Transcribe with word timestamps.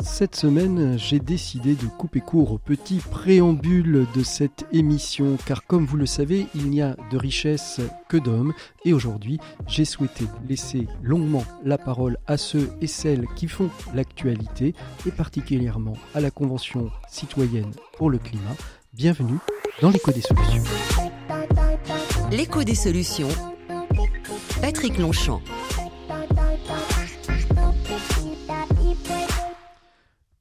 Cette 0.00 0.36
semaine, 0.36 0.98
j'ai 0.98 1.18
décidé 1.18 1.74
de 1.74 1.86
couper 1.86 2.20
court 2.20 2.52
au 2.52 2.58
petit 2.58 2.98
préambule 2.98 4.06
de 4.14 4.22
cette 4.22 4.66
émission, 4.72 5.36
car 5.46 5.64
comme 5.66 5.86
vous 5.86 5.96
le 5.96 6.06
savez, 6.06 6.46
il 6.54 6.70
n'y 6.70 6.82
a 6.82 6.96
de 7.10 7.16
richesse 7.16 7.80
que 8.08 8.16
d'hommes, 8.16 8.52
et 8.84 8.92
aujourd'hui, 8.92 9.38
j'ai 9.66 9.84
souhaité 9.84 10.26
laisser 10.48 10.86
longuement 11.02 11.44
la 11.64 11.78
parole 11.78 12.18
à 12.26 12.36
ceux 12.36 12.70
et 12.80 12.86
celles 12.86 13.26
qui 13.36 13.48
font 13.48 13.70
l'actualité, 13.94 14.74
et 15.06 15.10
particulièrement 15.10 15.96
à 16.14 16.20
la 16.20 16.30
Convention 16.30 16.90
citoyenne 17.08 17.72
pour 17.96 18.10
le 18.10 18.18
climat. 18.18 18.56
Bienvenue 18.92 19.38
dans 19.80 19.90
l'écho 19.90 20.12
des 20.12 20.22
solutions. 20.22 20.62
L'écho 22.30 22.62
des 22.64 22.74
solutions. 22.74 23.28
Patrick 24.60 24.98
Longchamp. 24.98 25.42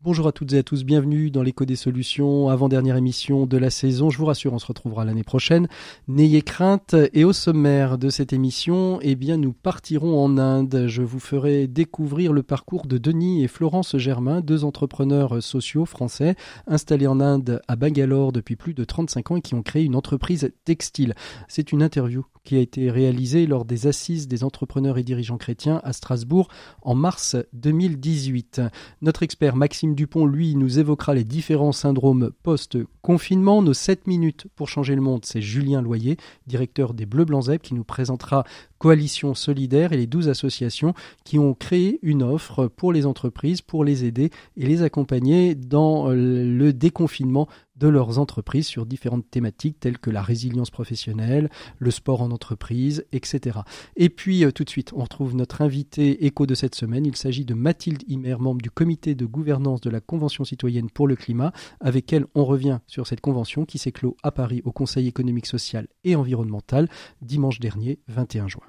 Bonjour 0.04 0.28
à 0.28 0.34
toutes 0.34 0.52
et 0.52 0.58
à 0.58 0.64
tous, 0.64 0.84
bienvenue 0.84 1.32
dans 1.32 1.44
l'écho 1.44 1.64
des 1.64 1.78
solutions, 1.78 2.50
avant-dernière 2.50 2.98
émission 2.98 3.46
de 3.46 3.56
la 3.56 3.70
saison. 3.70 4.10
Je 4.10 4.18
vous 4.18 4.26
rassure, 4.26 4.52
on 4.52 4.60
se 4.60 4.66
retrouvera 4.66 5.06
l'année 5.06 5.24
prochaine. 5.24 5.70
N'ayez 6.10 6.42
crainte. 6.42 6.94
Et 7.14 7.24
au 7.24 7.32
sommaire 7.32 7.98
de 7.98 8.10
cette 8.10 8.34
émission, 8.34 9.00
eh 9.02 9.16
bien, 9.16 9.38
nous 9.38 9.54
partirons 9.54 10.22
en 10.22 10.38
Inde. 10.38 10.88
Je 10.88 11.04
vous 11.04 11.22
ferai 11.22 11.68
découvrir 11.68 12.34
le 12.34 12.44
parcours 12.44 12.86
de 12.86 12.98
Denis 12.98 13.46
et 13.46 13.48
Florence 13.48 13.96
Germain, 13.96 14.42
deux 14.42 14.66
entrepreneurs 14.66 15.42
sociaux 15.42 15.86
français 15.86 16.36
installés 16.68 17.08
en 17.08 17.22
Inde 17.22 17.62
à 17.70 17.78
Bangalore 17.78 18.34
depuis 18.34 18.58
plus 18.58 18.74
de 18.74 18.84
35 18.84 19.32
ans 19.32 19.38
et 19.38 19.42
qui 19.42 19.56
ont 19.56 19.64
créé 19.64 19.86
une 19.86 19.96
entreprise 19.96 20.52
textile. 20.66 21.16
C'est 21.48 21.72
une 21.72 21.82
interview 21.82 22.26
qui 22.44 22.58
a 22.58 22.60
été 22.60 22.92
réalisée 22.92 23.48
lors 23.48 23.64
des 23.64 23.88
assises 23.88 24.28
des 24.28 24.44
entrepreneurs 24.44 24.98
et 24.98 25.04
dirigeants 25.04 25.38
chrétiens 25.38 25.80
à 25.86 25.94
Strasbourg 25.94 26.50
en 26.82 26.94
mars 26.94 27.38
2018. 27.54 28.62
Notre 29.02 29.24
expert 29.24 29.56
Maxime 29.56 29.93
Dupont, 29.94 30.26
lui, 30.26 30.56
nous 30.56 30.80
évoquera 30.80 31.14
les 31.14 31.24
différents 31.24 31.72
syndromes 31.72 32.32
post-confinement. 32.44 33.62
Nos 33.62 33.74
7 33.74 34.08
minutes 34.08 34.48
pour 34.56 34.70
changer 34.70 34.96
le 34.96 35.02
monde, 35.02 35.26
c'est 35.26 35.42
Julien 35.42 35.82
Loyer, 35.82 36.18
directeur 36.48 36.94
des 36.94 37.06
Bleus 37.06 37.26
Blancs 37.26 37.58
qui 37.62 37.74
nous 37.74 37.84
présentera 37.84 38.44
Coalition 38.78 39.34
Solidaire 39.34 39.94
et 39.94 39.98
les 39.98 40.08
12 40.08 40.30
associations 40.30 40.94
qui 41.24 41.40
ont 41.40 41.54
créé 41.54 42.00
une 42.02 42.22
offre 42.22 42.68
pour 42.68 42.92
les 42.92 43.06
entreprises 43.06 43.62
pour 43.62 43.84
les 43.84 44.06
aider 44.06 44.30
et 44.58 44.66
les 44.66 44.82
accompagner 44.82 45.56
dans 45.56 46.10
le 46.10 46.74
déconfinement 46.74 47.48
de 47.84 47.90
leurs 47.90 48.18
entreprises 48.18 48.66
sur 48.66 48.86
différentes 48.86 49.30
thématiques 49.30 49.78
telles 49.78 49.98
que 49.98 50.10
la 50.10 50.22
résilience 50.22 50.72
professionnelle, 50.72 51.50
le 51.80 51.92
sport 51.92 52.22
en 52.22 52.32
entreprise, 52.32 53.06
etc. 53.12 53.60
Et 53.98 54.08
puis 54.08 54.46
euh, 54.46 54.52
tout 54.52 54.64
de 54.64 54.70
suite, 54.70 54.94
on 54.96 55.04
retrouve 55.04 55.36
notre 55.36 55.62
invité 55.62 56.26
écho 56.26 56.46
de 56.46 56.56
cette 56.56 56.76
semaine. 56.76 57.06
Il 57.06 57.18
s'agit 57.18 57.44
de 57.44 57.54
Mathilde 57.54 58.04
Himer, 58.08 58.38
membre 58.40 58.62
du 58.62 58.72
comité 58.72 59.16
de 59.16 59.26
gouvernance 59.26 59.82
de 59.82 59.90
la 59.90 60.00
Convention 60.00 60.46
citoyenne 60.46 60.90
pour 60.90 61.10
le 61.10 61.18
climat, 61.18 61.52
avec 61.82 62.14
elle 62.14 62.26
on 62.36 62.46
revient 62.46 62.80
sur 62.88 63.06
cette 63.06 63.20
convention 63.20 63.66
qui 63.66 63.78
s'est 63.78 63.92
clos 63.92 64.16
à 64.24 64.32
Paris 64.32 64.62
au 64.64 64.72
Conseil 64.72 65.08
économique, 65.08 65.46
social 65.46 65.88
et 66.06 66.16
environnemental 66.16 66.88
dimanche 67.22 67.60
dernier, 67.60 68.00
21 68.08 68.48
juin. 68.48 68.64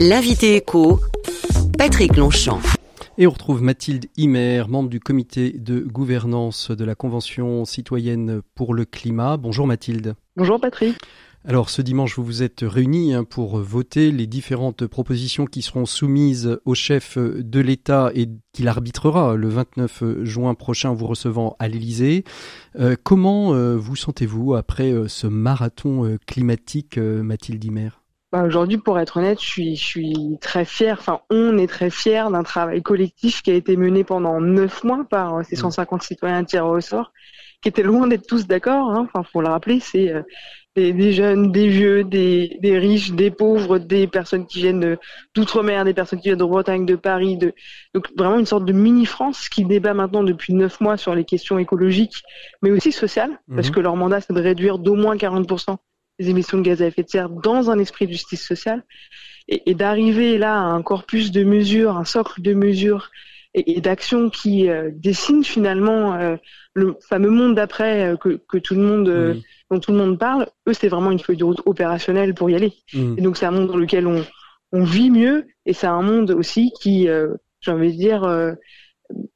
L'invité 0.00 0.56
écho, 0.56 1.00
Patrick 1.76 2.16
Longchamp. 2.16 2.60
Et 3.18 3.26
on 3.26 3.30
retrouve 3.30 3.62
Mathilde 3.62 4.06
Himer, 4.16 4.64
membre 4.68 4.88
du 4.88 4.98
comité 4.98 5.52
de 5.52 5.80
gouvernance 5.80 6.70
de 6.70 6.84
la 6.84 6.94
Convention 6.94 7.66
citoyenne 7.66 8.40
pour 8.54 8.72
le 8.72 8.86
climat. 8.86 9.36
Bonjour 9.36 9.66
Mathilde. 9.66 10.14
Bonjour 10.34 10.58
Patrick. 10.58 10.96
Alors 11.44 11.68
ce 11.68 11.82
dimanche, 11.82 12.16
vous 12.16 12.24
vous 12.24 12.42
êtes 12.42 12.60
réunis 12.62 13.12
hein, 13.12 13.24
pour 13.24 13.58
voter 13.58 14.12
les 14.12 14.26
différentes 14.26 14.86
propositions 14.86 15.44
qui 15.44 15.60
seront 15.60 15.84
soumises 15.84 16.58
au 16.64 16.74
chef 16.74 17.18
de 17.18 17.60
l'État 17.60 18.12
et 18.14 18.28
qu'il 18.54 18.68
arbitrera 18.68 19.34
le 19.34 19.48
29 19.48 20.22
juin 20.22 20.54
prochain 20.54 20.94
vous 20.94 21.06
recevant 21.06 21.56
à 21.58 21.68
l'Élysée. 21.68 22.24
Euh, 22.78 22.96
comment 23.02 23.54
euh, 23.54 23.76
vous 23.76 23.96
sentez-vous 23.96 24.54
après 24.54 24.92
euh, 24.92 25.06
ce 25.08 25.26
marathon 25.26 26.16
climatique, 26.26 26.96
Mathilde 26.96 27.62
Himer 27.62 27.90
bah, 28.32 28.44
aujourd'hui, 28.44 28.78
pour 28.78 28.98
être 28.98 29.18
honnête, 29.18 29.38
je 29.42 29.46
suis, 29.46 29.76
je 29.76 29.84
suis 29.84 30.38
très 30.40 30.64
fier. 30.64 30.96
Enfin, 30.98 31.20
on 31.28 31.58
est 31.58 31.66
très 31.66 31.90
fier 31.90 32.30
d'un 32.30 32.42
travail 32.42 32.82
collectif 32.82 33.42
qui 33.42 33.50
a 33.50 33.54
été 33.54 33.76
mené 33.76 34.04
pendant 34.04 34.40
neuf 34.40 34.84
mois 34.84 35.04
par 35.08 35.36
euh, 35.36 35.42
ces 35.42 35.54
150 35.54 36.00
mmh. 36.00 36.04
citoyens 36.04 36.44
tirés 36.44 36.64
au 36.64 36.80
sort, 36.80 37.12
qui 37.60 37.68
étaient 37.68 37.82
loin 37.82 38.06
d'être 38.06 38.26
tous 38.26 38.46
d'accord. 38.46 38.90
Hein. 38.90 39.06
Enfin, 39.06 39.22
faut 39.22 39.42
le 39.42 39.48
rappeler, 39.48 39.80
c'est 39.80 40.10
euh, 40.10 40.22
des, 40.74 41.12
jeunes, 41.12 41.52
des 41.52 41.68
vieux, 41.68 42.04
des, 42.04 42.56
des, 42.62 42.78
riches, 42.78 43.12
des 43.12 43.30
pauvres, 43.30 43.78
des 43.78 44.06
personnes 44.06 44.46
qui 44.46 44.60
viennent 44.60 44.96
d'outre-mer, 45.34 45.84
des 45.84 45.92
personnes 45.92 46.18
qui 46.18 46.28
viennent 46.28 46.38
de 46.38 46.44
Bretagne, 46.44 46.86
de 46.86 46.96
Paris, 46.96 47.36
de 47.36 47.52
donc 47.94 48.08
vraiment 48.16 48.38
une 48.38 48.46
sorte 48.46 48.64
de 48.64 48.72
mini 48.72 49.04
France 49.04 49.50
qui 49.50 49.66
débat 49.66 49.92
maintenant 49.92 50.22
depuis 50.22 50.54
neuf 50.54 50.80
mois 50.80 50.96
sur 50.96 51.14
les 51.14 51.26
questions 51.26 51.58
écologiques, 51.58 52.22
mais 52.62 52.70
aussi 52.70 52.92
sociales, 52.92 53.38
parce 53.54 53.68
mmh. 53.68 53.72
que 53.72 53.80
leur 53.80 53.96
mandat 53.96 54.22
c'est 54.22 54.32
de 54.32 54.40
réduire 54.40 54.78
d'au 54.78 54.94
moins 54.94 55.18
40 55.18 55.46
les 55.46 55.91
émissions 56.18 56.58
de 56.58 56.62
gaz 56.62 56.82
à 56.82 56.86
effet 56.86 57.02
de 57.02 57.08
serre 57.08 57.28
dans 57.28 57.70
un 57.70 57.78
esprit 57.78 58.06
de 58.06 58.12
justice 58.12 58.46
sociale 58.46 58.84
et, 59.48 59.74
d'arriver 59.74 60.38
là 60.38 60.54
à 60.54 60.64
un 60.64 60.82
corpus 60.82 61.30
de 61.30 61.44
mesures, 61.44 61.96
un 61.96 62.04
socle 62.04 62.42
de 62.42 62.54
mesures 62.54 63.10
et, 63.54 63.80
d'actions 63.80 64.30
qui 64.30 64.68
euh, 64.68 64.90
dessinent 64.94 65.44
finalement 65.44 66.14
euh, 66.14 66.36
le 66.74 66.96
fameux 67.08 67.30
monde 67.30 67.54
d'après 67.54 68.12
euh, 68.12 68.16
que, 68.16 68.40
que, 68.48 68.58
tout 68.58 68.74
le 68.74 68.82
monde 68.82 69.42
dont 69.70 69.80
tout 69.80 69.92
le 69.92 69.98
monde 69.98 70.18
parle. 70.18 70.46
Eux, 70.68 70.72
c'est 70.72 70.88
vraiment 70.88 71.10
une 71.10 71.18
feuille 71.18 71.36
de 71.36 71.44
route 71.44 71.62
opérationnelle 71.66 72.34
pour 72.34 72.50
y 72.50 72.54
aller. 72.54 72.72
Mmh. 72.94 73.14
Et 73.18 73.22
donc 73.22 73.36
c'est 73.36 73.46
un 73.46 73.50
monde 73.50 73.68
dans 73.68 73.76
lequel 73.76 74.06
on, 74.06 74.24
on 74.72 74.84
vit 74.84 75.10
mieux 75.10 75.46
et 75.66 75.72
c'est 75.72 75.86
un 75.86 76.02
monde 76.02 76.30
aussi 76.30 76.72
qui, 76.80 77.08
j'ai 77.60 77.70
envie 77.70 77.92
de 77.92 77.98
dire, 77.98 78.54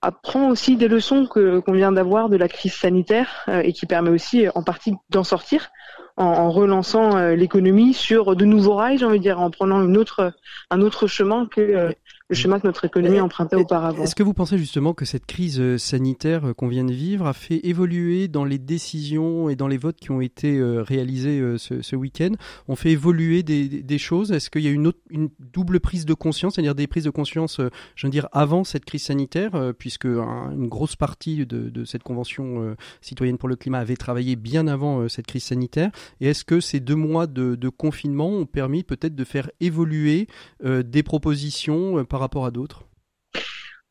apprend 0.01 0.49
aussi 0.49 0.77
des 0.77 0.89
leçons 0.89 1.27
que 1.27 1.61
qu'on 1.61 1.73
vient 1.73 1.93
d'avoir 1.93 2.31
de 2.31 2.37
la 2.37 2.49
crise 2.49 2.73
sanitaire 2.73 3.47
et 3.63 3.73
qui 3.73 3.87
permet 3.87 4.11
aussi 4.11 4.47
en 4.55 4.63
partie 4.63 4.95
d'en 5.11 5.25
sortir 5.25 5.71
en, 6.17 6.51
relançant 6.51 7.17
euh, 7.17 7.35
l'économie 7.35 7.93
sur 7.93 8.37
de 8.37 8.45
nouveaux 8.45 8.75
rails, 8.75 8.99
j'ai 8.99 9.05
envie 9.05 9.19
de 9.19 9.23
dire, 9.23 9.41
en 9.41 9.51
prenant 9.51 9.83
une 9.83 9.97
autre, 9.97 10.33
un 10.71 10.81
autre 10.81 11.07
chemin 11.07 11.47
que 11.47 11.61
euh, 11.61 11.93
le 12.29 12.35
chemin 12.37 12.59
que 12.59 12.67
notre 12.67 12.85
économie 12.85 13.21
empruntait 13.21 13.57
auparavant. 13.57 14.03
Est-ce 14.03 14.15
que 14.15 14.23
vous 14.23 14.35
pensez 14.35 14.59
justement 14.59 14.95
que 14.95 15.05
cette 15.05 15.27
crise 15.27 15.61
euh, 15.61 15.79
sanitaire 15.79 16.55
qu'on 16.57 16.69
vient 16.69 16.85
de 16.85 16.93
vivre 16.93 17.27
a 17.27 17.33
fait 17.33 17.61
évoluer 17.67 18.29
dans 18.29 18.45
les 18.45 18.59
décisions 18.59 19.49
et 19.49 19.57
dans 19.57 19.69
les 19.69 19.77
votes 19.77 19.97
qui 19.97 20.11
ont 20.11 20.21
été 20.21 20.61
réalisés 20.63 21.41
ce, 21.59 21.83
ce 21.83 21.97
week-end? 21.97 22.33
On 22.69 22.77
fait 22.77 22.91
évoluer 22.91 23.43
des, 23.43 23.69
des 23.69 23.99
choses? 23.99 24.33
Est-ce 24.33 24.51
qu'il 24.51 24.63
y 24.63 24.69
a 24.69 24.71
une, 24.71 24.89
autre, 24.89 24.99
une 25.11 25.29
double 25.39 25.81
prise 25.81 26.05
de 26.05 26.15
conscience, 26.15 26.55
c'est-à-dire 26.55 26.75
des 26.75 26.87
prises 26.87 27.05
de 27.05 27.11
conscience, 27.11 27.61
je 27.95 28.07
veux 28.07 28.11
dire, 28.11 28.29
avant 28.33 28.65
cette 28.65 28.85
crise 28.85 29.05
sanitaire, 29.05 29.73
puisque 29.79 30.07
une 30.07 30.69
grosse 30.69 30.97
partie 30.97 31.47
de, 31.47 31.69
de 31.69 31.85
cette 31.85 32.03
convention 32.03 32.77
citoyenne 33.01 33.39
pour 33.39 33.49
le 33.49 33.57
climat 33.57 33.79
avait 33.79 33.97
travaillé 33.97 34.37
bien 34.37 34.67
avant 34.67 35.09
cette 35.09 35.27
crise 35.27 35.45
sanitaire? 35.45 35.91
Et 36.21 36.29
est-ce 36.29 36.45
que 36.45 36.61
ces 36.61 36.81
deux 36.81 36.95
mois 36.95 37.27
de, 37.27 37.69
confinement 37.69 38.29
ont 38.29 38.47
permis 38.47 38.85
peut-être 38.85 39.15
de 39.15 39.25
faire 39.25 39.51
évoluer 39.61 40.29
euh, 40.65 40.83
des 40.83 41.03
propositions 41.03 41.99
euh, 41.99 42.05
par 42.17 42.23
rapport 42.23 42.47
à 42.47 42.51
d'autres? 42.51 42.85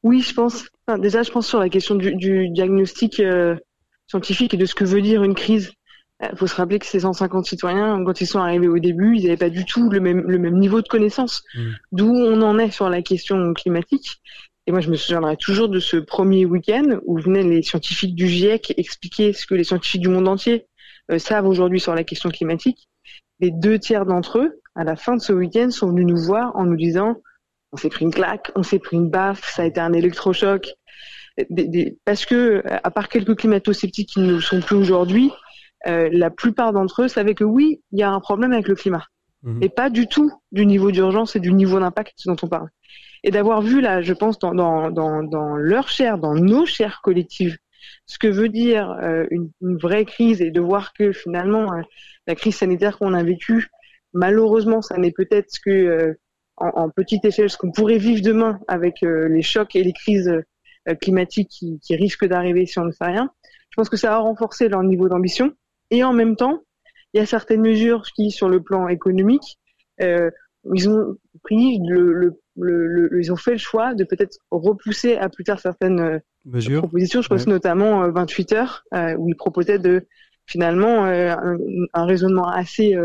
Oui, 0.01 0.21
je 0.21 0.33
pense. 0.33 0.67
déjà, 0.97 1.21
je 1.21 1.29
pense 1.29 1.47
sur 1.47 1.59
la 1.59 1.69
question 1.69 1.93
du, 1.93 2.49
diagnostic 2.49 3.19
euh, 3.19 3.55
scientifique 4.07 4.55
et 4.55 4.57
de 4.57 4.65
ce 4.65 4.73
que 4.73 4.83
veut 4.83 5.03
dire 5.03 5.23
une 5.23 5.35
crise. 5.35 5.73
Il 6.23 6.35
faut 6.35 6.47
se 6.47 6.55
rappeler 6.55 6.79
que 6.79 6.87
ces 6.87 7.01
150 7.01 7.45
citoyens, 7.45 8.03
quand 8.03 8.21
ils 8.21 8.25
sont 8.25 8.39
arrivés 8.39 8.67
au 8.67 8.79
début, 8.79 9.15
ils 9.15 9.25
n'avaient 9.25 9.37
pas 9.37 9.51
du 9.51 9.63
tout 9.63 9.91
le 9.91 9.99
même, 9.99 10.21
le 10.21 10.39
même 10.39 10.57
niveau 10.57 10.81
de 10.81 10.87
connaissance. 10.87 11.43
Mmh. 11.53 11.61
D'où 11.91 12.07
on 12.07 12.41
en 12.41 12.57
est 12.57 12.71
sur 12.71 12.89
la 12.89 13.03
question 13.03 13.53
climatique. 13.53 14.23
Et 14.65 14.71
moi, 14.71 14.81
je 14.81 14.89
me 14.89 14.95
souviendrai 14.95 15.37
toujours 15.37 15.69
de 15.69 15.79
ce 15.79 15.97
premier 15.97 16.45
week-end 16.45 16.99
où 17.05 17.19
venaient 17.19 17.43
les 17.43 17.61
scientifiques 17.61 18.15
du 18.15 18.27
GIEC 18.27 18.73
expliquer 18.77 19.33
ce 19.33 19.45
que 19.45 19.53
les 19.53 19.63
scientifiques 19.63 20.01
du 20.01 20.09
monde 20.09 20.27
entier 20.27 20.65
euh, 21.11 21.19
savent 21.19 21.45
aujourd'hui 21.45 21.79
sur 21.79 21.93
la 21.93 22.03
question 22.03 22.31
climatique, 22.31 22.89
les 23.39 23.51
deux 23.51 23.77
tiers 23.77 24.07
d'entre 24.07 24.39
eux, 24.39 24.61
à 24.73 24.83
la 24.83 24.95
fin 24.95 25.15
de 25.15 25.21
ce 25.21 25.31
week-end, 25.31 25.69
sont 25.69 25.89
venus 25.89 26.07
nous 26.07 26.17
voir 26.17 26.55
en 26.55 26.65
nous 26.65 26.75
disant 26.75 27.17
on 27.75 27.77
s'est 27.77 27.89
pris 27.89 28.05
une 28.05 28.13
claque, 28.13 28.51
on 28.55 28.63
s'est 28.63 28.79
pris 28.79 28.95
une 28.95 29.09
baffe, 29.09 29.53
ça 29.53 29.63
a 29.63 29.65
été 29.65 29.81
un 29.81 29.91
électrochoc. 29.91 30.69
parce 32.05 32.25
que, 32.25 32.63
à 32.65 32.89
part 32.89 33.09
quelques 33.09 33.35
climato-sceptiques 33.35 34.07
qui 34.13 34.21
ne 34.21 34.39
sont 34.39 34.61
plus 34.61 34.77
aujourd'hui, 34.77 35.29
euh, 35.87 36.07
la 36.13 36.29
plupart 36.29 36.71
d'entre 36.71 37.03
eux 37.03 37.07
savaient 37.09 37.35
que 37.35 37.43
oui, 37.43 37.81
il 37.91 37.99
y 37.99 38.03
a 38.03 38.09
un 38.09 38.21
problème 38.21 38.53
avec 38.53 38.69
le 38.69 38.75
climat. 38.75 39.03
Mhm. 39.43 39.61
Et 39.61 39.67
pas 39.67 39.89
du 39.89 40.07
tout 40.07 40.31
du 40.53 40.65
niveau 40.65 40.91
d'urgence 40.91 41.35
et 41.35 41.41
du 41.41 41.51
niveau 41.51 41.77
d'impact 41.77 42.15
dont 42.25 42.37
on 42.41 42.47
parle. 42.47 42.69
Et 43.25 43.31
d'avoir 43.31 43.61
vu 43.61 43.81
là, 43.81 44.01
je 44.01 44.13
pense, 44.13 44.39
dans, 44.39 44.55
dans, 44.55 44.89
dans, 44.89 45.21
dans 45.21 45.57
leur 45.57 45.89
chair, 45.89 46.17
dans 46.17 46.33
nos 46.33 46.65
chairs 46.65 47.01
collectives, 47.03 47.57
ce 48.05 48.17
que 48.17 48.27
veut 48.27 48.49
dire 48.49 48.89
euh, 49.03 49.25
une, 49.31 49.51
vraie 49.61 50.05
crise 50.05 50.41
et 50.41 50.51
de 50.51 50.61
voir 50.61 50.93
que 50.93 51.11
finalement 51.11 51.73
euh, 51.73 51.81
la 52.25 52.35
crise 52.35 52.55
sanitaire 52.55 52.97
qu'on 52.97 53.13
a 53.13 53.23
vécue, 53.23 53.67
malheureusement, 54.13 54.81
ça 54.81 54.97
n'est 54.97 55.11
peut-être 55.11 55.53
que 55.63 56.15
euh, 56.61 56.65
en, 56.73 56.89
petite 56.89 57.25
échelle 57.25 57.49
ce 57.49 57.57
qu'on 57.57 57.71
pourrait 57.71 57.97
vivre 57.97 58.21
demain 58.21 58.59
avec 58.67 59.01
les 59.01 59.41
chocs 59.41 59.75
et 59.75 59.83
les 59.83 59.93
crises 59.93 60.31
climatiques 61.01 61.49
qui, 61.49 61.79
qui 61.79 61.95
risquent 61.95 62.25
d'arriver 62.25 62.65
si 62.65 62.79
on 62.79 62.85
ne 62.85 62.91
fait 62.91 63.05
rien. 63.05 63.31
Je 63.69 63.75
pense 63.75 63.89
que 63.89 63.97
ça 63.97 64.13
a 64.13 64.17
renforcé 64.19 64.69
leur 64.69 64.83
niveau 64.83 65.09
d'ambition. 65.09 65.53
Et 65.91 66.03
en 66.03 66.13
même 66.13 66.35
temps, 66.35 66.61
il 67.13 67.19
y 67.19 67.21
a 67.21 67.25
certaines 67.25 67.61
mesures 67.61 68.03
qui, 68.15 68.31
sur 68.31 68.49
le 68.49 68.61
plan 68.61 68.87
économique, 68.87 69.57
euh, 70.01 70.29
ils 70.73 70.89
ont 70.89 71.17
pris 71.43 71.79
le, 71.87 72.13
le, 72.13 72.37
le, 72.57 73.19
ils 73.19 73.31
ont 73.31 73.35
fait 73.35 73.51
le 73.51 73.57
choix 73.57 73.93
de 73.93 74.03
peut-être 74.03 74.37
repousser 74.51 75.15
à 75.15 75.29
plus 75.29 75.43
tard 75.43 75.59
certaines 75.59 75.99
euh, 75.99 76.19
mesures. 76.45 76.81
propositions. 76.81 77.21
Je 77.21 77.29
pense 77.29 77.47
notamment 77.47 78.09
28 78.09 78.51
euh, 78.51 78.55
heures 78.57 78.83
euh, 78.93 79.15
où 79.17 79.29
ils 79.29 79.35
proposaient 79.35 79.79
de 79.79 80.07
finalement 80.45 81.05
euh, 81.05 81.35
un, 81.93 82.05
raisonnement 82.05 82.47
assez 82.47 82.95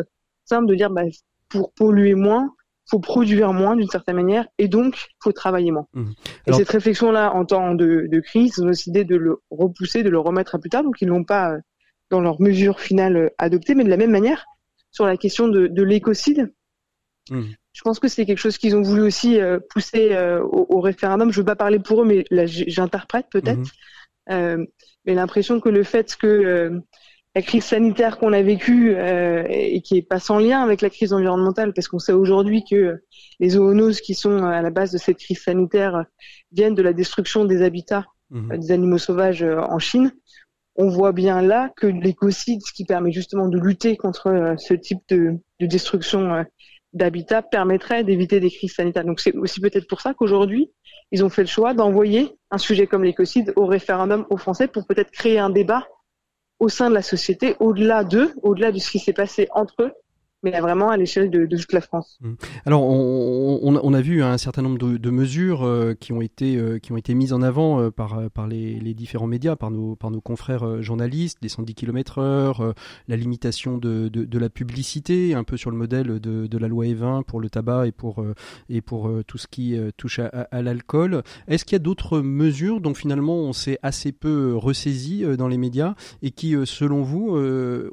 simple 0.44 0.66
de 0.66 0.74
dire 0.74 0.90
bah, 0.90 1.02
pour 1.48 1.72
polluer 1.72 2.14
moins, 2.14 2.54
faut 2.90 2.98
produire 2.98 3.52
moins 3.52 3.76
d'une 3.76 3.88
certaine 3.88 4.16
manière 4.16 4.46
et 4.58 4.68
donc 4.68 5.08
faut 5.22 5.32
travailler 5.32 5.70
moins. 5.70 5.86
Mmh. 5.94 6.10
Et 6.46 6.52
cette 6.52 6.70
réflexion-là 6.70 7.32
en 7.34 7.44
temps 7.44 7.74
de, 7.74 8.06
de, 8.10 8.20
crise, 8.20 8.54
ils 8.56 8.64
ont 8.64 8.68
décidé 8.68 9.04
de 9.04 9.16
le 9.16 9.40
repousser, 9.50 10.02
de 10.02 10.10
le 10.10 10.18
remettre 10.18 10.56
à 10.56 10.58
plus 10.58 10.70
tard, 10.70 10.82
donc 10.82 11.00
ils 11.00 11.08
l'ont 11.08 11.24
pas 11.24 11.56
dans 12.10 12.20
leur 12.20 12.40
mesure 12.40 12.80
finale 12.80 13.30
adoptée, 13.38 13.74
mais 13.74 13.84
de 13.84 13.90
la 13.90 13.96
même 13.96 14.10
manière 14.10 14.44
sur 14.90 15.06
la 15.06 15.16
question 15.16 15.46
de, 15.46 15.68
de 15.68 15.82
l'écocide. 15.82 16.52
Mmh. 17.30 17.42
Je 17.72 17.82
pense 17.82 18.00
que 18.00 18.08
c'est 18.08 18.26
quelque 18.26 18.38
chose 18.38 18.58
qu'ils 18.58 18.74
ont 18.74 18.82
voulu 18.82 19.02
aussi 19.02 19.40
euh, 19.40 19.60
pousser 19.70 20.12
euh, 20.12 20.42
au, 20.42 20.80
référendum. 20.80 21.30
Je 21.30 21.38
ne 21.38 21.42
veux 21.42 21.46
pas 21.46 21.56
parler 21.56 21.78
pour 21.78 22.02
eux, 22.02 22.04
mais 22.04 22.24
là 22.30 22.44
j'interprète 22.46 23.26
peut-être. 23.30 23.60
Mmh. 23.60 24.32
Euh, 24.32 24.64
mais 25.06 25.14
l'impression 25.14 25.60
que 25.60 25.68
le 25.68 25.84
fait 25.84 26.16
que 26.16 26.80
la 27.34 27.42
crise 27.42 27.64
sanitaire 27.64 28.18
qu'on 28.18 28.32
a 28.32 28.42
vécue 28.42 28.96
et 29.48 29.80
qui 29.82 29.98
est 29.98 30.02
pas 30.02 30.18
sans 30.18 30.38
lien 30.40 30.62
avec 30.62 30.80
la 30.80 30.90
crise 30.90 31.12
environnementale, 31.12 31.72
parce 31.72 31.86
qu'on 31.86 32.00
sait 32.00 32.12
aujourd'hui 32.12 32.64
que 32.68 33.02
les 33.38 33.50
zoonoses 33.50 34.00
qui 34.00 34.14
sont 34.14 34.42
à 34.44 34.60
la 34.62 34.70
base 34.70 34.90
de 34.90 34.98
cette 34.98 35.18
crise 35.18 35.40
sanitaire 35.40 36.04
viennent 36.50 36.74
de 36.74 36.82
la 36.82 36.92
destruction 36.92 37.44
des 37.44 37.62
habitats 37.62 38.06
mmh. 38.30 38.56
des 38.58 38.72
animaux 38.72 38.98
sauvages 38.98 39.44
en 39.44 39.78
Chine 39.78 40.10
on 40.80 40.88
voit 40.88 41.12
bien 41.12 41.42
là 41.42 41.70
que 41.76 41.86
l'écocide, 41.86 42.62
ce 42.64 42.72
qui 42.72 42.84
permet 42.84 43.12
justement 43.12 43.48
de 43.48 43.58
lutter 43.58 43.96
contre 43.96 44.28
euh, 44.28 44.56
ce 44.56 44.74
type 44.74 45.00
de, 45.08 45.38
destruction 45.60 46.34
euh, 46.34 46.42
d'habitat, 46.94 47.42
permettrait 47.42 48.02
d'éviter 48.02 48.40
des 48.40 48.50
crises 48.50 48.74
sanitaires. 48.74 49.04
Donc 49.04 49.20
c'est 49.20 49.34
aussi 49.36 49.60
peut-être 49.60 49.86
pour 49.86 50.00
ça 50.00 50.14
qu'aujourd'hui, 50.14 50.72
ils 51.12 51.24
ont 51.24 51.28
fait 51.28 51.42
le 51.42 51.48
choix 51.48 51.74
d'envoyer 51.74 52.32
un 52.50 52.58
sujet 52.58 52.86
comme 52.86 53.04
l'écocide 53.04 53.52
au 53.56 53.66
référendum 53.66 54.26
aux 54.30 54.38
Français 54.38 54.68
pour 54.68 54.86
peut-être 54.86 55.10
créer 55.10 55.38
un 55.38 55.50
débat 55.50 55.86
au 56.60 56.68
sein 56.68 56.90
de 56.90 56.94
la 56.94 57.02
société, 57.02 57.56
au-delà 57.58 58.04
d'eux, 58.04 58.34
au-delà 58.42 58.70
de 58.70 58.78
ce 58.78 58.90
qui 58.90 58.98
s'est 58.98 59.12
passé 59.12 59.48
entre 59.52 59.74
eux, 59.82 59.92
mais 60.42 60.58
vraiment 60.60 60.90
à 60.90 60.96
l'échelle 60.96 61.30
de, 61.30 61.46
toute 61.46 61.72
la 61.72 61.80
France. 61.80 62.18
Mmh. 62.20 62.32
Alors, 62.64 62.82
on, 62.82 63.94
a 63.94 64.00
vu 64.00 64.22
un 64.22 64.38
certain 64.38 64.62
nombre 64.62 64.78
de, 64.78 65.10
mesures 65.10 65.64
euh, 65.64 65.94
qui 65.98 66.12
ont 66.12 66.20
été 66.20 66.56
euh, 66.56 66.78
qui 66.78 66.92
ont 66.92 66.96
été 66.96 67.14
mises 67.14 67.32
en 67.32 67.42
avant 67.42 67.80
euh, 67.80 67.90
par 67.90 68.30
par 68.30 68.46
les, 68.46 68.78
les, 68.78 68.94
différents 68.94 69.26
médias, 69.26 69.56
par 69.56 69.70
nos 69.70 69.96
par 69.96 70.10
nos 70.10 70.20
confrères 70.20 70.82
journalistes, 70.82 71.38
des 71.42 71.48
110 71.48 71.74
km/h, 71.74 72.74
la 73.08 73.16
limitation 73.16 73.76
de, 73.76 74.08
de, 74.08 74.38
la 74.38 74.48
publicité, 74.48 75.34
un 75.34 75.44
peu 75.44 75.56
sur 75.56 75.70
le 75.70 75.76
modèle 75.76 76.20
de, 76.20 76.58
la 76.58 76.68
loi 76.68 76.86
E20 76.86 77.24
pour 77.24 77.40
le 77.40 77.50
tabac 77.50 77.86
et 77.86 77.92
pour 77.92 78.24
et 78.68 78.80
pour 78.80 79.10
tout 79.26 79.38
ce 79.38 79.46
qui 79.46 79.76
touche 79.96 80.20
à, 80.20 80.62
l'alcool. 80.62 81.22
Est-ce 81.48 81.64
qu'il 81.64 81.74
y 81.74 81.76
a 81.76 81.80
d'autres 81.80 82.20
mesures 82.20 82.80
dont 82.80 82.94
finalement 82.94 83.36
on 83.36 83.52
s'est 83.52 83.78
assez 83.82 84.12
peu 84.12 84.54
ressaisi 84.54 85.24
dans 85.36 85.48
les 85.48 85.58
médias 85.58 85.94
et 86.22 86.30
qui, 86.30 86.54
selon 86.64 87.02
vous, 87.02 87.36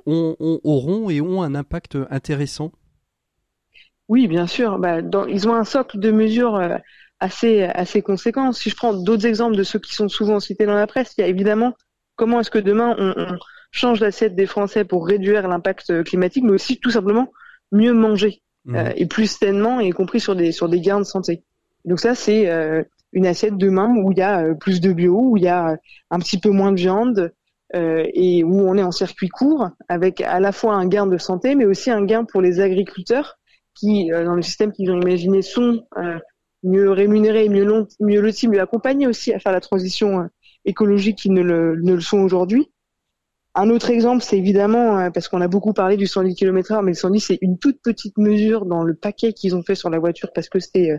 ont, 0.05 0.35
ont, 0.39 0.59
auront 0.63 1.09
et 1.09 1.21
ont 1.21 1.41
un 1.41 1.55
impact 1.55 1.97
intéressant 2.09 2.36
oui, 4.09 4.27
bien 4.27 4.47
sûr. 4.47 4.79
Bah, 4.79 4.99
ils 5.27 5.47
ont 5.47 5.53
un 5.53 5.63
socle 5.63 5.99
de 5.99 6.11
mesures 6.11 6.55
euh, 6.55 6.77
assez, 7.19 7.63
assez 7.63 8.01
conséquent. 8.01 8.51
Si 8.51 8.69
je 8.69 8.75
prends 8.75 8.93
d'autres 8.93 9.25
exemples 9.25 9.57
de 9.57 9.63
ceux 9.63 9.79
qui 9.79 9.93
sont 9.93 10.07
souvent 10.07 10.39
cités 10.39 10.65
dans 10.65 10.75
la 10.75 10.87
presse, 10.87 11.13
il 11.17 11.21
y 11.21 11.23
a 11.23 11.27
évidemment 11.27 11.73
comment 12.15 12.39
est-ce 12.39 12.51
que 12.51 12.59
demain 12.59 12.95
on, 12.97 13.37
change 13.71 13.99
l'assiette 13.99 14.33
des 14.33 14.45
Français 14.45 14.85
pour 14.85 15.05
réduire 15.05 15.47
l'impact 15.47 16.03
climatique, 16.03 16.45
mais 16.45 16.53
aussi 16.53 16.79
tout 16.79 16.89
simplement 16.89 17.31
mieux 17.73 17.93
manger 17.93 18.41
mmh. 18.65 18.75
euh, 18.75 18.91
et 18.95 19.05
plus 19.05 19.27
sainement, 19.29 19.81
y 19.81 19.89
compris 19.89 20.21
sur 20.21 20.35
des, 20.35 20.53
sur 20.53 20.69
des 20.69 20.79
gains 20.79 20.99
de 20.99 21.05
santé. 21.05 21.43
Donc 21.83 21.99
ça, 21.99 22.15
c'est 22.15 22.49
euh, 22.49 22.81
une 23.11 23.27
assiette 23.27 23.57
demain 23.57 23.93
où 23.97 24.13
il 24.13 24.17
y 24.17 24.21
a 24.21 24.55
plus 24.55 24.79
de 24.79 24.93
bio, 24.93 25.19
où 25.19 25.37
il 25.37 25.43
y 25.43 25.49
a 25.49 25.77
un 26.09 26.19
petit 26.19 26.39
peu 26.39 26.49
moins 26.49 26.71
de 26.71 26.77
viande, 26.77 27.19
euh, 27.19 27.29
et 27.73 28.43
où 28.43 28.61
on 28.61 28.77
est 28.77 28.83
en 28.83 28.91
circuit 28.91 29.29
court, 29.29 29.69
avec 29.89 30.21
à 30.21 30.39
la 30.39 30.51
fois 30.51 30.75
un 30.75 30.87
gain 30.87 31.05
de 31.05 31.17
santé, 31.17 31.55
mais 31.55 31.65
aussi 31.65 31.91
un 31.91 32.05
gain 32.05 32.23
pour 32.23 32.41
les 32.41 32.59
agriculteurs 32.61 33.37
qui, 33.77 34.11
euh, 34.11 34.25
dans 34.25 34.35
le 34.35 34.41
système 34.41 34.71
qu'ils 34.71 34.91
ont 34.91 34.99
imaginé, 34.99 35.41
sont 35.41 35.85
euh, 35.97 36.17
mieux 36.63 36.91
rémunérés, 36.91 37.49
mieux, 37.49 37.63
long, 37.63 37.87
mieux 37.99 38.21
lotis, 38.21 38.47
mieux 38.47 38.61
accompagnés 38.61 39.07
aussi 39.07 39.33
à 39.33 39.39
faire 39.39 39.51
la 39.51 39.61
transition 39.61 40.27
écologique 40.65 41.19
qu'ils 41.19 41.33
ne 41.33 41.41
le, 41.41 41.79
ne 41.81 41.93
le 41.93 42.01
sont 42.01 42.19
aujourd'hui. 42.19 42.71
Un 43.55 43.69
autre 43.69 43.89
exemple, 43.89 44.23
c'est 44.23 44.37
évidemment, 44.37 45.09
parce 45.11 45.27
qu'on 45.27 45.41
a 45.41 45.47
beaucoup 45.47 45.73
parlé 45.73 45.97
du 45.97 46.05
110 46.05 46.35
km/h, 46.35 46.83
mais 46.83 46.91
le 46.91 46.95
110, 46.97 47.19
c'est 47.19 47.39
une 47.41 47.57
toute 47.57 47.81
petite 47.81 48.17
mesure 48.17 48.65
dans 48.65 48.83
le 48.83 48.93
paquet 48.93 49.33
qu'ils 49.33 49.55
ont 49.55 49.63
fait 49.63 49.73
sur 49.73 49.89
la 49.89 49.97
voiture, 49.97 50.31
parce 50.33 50.47
que 50.47 50.59
c'est 50.59 50.91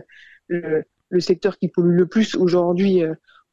le, 0.47 0.83
le, 1.09 1.19
secteur 1.21 1.57
qui 1.57 1.69
pollue 1.69 1.95
le 1.95 2.05
plus 2.05 2.35
aujourd'hui 2.35 3.01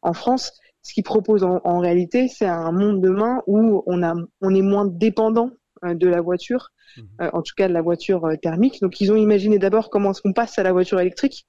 en 0.03 0.13
France 0.13 0.59
ce 0.87 0.95
qu'ils 0.95 1.03
proposent 1.03 1.43
en, 1.43 1.79
réalité, 1.81 2.29
c'est 2.29 2.47
un 2.47 2.71
monde 2.71 3.01
demain 3.01 3.43
où 3.49 3.83
on, 3.87 4.03
a, 4.05 4.15
on 4.41 4.55
est 4.55 4.63
moins 4.63 4.87
dépendant 4.87 5.51
euh, 5.85 5.95
de 5.95 6.07
la 6.07 6.21
voiture, 6.21 6.71
mhm. 6.97 7.05
euh, 7.23 7.31
en 7.33 7.43
tout 7.43 7.55
cas 7.57 7.67
de 7.67 7.73
la 7.73 7.83
voiture 7.83 8.25
euh, 8.25 8.37
thermique. 8.37 8.81
Donc 8.81 9.01
ils 9.01 9.11
ont 9.11 9.17
imaginé 9.17 9.59
d'abord 9.59 9.91
comment 9.91 10.13
est-ce 10.13 10.23
qu'on 10.23 10.33
passe 10.33 10.61
à 10.61 10.63
la 10.63 10.71
voiture 10.71 11.01
électrique, 11.01 11.49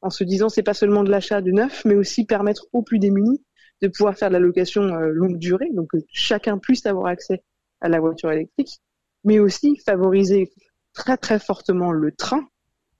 en 0.00 0.08
se 0.08 0.24
disant 0.24 0.48
c'est 0.48 0.62
pas 0.62 0.72
seulement 0.72 1.04
de 1.04 1.10
l'achat 1.10 1.42
de 1.42 1.50
neuf, 1.50 1.84
mais 1.84 1.96
aussi 1.96 2.24
permettre 2.24 2.66
aux 2.72 2.80
plus 2.80 2.98
démunis 2.98 3.44
de 3.82 3.88
pouvoir 3.88 4.16
faire 4.16 4.28
de 4.28 4.32
la 4.32 4.40
location 4.40 4.82
longue 4.82 5.36
durée, 5.36 5.68
donc 5.74 5.88
que 5.92 5.98
chacun 6.10 6.56
puisse 6.56 6.86
avoir 6.86 7.06
accès 7.08 7.42
à 7.82 7.90
la 7.90 8.00
voiture 8.00 8.32
électrique, 8.32 8.80
mais 9.22 9.38
aussi 9.38 9.76
favoriser 9.84 10.50
très 10.94 11.18
très 11.18 11.38
fortement 11.38 11.92
le 11.92 12.10
train 12.12 12.48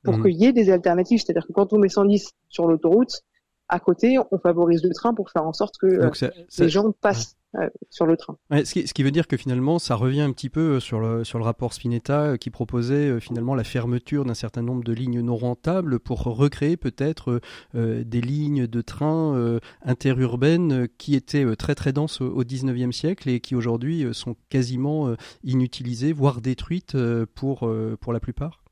pour 0.04 0.18
mhm. 0.18 0.24
qu'il 0.24 0.36
y 0.36 0.44
ait 0.44 0.52
des 0.52 0.68
alternatives. 0.68 1.22
C'est-à-dire 1.24 1.46
que 1.46 1.52
quand 1.52 1.72
on 1.72 1.78
met 1.78 1.88
110 1.88 2.30
sur 2.50 2.66
l'autoroute, 2.66 3.22
à 3.68 3.80
côté, 3.80 4.16
on 4.30 4.38
favorise 4.38 4.82
le 4.82 4.94
train 4.94 5.14
pour 5.14 5.30
faire 5.30 5.46
en 5.46 5.52
sorte 5.52 5.76
que 5.78 5.86
euh, 5.86 6.10
les 6.58 6.68
gens 6.68 6.90
passent 6.92 7.36
euh, 7.54 7.68
sur 7.90 8.06
le 8.06 8.16
train. 8.16 8.38
ce, 8.50 8.92
qui, 8.92 9.02
veut 9.02 9.10
dire 9.10 9.26
que 9.26 9.36
finalement, 9.36 9.78
ça 9.78 9.94
revient 9.94 10.22
un 10.22 10.32
petit 10.32 10.48
peu 10.48 10.76
euh, 10.76 10.80
sur 10.80 11.00
le, 11.00 11.22
sur 11.22 11.38
le 11.38 11.44
rapport 11.44 11.74
Spinetta 11.74 12.38
qui 12.38 12.48
proposait 12.48 13.20
finalement 13.20 13.54
la 13.54 13.64
fermeture 13.64 14.24
d'un 14.24 14.34
certain 14.34 14.62
nombre 14.62 14.84
de 14.84 14.92
lignes 14.92 15.20
non 15.20 15.36
rentables 15.36 15.98
pour 15.98 16.22
recréer 16.22 16.76
peut-être 16.76 17.40
des 17.74 18.20
lignes 18.20 18.66
de 18.66 18.80
train 18.80 19.58
interurbaines 19.82 20.88
qui 20.98 21.14
étaient 21.14 21.56
très 21.56 21.74
très 21.74 21.92
denses 21.92 22.20
au, 22.20 22.44
19e 22.44 22.92
siècle 22.92 23.28
et 23.28 23.40
qui 23.40 23.54
aujourd'hui 23.54 24.06
sont 24.12 24.36
quasiment 24.48 25.14
inutilisées, 25.44 26.12
voire 26.12 26.40
détruites 26.40 26.96
pour, 27.34 27.70
pour 28.00 28.12
la 28.12 28.20
plupart. 28.20 28.62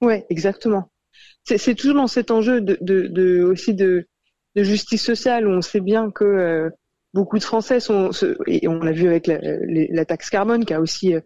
Oui, 0.00 0.22
exactement 0.28 0.90
c'est 1.56 1.74
toujours 1.74 1.96
dans 1.96 2.06
cet 2.06 2.30
enjeu 2.30 2.60
de, 2.60 2.76
de, 2.80 3.06
de 3.06 3.42
aussi 3.42 3.74
de, 3.74 4.06
de, 4.58 4.64
justice 4.64 5.04
sociale 5.04 5.46
où 5.46 5.50
on 5.50 5.62
sait 5.62 5.80
bien 5.80 6.10
que 6.10 6.24
euh, 6.24 6.70
beaucoup 7.14 7.38
de 7.38 7.44
Français 7.44 7.80
sont, 7.80 8.10
et 8.46 8.68
on 8.68 8.80
l'a 8.80 8.92
vu 8.92 9.08
avec 9.08 9.26
la, 9.26 9.38
la, 9.40 10.04
taxe 10.04 10.30
carbone 10.30 10.64
qui 10.64 10.74
a 10.74 10.80
aussi 10.80 11.14
euh, 11.14 11.20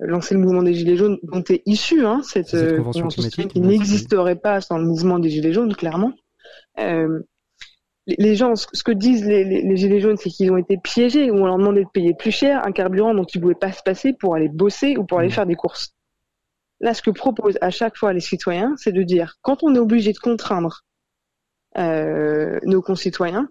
lancé 0.00 0.34
le 0.34 0.40
mouvement 0.40 0.62
des 0.62 0.74
Gilets 0.74 0.96
jaunes, 0.96 1.18
dont 1.22 1.42
est 1.48 1.62
issue 1.66 2.04
hein, 2.04 2.20
cette, 2.22 2.48
cette 2.48 2.72
euh, 2.72 2.82
convention 2.82 3.08
qui 3.08 3.60
n'existerait 3.60 4.36
pas 4.36 4.60
sans 4.60 4.78
le 4.78 4.84
mouvement 4.84 5.18
des 5.18 5.30
Gilets 5.30 5.52
jaunes, 5.52 5.74
clairement. 5.74 6.12
Euh, 6.78 7.20
les 8.06 8.36
gens, 8.36 8.54
ce 8.54 8.84
que 8.84 8.92
disent 8.92 9.26
les, 9.26 9.44
les, 9.44 9.62
les 9.62 9.76
Gilets 9.76 10.00
jaunes, 10.00 10.16
c'est 10.16 10.30
qu'ils 10.30 10.52
ont 10.52 10.56
été 10.56 10.76
piégés, 10.76 11.30
où 11.30 11.36
on 11.36 11.46
leur 11.46 11.58
demandait 11.58 11.84
de 11.84 11.90
payer 11.92 12.14
plus 12.14 12.30
cher 12.30 12.64
un 12.64 12.72
carburant 12.72 13.14
dont 13.14 13.24
ils 13.24 13.38
ne 13.38 13.42
pouvaient 13.42 13.54
pas 13.54 13.72
se 13.72 13.82
passer 13.82 14.12
pour 14.12 14.34
aller 14.34 14.48
bosser 14.48 14.96
ou 14.96 15.04
pour 15.04 15.18
aller 15.18 15.28
mmh. 15.28 15.32
faire 15.32 15.46
des 15.46 15.56
courses. 15.56 15.92
Là, 16.80 16.94
ce 16.94 17.02
que 17.02 17.10
proposent 17.10 17.58
à 17.60 17.70
chaque 17.70 17.96
fois 17.96 18.12
les 18.12 18.20
citoyens, 18.20 18.74
c'est 18.76 18.92
de 18.92 19.02
dire, 19.02 19.36
quand 19.42 19.62
on 19.62 19.74
est 19.74 19.78
obligé 19.78 20.12
de 20.12 20.18
contraindre 20.18 20.84
euh, 21.78 22.58
nos 22.64 22.82
concitoyens, 22.82 23.48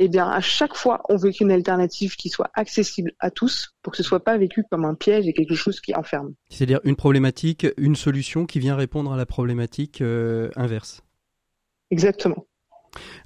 eh 0.00 0.08
bien, 0.08 0.28
à 0.28 0.40
chaque 0.40 0.74
fois, 0.74 1.02
on 1.08 1.16
veut 1.16 1.30
qu'une 1.30 1.52
alternative 1.52 2.16
qui 2.16 2.28
soit 2.28 2.50
accessible 2.54 3.12
à 3.20 3.30
tous 3.30 3.74
pour 3.82 3.92
que 3.92 3.96
ce 3.96 4.02
soit 4.02 4.24
pas 4.24 4.36
vécu 4.36 4.64
comme 4.70 4.84
un 4.84 4.94
piège 4.94 5.28
et 5.28 5.32
quelque 5.32 5.54
chose 5.54 5.80
qui 5.80 5.94
enferme. 5.94 6.34
C'est-à-dire 6.50 6.80
une 6.84 6.96
problématique, 6.96 7.66
une 7.76 7.94
solution 7.94 8.46
qui 8.46 8.58
vient 8.58 8.74
répondre 8.74 9.12
à 9.12 9.16
la 9.16 9.26
problématique 9.26 10.00
euh, 10.00 10.50
inverse. 10.56 11.02
Exactement. 11.90 12.46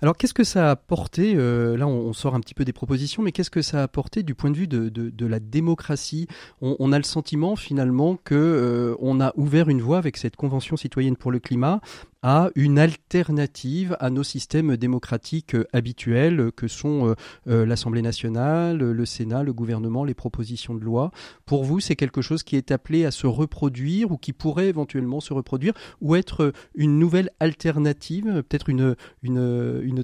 Alors 0.01 0.17
qu'est-ce 0.17 0.35
que 0.35 0.45
ça 0.45 0.69
a 0.69 0.71
apporté 0.73 1.35
euh, 1.37 1.77
Là, 1.77 1.87
on, 1.87 2.13
sort 2.13 2.35
un 2.35 2.41
petit 2.41 2.55
peu 2.55 2.65
des 2.65 2.73
propositions, 2.73 3.23
mais 3.23 3.33
qu'est-ce 3.33 3.51
que 3.51 3.63
ça 3.63 3.81
a 3.81 3.83
apporté 3.83 4.23
du 4.23 4.35
point 4.35 4.51
de 4.51 4.57
vue 4.57 4.69
de, 4.69 4.89
de, 4.89 5.11
de 5.11 5.27
la 5.27 5.41
démocratie? 5.41 6.27
On, 6.61 6.77
on, 6.79 6.93
a 6.93 6.99
le 6.99 7.05
sentiment 7.05 7.57
finalement 7.57 8.17
que 8.17 8.35
euh, 8.35 8.97
on 9.01 9.21
a 9.21 9.33
ouvert 9.37 9.69
une 9.69 9.81
voie 9.81 9.99
avec 9.99 10.17
cette 10.17 10.37
convention 10.37 10.77
citoyenne 10.77 11.17
pour 11.17 11.31
le 11.31 11.39
climat 11.39 11.81
à 12.23 12.51
une 12.55 12.79
alternative 12.79 13.97
à 14.01 14.11
nos 14.11 14.23
systèmes 14.23 14.77
démocratiques 14.77 15.55
euh, 15.55 15.67
habituels 15.73 16.51
que 16.57 16.67
sont 16.67 17.15
l'Assemblée 17.47 18.03
nationale, 18.03 18.79
le 18.79 19.07
Sénat, 19.07 19.43
le 19.43 19.53
gouvernement, 19.53 20.05
les 20.05 20.15
propositions 20.15 20.75
de 20.75 20.85
loi. 20.85 21.11
Pour 21.47 21.65
vous, 21.65 21.81
c'est 21.81 21.97
quelque 21.97 22.23
chose 22.23 22.43
qui 22.43 22.57
est 22.57 22.71
appelé 22.71 23.05
à 23.05 23.11
se 23.11 23.27
reproduire 23.27 24.11
ou 24.11 24.17
qui 24.17 24.33
pourrait 24.33 24.69
éventuellement 24.69 25.21
se 25.21 25.33
reproduire 25.33 25.75
ou 26.01 26.17
être 26.17 26.53
une 26.75 26.99
nouvelle 26.99 27.31
alternative, 27.41 28.43
peut-être 28.49 28.69
une, 28.69 28.97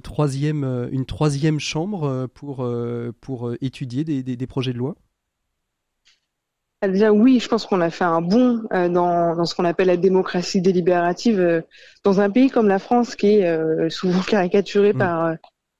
troisième, 0.01 1.59
chambre 1.59 2.27
pour, 2.33 3.53
étudier 3.61 4.03
des 4.03 4.47
projets 4.47 4.73
de 4.73 4.77
loi? 4.77 4.95
Déjà, 6.87 7.11
oui, 7.11 7.39
je 7.39 7.47
pense 7.47 7.65
qu'on 7.65 7.81
a 7.81 7.89
fait 7.89 8.03
un 8.03 8.21
bond 8.21 8.61
euh, 8.73 8.89
dans, 8.89 9.35
dans, 9.35 9.45
ce 9.45 9.55
qu'on 9.55 9.65
appelle 9.65 9.87
la 9.87 9.97
démocratie 9.97 10.61
délibérative 10.61 11.39
euh, 11.39 11.61
dans 12.03 12.21
un 12.21 12.29
pays 12.29 12.49
comme 12.49 12.67
la 12.67 12.79
France, 12.79 13.15
qui 13.15 13.39
est 13.39 13.47
euh, 13.47 13.89
souvent 13.89 14.21
caricaturé 14.27 14.93
mm. 14.93 14.97
par, 14.97 15.35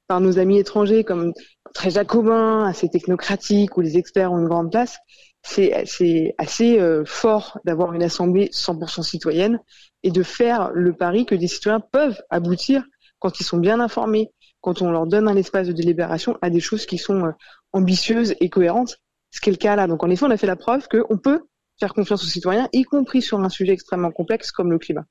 par 0.08 0.22
nos 0.22 0.40
amis 0.40 0.60
étrangers 0.60 1.04
comme 1.04 1.34
très 1.74 1.92
jacobin, 1.92 2.66
assez 2.66 2.90
technocratique, 2.90 3.78
où 3.78 3.82
les 3.82 3.98
experts 3.98 4.32
ont 4.32 4.40
une 4.40 4.48
grande 4.48 4.72
place. 4.72 4.98
C'est 5.44 6.34
assez 6.40 6.80
fort 7.06 7.60
d'avoir 7.66 7.94
une 7.94 8.02
assemblée 8.02 8.50
100% 8.52 9.04
citoyenne 9.04 9.60
et 10.02 10.10
de 10.10 10.24
faire 10.24 10.72
le 10.74 10.94
pari 10.94 11.28
que 11.28 11.36
des 11.36 11.48
citoyens 11.48 11.80
peuvent 11.80 12.20
aboutir 12.32 12.84
quand 13.20 13.40
ils 13.40 13.44
sont 13.44 13.60
bien 13.60 13.80
informés, 13.80 14.32
quand 14.62 14.82
on 14.82 14.90
leur 14.90 15.06
donne 15.06 15.28
un 15.28 15.36
espace 15.36 15.68
de 15.68 15.74
délibération 15.74 16.36
à 16.42 16.50
des 16.50 16.62
choses 16.62 16.88
qui 16.88 16.98
sont 16.98 17.32
ambitieuses 17.74 18.34
et 18.40 18.50
cohérentes 18.50 18.98
ce 19.36 19.42
qui 19.42 19.50
est 19.50 19.54
le 19.54 19.58
cas 19.58 19.75
là. 19.75 19.86
Donc 19.88 20.01
en 20.01 20.10
effet, 20.10 20.25
on 20.25 20.32
a 20.32 20.38
fait 20.38 20.48
la 20.48 20.56
preuve 20.56 20.88
qu'on 20.88 21.18
peut 21.18 21.42
faire 21.77 21.94
confiance 21.94 22.24
aux 22.24 22.27
citoyens, 22.27 22.70
y 22.72 22.84
compris 22.84 23.22
sur 23.22 23.39
un 23.42 23.50
sujet 23.50 23.74
extrêmement 23.74 24.12
complexe 24.12 24.50
comme 24.51 24.72
le 24.72 24.80
climat. 24.80 25.06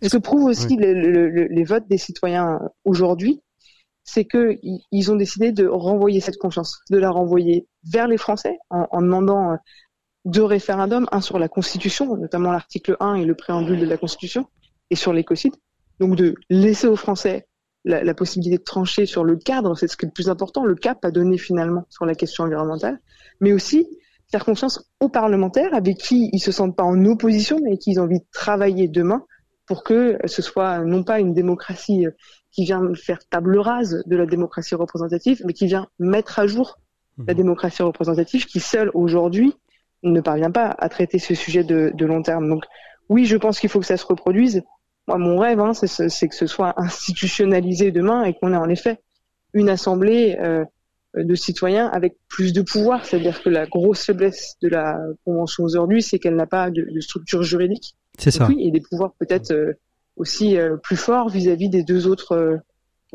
Ce 0.00 0.08
que 0.08 0.18
prouve 0.18 0.44
aussi 0.44 0.76
les 0.76 1.64
votes 1.64 1.88
des 1.88 1.98
citoyens 1.98 2.60
aujourd'hui, 2.84 3.42
c'est 4.04 4.24
qu'ils 4.24 5.10
ont 5.12 5.16
décidé 5.16 5.50
de 5.50 5.66
renvoyer 5.66 6.20
cette 6.20 6.38
confiance, 6.38 6.80
de 6.90 6.98
la 6.98 7.10
renvoyer 7.10 7.66
vers 7.84 8.06
les 8.06 8.16
Français 8.16 8.58
en, 8.70 9.02
demandant 9.02 9.52
euh, 9.52 9.56
deux 10.24 10.44
référendums, 10.44 11.08
un 11.10 11.20
sur 11.20 11.38
la 11.38 11.48
Constitution, 11.48 12.16
notamment 12.16 12.52
l'article 12.52 12.96
1 13.00 13.14
et 13.14 13.24
le 13.24 13.34
préambule 13.34 13.80
de 13.80 13.86
la 13.86 13.96
Constitution, 13.96 14.46
et 14.90 14.96
sur 14.96 15.12
l'écocide. 15.12 15.54
Donc 15.98 16.16
de 16.16 16.34
laisser 16.48 16.86
aux 16.86 16.96
Français 16.96 17.46
la, 17.84 18.04
la, 18.04 18.14
possibilité 18.14 18.58
de 18.58 18.62
trancher 18.62 19.06
sur 19.06 19.24
le 19.24 19.36
cadre, 19.36 19.76
c'est 19.76 19.88
ce 19.88 19.96
qui 19.96 20.04
est 20.04 20.08
le 20.08 20.12
plus 20.12 20.28
important, 20.28 20.64
le 20.64 20.74
cap 20.74 21.04
à 21.04 21.10
donner 21.10 21.38
finalement 21.38 21.84
sur 21.88 22.04
la 22.04 22.14
question 22.14 22.44
environnementale, 22.44 23.00
mais 23.42 23.52
aussi 23.52 23.86
faire 24.30 24.46
confiance 24.46 24.90
aux 25.00 25.10
parlementaires 25.10 25.74
avec 25.74 25.98
qui 25.98 26.30
ils 26.32 26.40
se 26.40 26.52
sentent 26.52 26.74
pas 26.74 26.84
en 26.84 27.04
opposition, 27.04 27.58
mais 27.62 27.76
qui 27.76 27.98
ont 27.98 28.04
envie 28.04 28.20
de 28.20 28.26
travailler 28.32 28.88
demain 28.88 29.22
pour 29.66 29.84
que 29.84 30.18
ce 30.24 30.40
soit 30.40 30.78
non 30.84 31.04
pas 31.04 31.20
une 31.20 31.34
démocratie 31.34 32.06
qui 32.50 32.64
vient 32.64 32.82
faire 32.94 33.18
table 33.28 33.58
rase 33.58 34.02
de 34.06 34.16
la 34.16 34.26
démocratie 34.26 34.74
représentative, 34.74 35.42
mais 35.44 35.52
qui 35.52 35.66
vient 35.66 35.86
mettre 35.98 36.38
à 36.38 36.46
jour 36.46 36.78
la 37.18 37.34
mmh. 37.34 37.36
démocratie 37.36 37.82
représentative 37.82 38.46
qui 38.46 38.60
seule 38.60 38.90
aujourd'hui 38.94 39.52
ne 40.02 40.20
parvient 40.20 40.50
pas 40.50 40.74
à 40.78 40.88
traiter 40.88 41.18
ce 41.18 41.34
sujet 41.34 41.62
de, 41.62 41.92
de 41.94 42.06
long 42.06 42.22
terme. 42.22 42.48
Donc 42.48 42.64
oui, 43.08 43.26
je 43.26 43.36
pense 43.36 43.60
qu'il 43.60 43.68
faut 43.68 43.80
que 43.80 43.86
ça 43.86 43.96
se 43.96 44.06
reproduise. 44.06 44.62
Moi, 45.08 45.18
mon 45.18 45.38
rêve, 45.38 45.60
hein, 45.60 45.72
c'est 45.74 46.28
que 46.28 46.34
ce 46.34 46.46
soit 46.46 46.74
institutionnalisé 46.80 47.90
demain 47.90 48.24
et 48.24 48.34
qu'on 48.34 48.52
ait 48.52 48.56
en 48.56 48.68
effet 48.68 49.00
une 49.52 49.68
assemblée 49.68 50.36
euh, 50.40 50.64
de 51.14 51.34
citoyens 51.34 51.88
avec 51.88 52.16
plus 52.28 52.52
de 52.52 52.62
pouvoir. 52.62 53.04
C'est-à-dire 53.04 53.42
que 53.42 53.50
la 53.50 53.66
grosse 53.66 54.04
faiblesse 54.04 54.56
de 54.62 54.68
la 54.68 54.98
convention 55.24 55.64
aujourd'hui, 55.64 56.02
c'est 56.02 56.18
qu'elle 56.18 56.36
n'a 56.36 56.46
pas 56.46 56.70
de, 56.70 56.82
de, 56.82 57.00
structure 57.00 57.42
juridique. 57.42 57.96
C'est 58.18 58.30
ça. 58.30 58.46
Oui, 58.46 58.56
et 58.60 58.70
des 58.70 58.80
pouvoirs 58.80 59.12
peut-être 59.18 59.52
euh, 59.52 59.72
aussi 60.16 60.56
euh, 60.56 60.76
plus 60.76 60.96
forts 60.96 61.28
vis-à-vis 61.28 61.68
des 61.68 61.82
deux 61.82 62.06
autres 62.06 62.60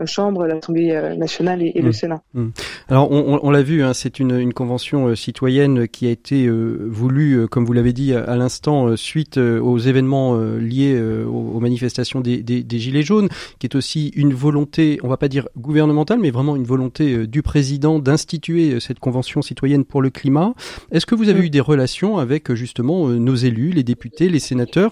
Chambre, 0.06 0.46
l'Assemblée 0.46 0.92
euh, 0.92 1.16
nationale 1.16 1.64
et, 1.64 1.82
le 1.82 1.90
mmh. 1.90 1.94
Sénat. 1.94 2.22
Mmh. 2.34 2.48
Alors 2.88 3.12
on, 3.12 3.40
on, 3.42 3.50
l'a 3.50 3.64
vu, 3.64 3.84
hein, 3.84 3.94
c'est 3.94 4.20
une, 4.20 4.40
une, 4.40 4.54
convention 4.54 5.08
euh, 5.08 5.16
citoyenne 5.16 5.88
qui 5.88 6.06
a 6.08 6.12
été 6.12 6.46
euh, 6.46 6.88
voulue, 6.88 7.48
comme 7.48 7.66
vous 7.66 7.74
l'avez 7.74 7.94
dit 7.94 8.14
à, 8.14 8.36
l'instant, 8.36 8.96
suite 8.96 9.38
aux 9.38 9.78
événements 9.78 10.38
liés 10.38 11.00
aux, 11.00 11.60
manifestations 11.60 12.22
des, 12.22 12.44
des, 12.44 12.64
des, 12.64 12.80
Gilets 12.80 13.04
jaunes, 13.04 13.30
qui 13.60 13.68
est 13.68 13.76
aussi 13.76 14.10
une 14.16 14.34
volonté, 14.34 15.00
on 15.04 15.08
va 15.08 15.18
pas 15.18 15.28
dire 15.28 15.48
gouvernementale, 15.58 16.20
mais 16.20 16.32
vraiment 16.32 16.56
une 16.56 16.64
volonté 16.64 17.28
du 17.28 17.42
président 17.42 18.00
d'instituer 18.00 18.80
cette 18.80 19.00
convention 19.00 19.42
citoyenne 19.42 19.86
pour 19.86 20.02
le 20.02 20.10
climat. 20.10 20.54
Est-ce 20.92 21.06
que 21.06 21.16
vous 21.16 21.30
avez 21.30 21.42
mmh. 21.42 21.46
eu 21.46 21.50
des 21.50 21.60
relations 21.60 22.18
avec 22.18 22.54
justement 22.54 23.08
nos 23.08 23.36
élus, 23.36 23.72
les 23.72 23.84
députés, 23.84 24.30
les 24.30 24.40
sénateurs, 24.40 24.92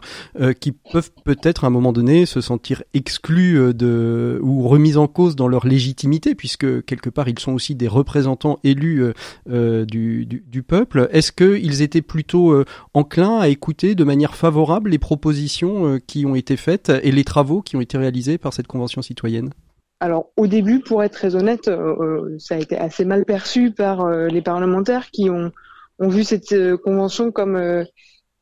qui 0.59 0.71
peuvent 0.71 1.11
peut-être 1.23 1.63
à 1.63 1.67
un 1.67 1.71
moment 1.71 1.93
donné 1.93 2.25
se 2.25 2.41
sentir 2.41 2.83
exclus 2.93 3.73
de 3.73 4.39
ou 4.41 4.67
remis 4.67 4.94
en 4.97 5.07
cause 5.07 5.35
dans 5.35 5.47
leur 5.47 5.65
légitimité, 5.65 6.35
puisque 6.35 6.83
quelque 6.85 7.09
part 7.09 7.27
ils 7.29 7.39
sont 7.39 7.53
aussi 7.53 7.75
des 7.75 7.87
représentants 7.87 8.59
élus 8.63 9.03
euh, 9.03 9.13
euh, 9.49 9.85
du, 9.85 10.63
peuple. 10.67 11.09
Est-ce 11.11 11.31
qu'ils 11.31 11.81
étaient 11.81 12.01
plutôt 12.01 12.51
euh, 12.51 12.65
enclins 12.93 13.39
à 13.39 13.47
écouter 13.47 13.95
de 13.95 14.03
manière 14.03 14.35
favorable 14.35 14.89
les 14.89 14.97
propositions 14.97 15.99
qui 16.07 16.25
ont 16.25 16.35
été 16.35 16.57
faites 16.57 16.91
et 17.03 17.11
les 17.11 17.23
travaux 17.23 17.61
qui 17.61 17.75
ont 17.75 17.81
été 17.81 17.97
réalisés 17.97 18.37
par 18.37 18.53
cette 18.53 18.67
convention 18.67 19.01
citoyenne? 19.01 19.51
Alors 19.99 20.31
au 20.37 20.47
début, 20.47 20.79
pour 20.79 21.03
être 21.03 21.13
très 21.13 21.35
honnête, 21.35 21.69
ça 22.39 22.55
a 22.55 22.57
été 22.57 22.77
assez 22.77 23.05
mal 23.05 23.25
perçu 23.25 23.71
par 23.71 24.09
les 24.09 24.41
parlementaires 24.41 25.09
qui 25.11 25.29
ont 25.29 25.51
vu 25.99 26.23
cette 26.23 26.55
convention 26.83 27.31
comme 27.31 27.85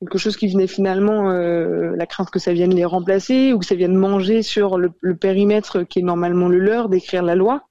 quelque 0.03 0.17
chose 0.17 0.37
qui 0.37 0.47
venait 0.47 0.67
finalement, 0.67 1.31
euh, 1.31 1.95
la 1.95 2.05
crainte 2.05 2.29
que 2.29 2.39
ça 2.39 2.53
vienne 2.53 2.73
les 2.73 2.85
remplacer 2.85 3.53
ou 3.53 3.59
que 3.59 3.65
ça 3.65 3.75
vienne 3.75 3.95
manger 3.95 4.41
sur 4.41 4.77
le, 4.77 4.91
périmètre 5.15 5.83
qui 5.83 5.99
est 5.99 6.03
normalement 6.03 6.49
le 6.49 6.59
leur 6.59 6.89
d'écrire 6.89 7.23
la 7.23 7.35
loi. 7.35 7.63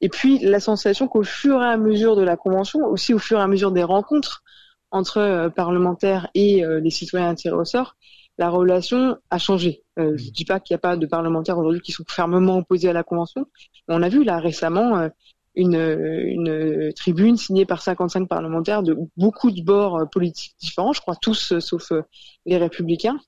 Et 0.00 0.08
puis 0.08 0.38
la 0.40 0.60
sensation 0.60 1.08
qu'au 1.08 1.22
fur 1.22 1.62
et 1.62 1.66
à 1.66 1.76
mesure 1.76 2.16
de 2.16 2.22
la 2.22 2.36
convention, 2.36 2.80
aussi 2.86 3.14
au 3.14 3.18
fur 3.18 3.38
et 3.38 3.42
à 3.42 3.46
mesure 3.46 3.72
des 3.72 3.84
rencontres 3.84 4.42
entre 4.90 5.18
euh, 5.18 5.48
parlementaires 5.48 6.28
et 6.34 6.64
euh, 6.64 6.80
les 6.80 6.90
citoyens 6.90 7.34
tirés 7.34 7.56
au 7.56 7.64
sort, 7.64 7.96
la 8.38 8.48
relation 8.48 9.16
a 9.30 9.38
changé. 9.38 9.82
je 9.98 10.02
ne 10.02 10.30
dis 10.30 10.44
pas 10.44 10.58
qu'il 10.58 10.74
n'y 10.74 10.76
a 10.76 10.80
pas 10.80 10.96
de 10.96 11.06
parlementaires 11.06 11.58
aujourd'hui 11.58 11.82
qui 11.82 11.92
sont 11.92 12.04
fermement 12.08 12.58
opposés 12.58 12.88
à 12.88 12.92
la 12.92 13.02
convention. 13.02 13.46
On 13.88 14.02
a 14.02 14.08
vu 14.08 14.24
là 14.24 14.38
récemment 14.38 15.08
une, 15.54 15.76
une 15.76 16.92
tribune 16.94 17.36
signée 17.36 17.66
par 17.66 17.82
55 17.82 18.28
parlementaires 18.28 18.82
de 18.82 18.96
beaucoup 19.16 19.50
de 19.50 19.62
bords 19.62 19.98
euh, 19.98 20.04
politiques 20.06 20.54
différents, 20.60 20.92
je 20.92 21.00
crois 21.00 21.16
tous 21.16 21.52
euh, 21.52 21.60
sauf 21.60 21.92
euh, 21.92 22.02
les 22.46 22.56
républicains, 22.56 23.18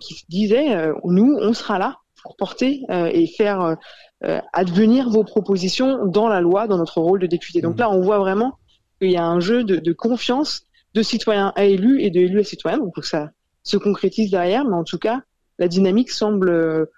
qui 0.00 0.24
disaient 0.28 0.90
nous, 1.04 1.38
on 1.40 1.52
sera 1.52 1.78
là 1.78 1.98
pour 2.20 2.34
porter 2.34 2.80
et 2.90 3.28
faire 3.28 3.76
advenir 4.52 5.08
vos 5.10 5.22
propositions 5.22 6.06
dans 6.06 6.28
la 6.28 6.40
loi, 6.40 6.66
dans 6.66 6.76
notre 6.76 7.00
rôle 7.00 7.20
de 7.20 7.28
député. 7.28 7.60
Donc 7.60 7.76
mmh. 7.76 7.80
là, 7.80 7.90
on 7.90 8.00
voit 8.00 8.18
vraiment 8.18 8.54
qu'il 9.00 9.12
y 9.12 9.16
a 9.16 9.24
un 9.24 9.38
jeu 9.38 9.62
de, 9.62 9.76
de, 9.76 9.92
confiance 9.92 10.62
de 10.94 11.02
citoyens 11.02 11.52
à 11.54 11.66
élus 11.66 12.02
et 12.02 12.10
de 12.10 12.18
élus 12.18 12.40
à 12.40 12.44
citoyens. 12.44 12.78
Donc 12.78 12.96
ça 13.04 13.30
se 13.62 13.76
concrétise 13.76 14.32
derrière, 14.32 14.64
mais 14.64 14.74
en 14.74 14.82
tout 14.82 14.98
cas, 14.98 15.20
la 15.60 15.68
dynamique 15.68 16.10
semble 16.10 16.88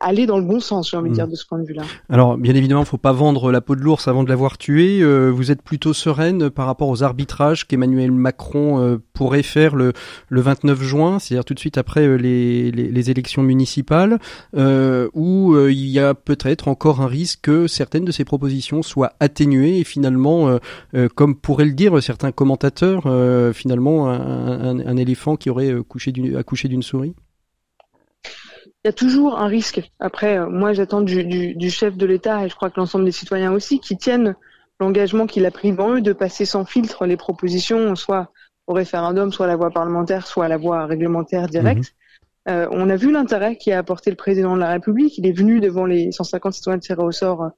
aller 0.00 0.26
dans 0.26 0.38
le 0.38 0.44
bon 0.44 0.60
sens, 0.60 0.90
j'ai 0.90 0.96
envie 0.96 1.10
de 1.10 1.14
dire, 1.14 1.26
hmm. 1.26 1.30
de 1.30 1.36
ce 1.36 1.46
point 1.46 1.58
de 1.58 1.64
vue-là. 1.64 1.82
Alors, 2.08 2.36
bien 2.36 2.54
évidemment, 2.54 2.80
il 2.80 2.84
ne 2.84 2.88
faut 2.88 2.98
pas 2.98 3.12
vendre 3.12 3.52
la 3.52 3.60
peau 3.60 3.76
de 3.76 3.80
l'ours 3.80 4.08
avant 4.08 4.24
de 4.24 4.28
l'avoir 4.28 4.58
tué. 4.58 5.00
Euh, 5.00 5.30
vous 5.30 5.50
êtes 5.50 5.62
plutôt 5.62 5.92
sereine 5.92 6.50
par 6.50 6.66
rapport 6.66 6.88
aux 6.88 7.02
arbitrages 7.02 7.66
qu'Emmanuel 7.66 8.12
Macron 8.12 8.80
euh, 8.80 8.98
pourrait 9.12 9.42
faire 9.42 9.76
le, 9.76 9.92
le 10.28 10.40
29 10.40 10.82
juin, 10.82 11.18
c'est-à-dire 11.18 11.44
tout 11.44 11.54
de 11.54 11.58
suite 11.58 11.78
après 11.78 12.06
euh, 12.06 12.16
les, 12.16 12.70
les, 12.70 12.90
les, 12.90 13.10
élections 13.10 13.42
municipales, 13.42 14.18
où 14.54 15.56
il 15.68 15.86
y 15.86 16.00
a 16.00 16.14
peut-être 16.14 16.68
encore 16.68 17.00
un 17.00 17.06
risque 17.06 17.42
que 17.42 17.66
certaines 17.66 18.04
de 18.04 18.12
ces 18.12 18.24
propositions 18.24 18.82
soient 18.82 19.12
atténuées 19.20 19.78
et 19.78 19.84
finalement, 19.84 20.58
comme 21.14 21.36
pourraient 21.36 21.64
le 21.64 21.72
dire 21.72 22.02
certains 22.02 22.32
commentateurs, 22.32 23.04
finalement 23.54 24.10
un, 24.10 24.80
un, 24.80 24.96
éléphant 24.96 25.36
qui 25.36 25.50
aurait 25.50 25.74
couché 25.88 26.12
accouché 26.36 26.68
d'une 26.68 26.82
souris? 26.82 27.14
Il 28.86 28.90
y 28.90 28.90
a 28.90 28.92
toujours 28.92 29.40
un 29.40 29.48
risque. 29.48 29.82
Après, 29.98 30.38
euh, 30.38 30.48
moi, 30.48 30.72
j'attends 30.72 31.00
du, 31.00 31.24
du, 31.24 31.56
du, 31.56 31.70
chef 31.70 31.96
de 31.96 32.06
l'État 32.06 32.44
et 32.44 32.48
je 32.48 32.54
crois 32.54 32.70
que 32.70 32.78
l'ensemble 32.78 33.04
des 33.04 33.10
citoyens 33.10 33.50
aussi 33.50 33.80
qui 33.80 33.96
tiennent 33.96 34.36
l'engagement 34.78 35.26
qu'il 35.26 35.44
a 35.44 35.50
pris 35.50 35.72
devant 35.72 35.94
eux 35.94 36.00
de 36.00 36.12
passer 36.12 36.44
sans 36.44 36.64
filtre 36.64 37.04
les 37.04 37.16
propositions, 37.16 37.96
soit 37.96 38.30
au 38.68 38.74
référendum, 38.74 39.32
soit 39.32 39.46
à 39.46 39.48
la 39.48 39.56
voie 39.56 39.72
parlementaire, 39.72 40.24
soit 40.24 40.44
à 40.44 40.48
la 40.48 40.56
voie 40.56 40.86
réglementaire 40.86 41.48
directe. 41.48 41.94
Mhm. 42.46 42.52
Euh, 42.52 42.68
on 42.70 42.88
a 42.88 42.94
vu 42.94 43.10
l'intérêt 43.10 43.56
qu'a 43.56 43.76
apporté 43.76 44.10
le 44.10 44.16
président 44.16 44.54
de 44.54 44.60
la 44.60 44.70
République. 44.70 45.18
Il 45.18 45.26
est 45.26 45.32
venu 45.32 45.58
devant 45.58 45.84
les 45.84 46.12
150 46.12 46.52
citoyens 46.52 46.78
tirés 46.78 47.02
au 47.02 47.10
sort 47.10 47.42
euh, 47.42 47.48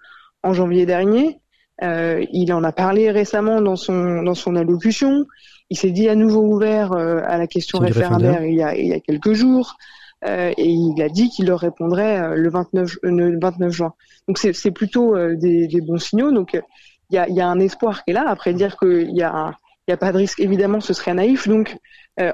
en 0.43 0.55
janvier 0.55 0.87
dernier. 0.87 1.43
Euh, 1.83 2.25
il 2.33 2.55
en 2.55 2.65
a 2.65 2.73
parlé 2.73 3.11
récemment 3.11 3.61
dans 3.61 3.77
son 3.77 4.23
dans 4.23 4.35
son 4.35 4.57
allocution. 4.57 5.27
Il 5.71 5.79
s'est 5.79 5.91
dit 5.91 6.09
à 6.09 6.15
nouveau 6.15 6.41
ouvert 6.41 6.93
euh, 6.93 7.21
à 7.25 7.37
la 7.37 7.47
question 7.47 7.79
référendaire 7.79 8.43
il 8.45 8.55
y, 8.55 8.63
a, 8.63 8.75
il 8.75 8.87
y 8.87 8.95
a 8.95 9.01
quelques 9.01 9.35
jours. 9.35 9.77
Euh, 10.25 10.53
et 10.57 10.69
il 10.69 11.01
a 11.01 11.09
dit 11.09 11.29
qu'il 11.29 11.47
leur 11.47 11.61
répondrait 11.61 12.21
euh, 12.21 12.35
le 12.35 12.51
29, 12.51 12.97
euh, 13.05 13.11
le 13.11 13.39
29 13.41 13.71
juin. 13.73 13.95
Donc 14.27 14.39
c'est 14.39 14.71
plutôt 14.71 15.17
des, 15.37 15.69
des, 15.69 15.81
bons 15.81 15.99
signaux. 15.99 16.33
Donc 16.33 16.55
il 16.55 17.15
y 17.15 17.19
a, 17.19 17.29
y 17.29 17.41
a, 17.41 17.49
un 17.49 17.61
espoir 17.61 18.05
qui 18.05 18.11
est 18.11 18.15
là. 18.15 18.25
Après 18.27 18.53
dire 18.53 18.77
qu'il 18.79 19.17
y 19.17 19.23
a 19.23 19.53
il 19.87 19.93
n'y 19.93 19.95
a 19.95 19.97
pas 19.97 20.13
de 20.13 20.19
risque, 20.19 20.41
évidemment, 20.41 20.81
ce 20.81 20.93
serait 20.93 21.15
naïf. 21.15 21.49
Donc, 21.49 21.79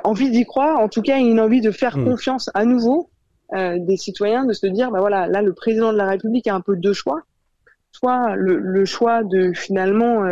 envie 0.03 0.29
d'y 0.29 0.45
croire. 0.45 0.81
En 0.81 0.89
tout 0.89 1.03
cas, 1.03 1.19
une 1.19 1.39
envie 1.39 1.61
de 1.61 1.71
faire 1.71 1.97
hmm. 1.97 2.05
confiance 2.05 2.51
à 2.53 2.65
nouveau 2.65 3.11
des 3.53 3.97
citoyens 3.97 4.45
de 4.45 4.53
se 4.53 4.67
dire, 4.67 4.91
bah 4.91 4.99
voilà, 4.99 5.29
là, 5.29 5.41
le 5.41 5.53
président 5.53 5.93
de 5.93 5.97
la 5.97 6.09
République 6.09 6.49
a 6.49 6.55
un 6.57 6.61
peu 6.61 6.75
deux 6.75 6.95
choix. 6.95 7.23
Soit 7.93 8.35
le, 8.35 8.59
le 8.59 8.85
choix 8.85 9.23
de 9.23 9.53
finalement 9.53 10.25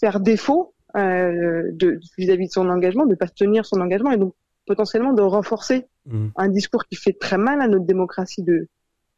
faire 0.00 0.20
défaut 0.20 0.72
vis-à-vis 0.94 2.46
de, 2.46 2.50
son 2.50 2.70
engagement, 2.70 3.04
de 3.04 3.10
ne 3.10 3.16
pas 3.16 3.28
tenir 3.28 3.66
son 3.66 3.82
engagement, 3.82 4.12
et 4.12 4.16
donc 4.16 4.32
potentiellement 4.66 5.12
de 5.12 5.20
renforcer 5.20 5.86
mmh. 6.06 6.28
un 6.36 6.48
discours 6.48 6.84
qui 6.86 6.96
fait 6.96 7.12
très 7.12 7.38
mal 7.38 7.60
à 7.60 7.68
notre 7.68 7.86
démocratie 7.86 8.42
de 8.42 8.68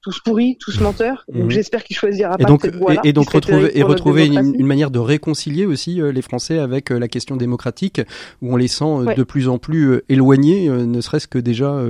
tous 0.02 0.20
pourris, 0.20 0.58
tous 0.60 0.78
mmh. 0.78 0.82
menteurs. 0.82 1.24
Donc 1.28 1.44
mmh. 1.44 1.50
j'espère 1.50 1.84
qu'il 1.84 1.96
choisira 1.96 2.34
et 2.38 2.42
pas 2.42 2.48
donc, 2.48 2.62
cette 2.62 2.76
voie 2.76 2.94
Et, 3.04 3.12
donc 3.12 3.30
retrouver, 3.30 3.78
et 3.78 3.82
retrouver 3.82 4.26
une, 4.26 4.66
manière 4.66 4.90
de 4.90 4.98
réconcilier 4.98 5.64
aussi 5.64 6.00
euh, 6.00 6.12
les 6.12 6.22
Français 6.22 6.58
avec 6.58 6.90
euh, 6.90 6.98
la 6.98 7.08
question 7.08 7.36
démocratique, 7.36 8.00
où 8.42 8.52
on 8.52 8.56
les 8.56 8.68
sent 8.68 8.84
euh, 8.84 9.14
de 9.14 9.22
plus 9.22 9.48
en 9.48 9.58
plus 9.58 10.02
éloignés, 10.08 10.68
ne 10.68 11.00
serait-ce 11.00 11.28
que 11.28 11.38
déjà 11.38 11.82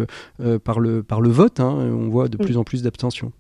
par 0.63 0.79
le 0.79 1.03
par 1.03 1.21
le 1.21 1.31
vote. 1.31 1.59
Hein, 1.59 1.91
on 1.93 2.09
voit 2.09 2.29
de 2.29 2.37
plus 2.37 2.57
en 2.57 2.65
plus 2.65 2.83
d'abstention. 2.83 3.33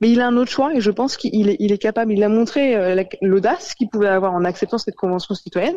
Mais 0.00 0.10
il 0.10 0.20
a 0.20 0.26
un 0.26 0.36
autre 0.36 0.50
choix 0.50 0.74
et 0.74 0.80
je 0.80 0.90
pense 0.90 1.16
qu'il 1.16 1.48
est, 1.48 1.56
il 1.58 1.72
est 1.72 1.78
capable. 1.78 2.12
Il 2.12 2.22
a 2.22 2.28
montré 2.28 2.76
l'audace 3.22 3.74
qu'il 3.74 3.88
pouvait 3.88 4.08
avoir 4.08 4.34
en 4.34 4.44
acceptant 4.44 4.76
cette 4.76 4.96
convention 4.96 5.34
citoyenne. 5.34 5.76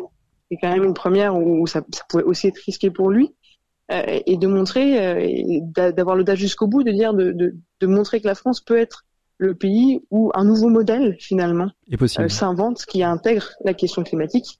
C'est 0.50 0.58
quand 0.60 0.70
même 0.70 0.84
une 0.84 0.94
première 0.94 1.36
où 1.36 1.66
ça, 1.66 1.82
ça 1.90 2.02
pouvait 2.08 2.24
aussi 2.24 2.48
être 2.48 2.58
risqué 2.66 2.90
pour 2.90 3.10
lui. 3.10 3.30
Euh, 3.92 4.20
et 4.24 4.38
de 4.38 4.46
montrer, 4.46 4.98
euh, 4.98 5.60
d'avoir 5.92 6.16
l'audace 6.16 6.38
jusqu'au 6.38 6.66
bout, 6.66 6.82
de 6.82 6.90
dire, 6.90 7.12
de, 7.12 7.32
de, 7.32 7.54
de, 7.80 7.86
montrer 7.86 8.20
que 8.20 8.26
la 8.26 8.34
France 8.34 8.62
peut 8.62 8.78
être 8.78 9.04
le 9.36 9.54
pays 9.54 10.00
où 10.10 10.30
un 10.34 10.44
nouveau 10.44 10.70
modèle 10.70 11.16
finalement 11.20 11.70
euh, 11.92 12.28
s'invente 12.28 12.86
qui 12.86 13.02
intègre 13.02 13.50
la 13.62 13.74
question 13.74 14.02
climatique. 14.02 14.58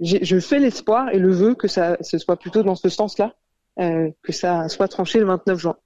je 0.00 0.40
fais 0.40 0.58
l'espoir 0.58 1.10
et 1.10 1.18
le 1.18 1.32
vœu 1.32 1.54
que 1.54 1.68
ça 1.68 1.98
ce 2.00 2.16
soit 2.16 2.38
plutôt 2.38 2.62
dans 2.62 2.76
ce 2.76 2.88
sens-là 2.88 3.34
euh, 3.80 4.10
que 4.22 4.30
ça 4.30 4.68
soit 4.68 4.86
tranché 4.86 5.18
le 5.18 5.26
29 5.26 5.58
juin. 5.58 5.76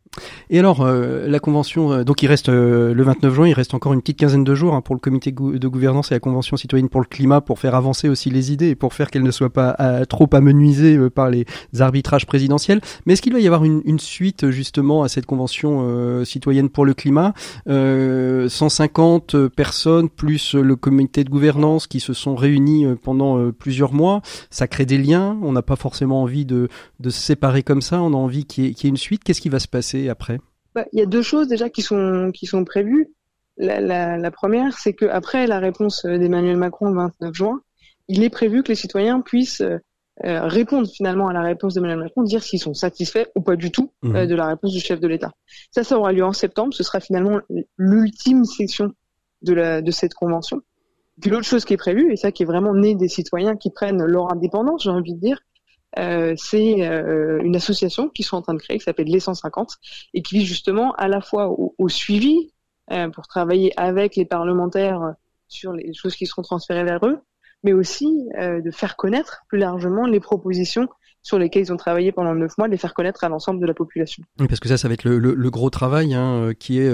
Et 0.51 0.59
alors, 0.59 0.83
euh, 0.83 1.27
la 1.29 1.39
convention, 1.41 1.93
euh, 1.93 2.05
donc 2.05 2.23
il 2.23 2.27
reste 2.27 2.49
le 2.49 3.03
29 3.03 3.35
juin, 3.35 3.49
il 3.49 3.53
reste 3.53 3.75
encore 3.75 3.93
une 3.93 4.01
petite 4.01 4.19
quinzaine 4.19 4.45
de 4.45 4.55
jours 4.55 4.75
hein, 4.75 4.81
pour 4.81 4.95
le 4.95 5.01
comité 5.01 5.33
de 5.33 5.69
gouvernance 5.69 6.11
et 6.11 6.15
la 6.15 6.21
convention 6.21 6.57
citoyenne 6.57 6.89
pour 6.89 7.01
le 7.01 7.07
climat 7.07 7.41
pour 7.41 7.59
faire 7.59 7.75
avancer 7.75 8.09
aussi 8.09 8.31
les 8.31 8.53
idées 8.53 8.69
et 8.69 8.75
pour 8.75 8.95
faire 8.95 9.11
qu'elles 9.11 9.23
ne 9.23 9.31
soient 9.31 9.51
pas 9.51 9.77
trop 10.09 10.29
amenuisées 10.33 10.99
par 11.11 11.31
les 11.31 11.45
arbitrages 11.79 12.27
présidentiels. 12.27 12.81
Mais 13.07 13.13
est-ce 13.13 13.23
qu'il 13.23 13.33
va 13.33 13.41
y 13.41 13.47
avoir 13.47 13.65
une, 13.65 13.83
une, 13.85 13.99
suite 13.99 14.51
justement 14.51 15.03
à 15.03 15.09
cette 15.09 15.27
convention 15.27 16.25
citoyenne 16.25 16.69
pour 16.69 16.85
le 16.85 16.95
climat 16.95 17.35
150 17.67 19.49
personnes 19.49 20.09
plus 20.09 20.55
le 20.55 20.77
comité 20.77 21.25
de 21.25 21.31
gouvernance 21.31 21.87
qui 21.87 22.01
se 22.01 22.13
sont 22.13 22.37
réunis 22.37 22.87
pendant 23.03 23.51
plusieurs 23.53 23.93
mois, 23.93 24.23
ça 24.51 24.67
crée 24.69 24.87
des 24.87 24.99
liens. 24.99 25.37
On 25.43 25.53
n'a 25.53 25.63
pas 25.63 25.77
forcément 25.77 26.23
envie 26.23 26.45
de, 26.45 26.69
de 27.01 27.11
se 27.11 27.21
séparer 27.21 27.63
comme 27.63 27.83
ça, 27.83 28.01
on 28.03 28.13
a 28.13 28.17
envie 28.17 28.45
qu'il 28.45 28.65
y, 28.65 28.69
ait 28.69 28.89
une 28.89 28.97
suite. 28.97 29.25
Qu'est-ce 29.25 29.41
qui 29.41 29.49
va 29.49 29.59
se 29.59 29.69
passer 29.69 30.08
après 30.11 30.39
bah, 30.75 30.87
Il 30.93 30.99
y 30.99 31.03
a 31.03 31.07
deux 31.07 31.23
choses 31.23 31.49
déjà 31.49 31.69
qui 31.69 31.83
sont, 31.83 32.31
qui 32.33 32.47
sont 32.47 32.65
prévues. 32.65 33.09
La, 33.57 34.31
première, 34.31 34.79
c'est 34.79 34.93
qu'après 34.93 35.47
la 35.47 35.59
réponse 35.59 36.05
d'Emmanuel 36.05 36.57
Macron 36.57 36.91
le 36.91 36.95
29 36.95 37.35
juin, 37.35 37.61
il 38.07 38.23
est 38.23 38.31
prévu 38.31 38.63
que 38.63 38.69
les 38.69 38.77
citoyens 38.77 39.21
puissent 39.21 39.63
euh, 40.25 40.49
répondre 40.49 40.89
finalement 40.89 41.29
à 41.29 41.33
la 41.33 41.43
réponse 41.43 41.75
d'Emmanuel 41.75 41.99
Macron, 41.99 42.23
dire 42.23 42.43
s'ils 42.43 42.61
sont 42.61 42.75
satisfaits 42.75 43.27
ou 43.37 43.41
pas 43.41 43.57
du 43.57 43.71
tout 43.71 43.93
euh, 44.05 44.25
mmh. 44.25 44.27
de 44.27 44.35
la 44.35 44.47
réponse 44.47 44.73
du 44.73 44.81
chef 44.81 44.99
de 44.99 45.07
l'État. 45.07 45.33
Ça, 45.71 45.85
ça 45.85 45.99
aura 45.99 46.13
lieu 46.13 46.25
en 46.25 46.33
septembre. 46.33 46.75
Ce 46.75 46.83
sera 46.83 46.99
finalement 46.99 47.41
l'ultime 47.77 48.45
section 48.45 48.93
de, 49.43 49.55
la, 49.55 49.83
de 49.83 49.91
cette 49.91 50.15
convention. 50.15 50.63
Puis 51.21 51.31
l'autre 51.31 51.47
chose 51.47 51.65
qui 51.65 51.75
est 51.75 51.79
prévue, 51.79 52.13
et 52.13 52.17
ça 52.17 52.33
qui 52.33 52.43
est 52.43 52.47
vraiment 52.47 52.75
né 52.75 52.95
des 52.95 53.09
citoyens 53.09 53.57
qui 53.57 53.71
prennent 53.71 54.05
leur 54.05 54.33
indépendance, 54.33 54.85
j'ai 54.85 54.91
envie 54.91 55.15
de 55.15 55.21
dire, 55.21 55.41
euh, 55.97 56.35
c'est 56.37 56.87
euh, 56.87 57.41
une 57.43 57.57
association 57.57 58.09
qu'ils 58.09 58.27
sont 58.27 58.37
en 58.37 58.43
train 58.43 58.55
de 58.55 58.59
créer 58.59 58.79
qui 58.79 58.85
s'appelle 58.85 59.07
les 59.07 59.21
150 59.21 59.79
et 60.13 60.23
qui 60.23 60.39
vise 60.39 60.47
justement 60.47 60.93
à 60.93 61.09
la 61.09 61.21
fois 61.21 61.49
au, 61.49 61.89
suivi 61.89 62.53
euh, 62.93 63.09
pour 63.09 63.27
travailler 63.27 63.73
avec 63.77 64.17
les 64.17 64.27
parlementaires 64.27 65.15
sur 65.49 65.73
les 65.73 65.95
choses 65.95 66.15
qui 66.15 66.27
seront 66.27 66.43
transférées 66.43 66.85
vers 66.85 67.05
eux, 67.07 67.19
mais 67.63 67.73
aussi 67.73 68.29
de 68.39 68.71
faire 68.71 68.97
connaître 68.97 69.45
plus 69.49 69.59
largement 69.59 70.07
les 70.07 70.21
propositions 70.21 70.89
sur 71.23 71.39
lesquelles 71.39 71.63
ils 71.63 71.73
ont 71.73 71.79
travaillé 71.79 72.13
pendant 72.13 72.35
neuf 72.35 72.57
mois, 72.59 72.69
de 72.69 72.73
les 72.73 72.79
faire 72.79 72.93
connaître 72.93 73.25
à 73.25 73.31
l'ensemble 73.31 73.61
de 73.61 73.67
la 73.67 73.73
population. 73.73 74.23
Parce 74.37 74.61
que 74.61 74.69
ça, 74.69 74.77
ça 74.77 74.89
va 74.89 74.95
être 74.95 75.05
le, 75.05 75.51
gros 75.51 75.71
travail, 75.71 76.15
hein, 76.15 76.53
qui 76.59 76.79
est 76.79 76.91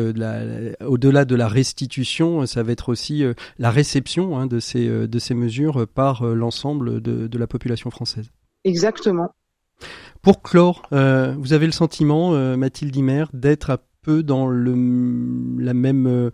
au-delà 0.80 1.24
de 1.24 1.34
la 1.34 1.48
restitution, 1.48 2.46
ça 2.46 2.62
va 2.62 2.72
être 2.72 2.88
aussi 2.88 3.24
la 3.58 3.70
réception 3.70 4.38
hein, 4.38 4.46
de, 4.46 4.60
ces, 4.60 5.34
mesures 5.34 5.86
par 5.88 6.24
l'ensemble 6.24 7.00
de 7.00 7.38
la 7.38 7.46
population 7.48 7.90
française. 7.90 8.30
Exactement. 8.64 9.30
Pour 10.22 10.42
clore, 10.42 10.82
euh, 10.92 11.34
vous 11.38 11.52
avez 11.52 11.66
le 11.66 11.72
sentiment, 11.72 12.34
euh, 12.34 12.56
Mathilde 12.56 12.96
Imer, 12.96 13.24
d'être 13.34 13.70
un 13.70 13.78
peu 14.02 14.22
dans 14.22 14.46
le, 14.46 14.74
la 15.58 15.74
même 15.74 16.06
euh, 16.06 16.30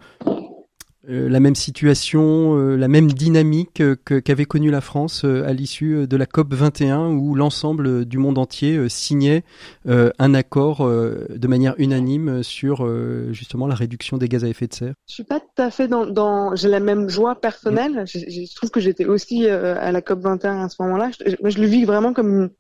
la 1.11 1.41
même 1.41 1.55
situation, 1.55 2.57
la 2.77 2.89
même 2.89 3.11
dynamique 3.13 3.83
qu'avait 4.25 4.45
connue 4.45 4.71
la 4.71 4.81
France 4.81 5.25
à 5.25 5.53
l'issue 5.53 6.07
de 6.07 6.17
la 6.17 6.27
COP 6.27 6.55
21 6.55 7.09
où 7.09 7.35
l'ensemble 7.35 8.05
du 8.05 8.19
monde 8.19 8.39
entier 8.39 8.89
signait 8.89 9.43
un 9.87 10.35
accord 10.35 10.89
de 10.89 11.47
manière 11.49 11.75
unanime 11.79 12.43
sur 12.43 12.89
justement 13.33 13.67
la 13.67 13.75
réduction 13.75 14.19
des 14.19 14.29
gaz 14.29 14.45
à 14.45 14.49
effet 14.49 14.67
de 14.67 14.75
serre. 14.75 14.95
Je 15.09 15.15
suis 15.15 15.25
pas 15.25 15.41
tout 15.41 15.63
à 15.63 15.71
fait 15.71 15.89
dans, 15.89 16.07
dans 16.07 16.55
j'ai 16.55 16.69
la 16.69 16.81
même 16.81 17.09
joie 17.09 17.35
personnelle. 17.35 18.05
Je, 18.07 18.19
je, 18.19 18.55
trouve 18.55 18.71
que 18.71 18.81
j'étais 18.81 19.07
aussi 19.07 19.49
à 19.49 19.91
la 19.91 20.03
COP 20.03 20.21
21 20.21 20.65
à 20.65 20.69
ce 20.69 20.81
moment-là. 20.83 21.11
Je, 21.27 21.35
je, 21.43 21.61
le 21.61 21.67
vis 21.67 21.85
vraiment 21.85 22.13
comme 22.13 22.31
une, 22.31 22.51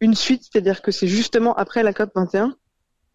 une 0.00 0.14
suite, 0.14 0.42
c'est-à-dire 0.50 0.82
que 0.82 0.90
c'est 0.90 1.06
justement 1.06 1.54
après 1.54 1.82
la 1.82 1.92
COP 1.92 2.10
21 2.14 2.56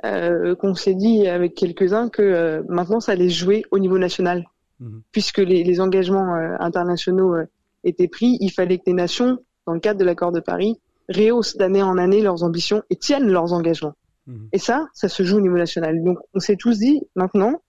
euh, 0.04 0.56
qu'on 0.56 0.74
s'est 0.74 0.96
dit 0.96 1.28
avec 1.28 1.54
quelques-uns 1.54 2.10
que 2.10 2.24
euh, 2.24 2.64
maintenant 2.68 3.00
ça 3.00 3.12
allait 3.12 3.30
jouer 3.30 3.64
au 3.70 3.78
niveau 3.78 4.00
national, 4.00 4.46
mhm. 4.82 5.02
puisque 5.14 5.38
les, 5.38 5.64
les 5.64 5.80
engagements 5.80 6.36
euh, 6.36 6.58
internationaux 6.60 7.36
euh, 7.36 7.46
étaient 7.86 8.10
pris, 8.10 8.38
il 8.42 8.52
fallait 8.52 8.78
que 8.78 8.84
les 8.88 8.94
nations, 8.94 9.40
dans 9.66 9.74
le 9.74 9.80
cadre 9.80 10.00
de 10.00 10.06
l'accord 10.06 10.34
de 10.34 10.42
Paris, 10.42 10.76
rehaussent 11.08 11.56
d'année 11.56 11.82
en 11.82 11.98
année 11.98 12.22
leurs 12.22 12.44
ambitions 12.44 12.84
et 12.90 12.98
tiennent 12.98 13.30
leurs 13.30 13.54
engagements. 13.54 13.94
Mhm. 14.28 14.50
Et 14.52 14.60
ça, 14.60 14.88
ça 14.94 15.08
se 15.08 15.24
joue 15.24 15.38
au 15.38 15.42
niveau 15.42 15.58
national. 15.58 16.04
Donc 16.04 16.20
on 16.34 16.40
s'est 16.40 16.58
tous 16.58 16.80
dit 16.80 17.02
maintenant, 17.16 17.62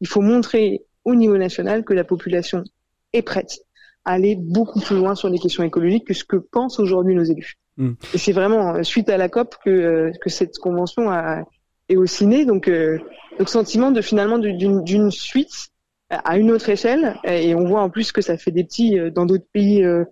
il 0.00 0.08
faut 0.08 0.20
montrer 0.20 0.84
au 1.04 1.14
niveau 1.14 1.36
national 1.38 1.84
que 1.84 1.94
la 1.94 2.04
population 2.04 2.64
est 3.12 3.22
prête 3.22 3.60
à 4.04 4.12
aller 4.12 4.36
beaucoup 4.36 4.80
plus 4.80 4.96
loin 4.96 5.14
sur 5.14 5.28
les 5.28 5.38
questions 5.38 5.62
écologiques 5.62 6.06
que 6.06 6.14
ce 6.14 6.24
que 6.24 6.36
pensent 6.36 6.78
aujourd'hui 6.78 7.14
nos 7.14 7.22
élus. 7.22 7.54
Mm. 7.76 7.92
Et 8.12 8.18
c'est 8.18 8.32
vraiment 8.32 8.74
euh, 8.74 8.82
suite 8.82 9.08
à 9.08 9.16
la 9.16 9.28
COP 9.28 9.56
que, 9.64 9.70
euh, 9.70 10.12
que 10.20 10.30
cette 10.30 10.58
convention 10.58 11.10
a, 11.10 11.42
est 11.88 11.96
aussi 11.96 12.26
née. 12.26 12.44
Donc, 12.44 12.68
euh, 12.68 12.98
donc 13.38 13.48
sentiment 13.48 13.90
de 13.90 14.00
finalement 14.00 14.38
d'une 14.38 15.10
suite 15.10 15.68
à 16.10 16.36
une 16.36 16.50
autre 16.50 16.68
échelle. 16.68 17.16
Et 17.24 17.54
on 17.54 17.64
voit 17.64 17.82
en 17.82 17.90
plus 17.90 18.12
que 18.12 18.20
ça 18.20 18.36
fait 18.36 18.50
des 18.50 18.64
petits 18.64 18.98
dans 19.12 19.26
d'autres 19.26 19.46
pays 19.52 19.82
euh, 19.82 20.04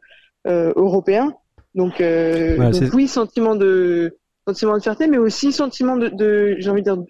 européens. 0.46 1.34
Donc, 1.74 2.02
donc 2.02 2.94
oui, 2.94 3.08
sentiment 3.08 3.54
de 3.56 4.18
sentiment 4.46 4.76
de 4.76 4.82
fierté, 4.82 5.06
mais 5.06 5.18
aussi 5.18 5.52
sentiment 5.52 5.96
de, 5.96 6.08
de 6.08 6.56
j'ai 6.58 6.70
envie 6.70 6.82
de 6.82 6.92
dire 6.92 7.02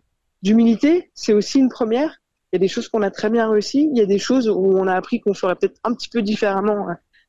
d'humilité. 0.43 1.11
C'est 1.15 1.33
aussi 1.33 1.59
une 1.59 1.69
première. 1.69 2.21
Il 2.53 2.57
y 2.57 2.59
a 2.59 2.61
des 2.61 2.69
choses 2.69 2.89
qu'on 2.89 3.03
a 3.03 3.11
très 3.11 3.31
bien 3.31 3.51
réussi. 3.51 3.89
Il 3.91 3.99
y 3.99 4.03
a 4.03 4.07
des 4.07 4.19
choses 4.19 4.49
où 4.49 4.79
on 4.79 4.87
a 4.87 4.95
appris 4.95 5.21
qu'on 5.21 5.35
ferait 5.35 5.57
peut-être 5.57 5.81
un 5.85 5.95
petit 5.95 6.11
peu 6.11 6.21
différemment 6.21 6.87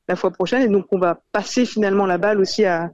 la 0.07 0.15
fois 0.15 0.31
prochaine. 0.31 0.63
Et 0.63 0.67
donc, 0.67 0.85
on 0.91 0.99
va 0.99 1.21
passer 1.31 1.65
finalement 1.65 2.05
la 2.05 2.17
balle 2.17 2.39
aussi 2.41 2.65
à, 2.65 2.91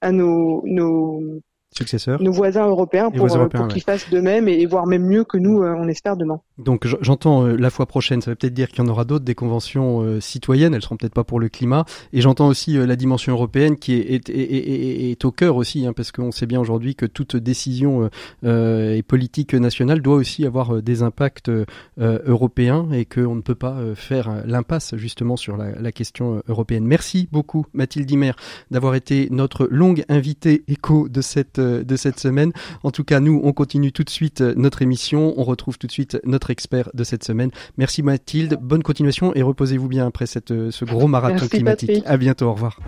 à 0.00 0.12
nos, 0.12 0.62
nos 0.66 1.40
successeurs, 1.76 2.20
nos 2.20 2.32
voisins 2.32 2.66
européens 2.66 3.10
pour, 3.10 3.32
euh, 3.34 3.48
pour 3.48 3.68
qu'ils 3.68 3.82
fassent 3.82 4.10
de 4.10 4.20
même 4.20 4.48
et, 4.48 4.66
voire 4.66 4.86
même 4.86 5.04
mieux 5.04 5.24
que 5.24 5.38
nous, 5.38 5.62
euh, 5.62 5.74
on 5.78 5.86
espère 5.88 6.16
demain. 6.16 6.40
Donc 6.58 6.86
j'entends 7.00 7.46
euh, 7.46 7.56
la 7.56 7.70
fois 7.70 7.86
prochaine, 7.86 8.20
ça 8.20 8.32
veut 8.32 8.34
peut-être 8.34 8.54
dire 8.54 8.68
qu'il 8.68 8.84
y 8.84 8.86
en 8.86 8.90
aura 8.90 9.04
d'autres, 9.04 9.24
des 9.24 9.36
conventions 9.36 10.20
citoyennes, 10.20 10.74
elles 10.74 10.82
seront 10.82 10.96
peut-être 10.96 11.14
pas 11.14 11.24
pour 11.24 11.38
le 11.38 11.48
climat, 11.48 11.84
et 12.12 12.20
j'entends 12.20 12.48
aussi 12.48 12.72
la 12.74 12.96
dimension 12.96 13.32
européenne 13.32 13.76
qui 13.76 13.94
est, 13.94 14.28
est, 14.28 14.30
est, 14.30 15.10
est 15.10 15.24
au 15.24 15.30
cœur 15.30 15.56
aussi, 15.56 15.86
hein, 15.86 15.92
parce 15.92 16.10
qu'on 16.10 16.32
sait 16.32 16.46
bien 16.46 16.60
aujourd'hui 16.60 16.94
que 16.94 17.06
toute 17.06 17.36
décision 17.36 18.10
et 18.42 19.02
politique 19.06 19.54
nationale 19.54 20.02
doit 20.02 20.16
aussi 20.16 20.44
avoir 20.46 20.82
des 20.82 21.02
impacts 21.02 21.50
européens 21.98 22.88
et 22.92 23.04
qu'on 23.04 23.36
ne 23.36 23.40
peut 23.40 23.54
pas 23.54 23.76
faire 23.94 24.42
l'impasse 24.46 24.96
justement 24.96 25.36
sur 25.36 25.56
la, 25.56 25.72
la, 25.80 25.92
question 25.92 26.42
européenne. 26.48 26.84
Merci 26.84 27.28
beaucoup 27.30 27.66
Mathilde 27.74 28.10
Imer 28.10 28.32
d'avoir 28.70 28.94
été 28.94 29.28
notre 29.30 29.66
longue 29.70 30.04
invitée 30.08 30.64
écho 30.68 31.08
de 31.08 31.20
cette 31.20 31.59
euh, 31.60 31.84
de 31.84 31.96
cette 31.96 32.18
semaine. 32.18 32.52
En 32.82 32.90
tout 32.90 33.04
cas, 33.04 33.20
nous, 33.20 33.40
on 33.44 33.52
continue 33.52 33.92
tout 33.92 34.04
de 34.04 34.10
suite 34.10 34.40
euh, 34.40 34.54
notre 34.56 34.82
émission. 34.82 35.34
On 35.36 35.44
retrouve 35.44 35.78
tout 35.78 35.86
de 35.86 35.92
suite 35.92 36.18
notre 36.24 36.50
expert 36.50 36.90
de 36.94 37.04
cette 37.04 37.24
semaine. 37.24 37.50
Merci 37.76 38.02
Mathilde. 38.02 38.58
Bonne 38.60 38.82
continuation 38.82 39.34
et 39.34 39.42
reposez-vous 39.42 39.88
bien 39.88 40.06
après 40.06 40.26
cette, 40.26 40.50
euh, 40.50 40.70
ce 40.70 40.84
gros 40.84 41.06
marathon 41.06 41.46
climatique. 41.46 42.02
À 42.06 42.16
bientôt. 42.16 42.46
Au 42.46 42.54
revoir. 42.54 42.78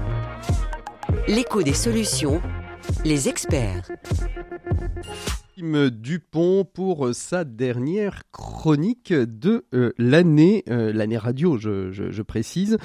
L'écho 1.29 1.63
des 1.63 1.75
solutions, 1.75 2.41
les 3.05 3.29
experts. 3.29 3.89
Dupont 5.59 6.65
pour 6.65 7.11
sa 7.13 7.45
dernière 7.45 8.23
chronique 8.33 9.13
de 9.13 9.67
euh, 9.75 9.93
l'année, 9.99 10.65
euh, 10.71 10.95
l'année 10.95 11.19
radio, 11.19 11.59
je, 11.59 12.23
précise. 12.23 12.79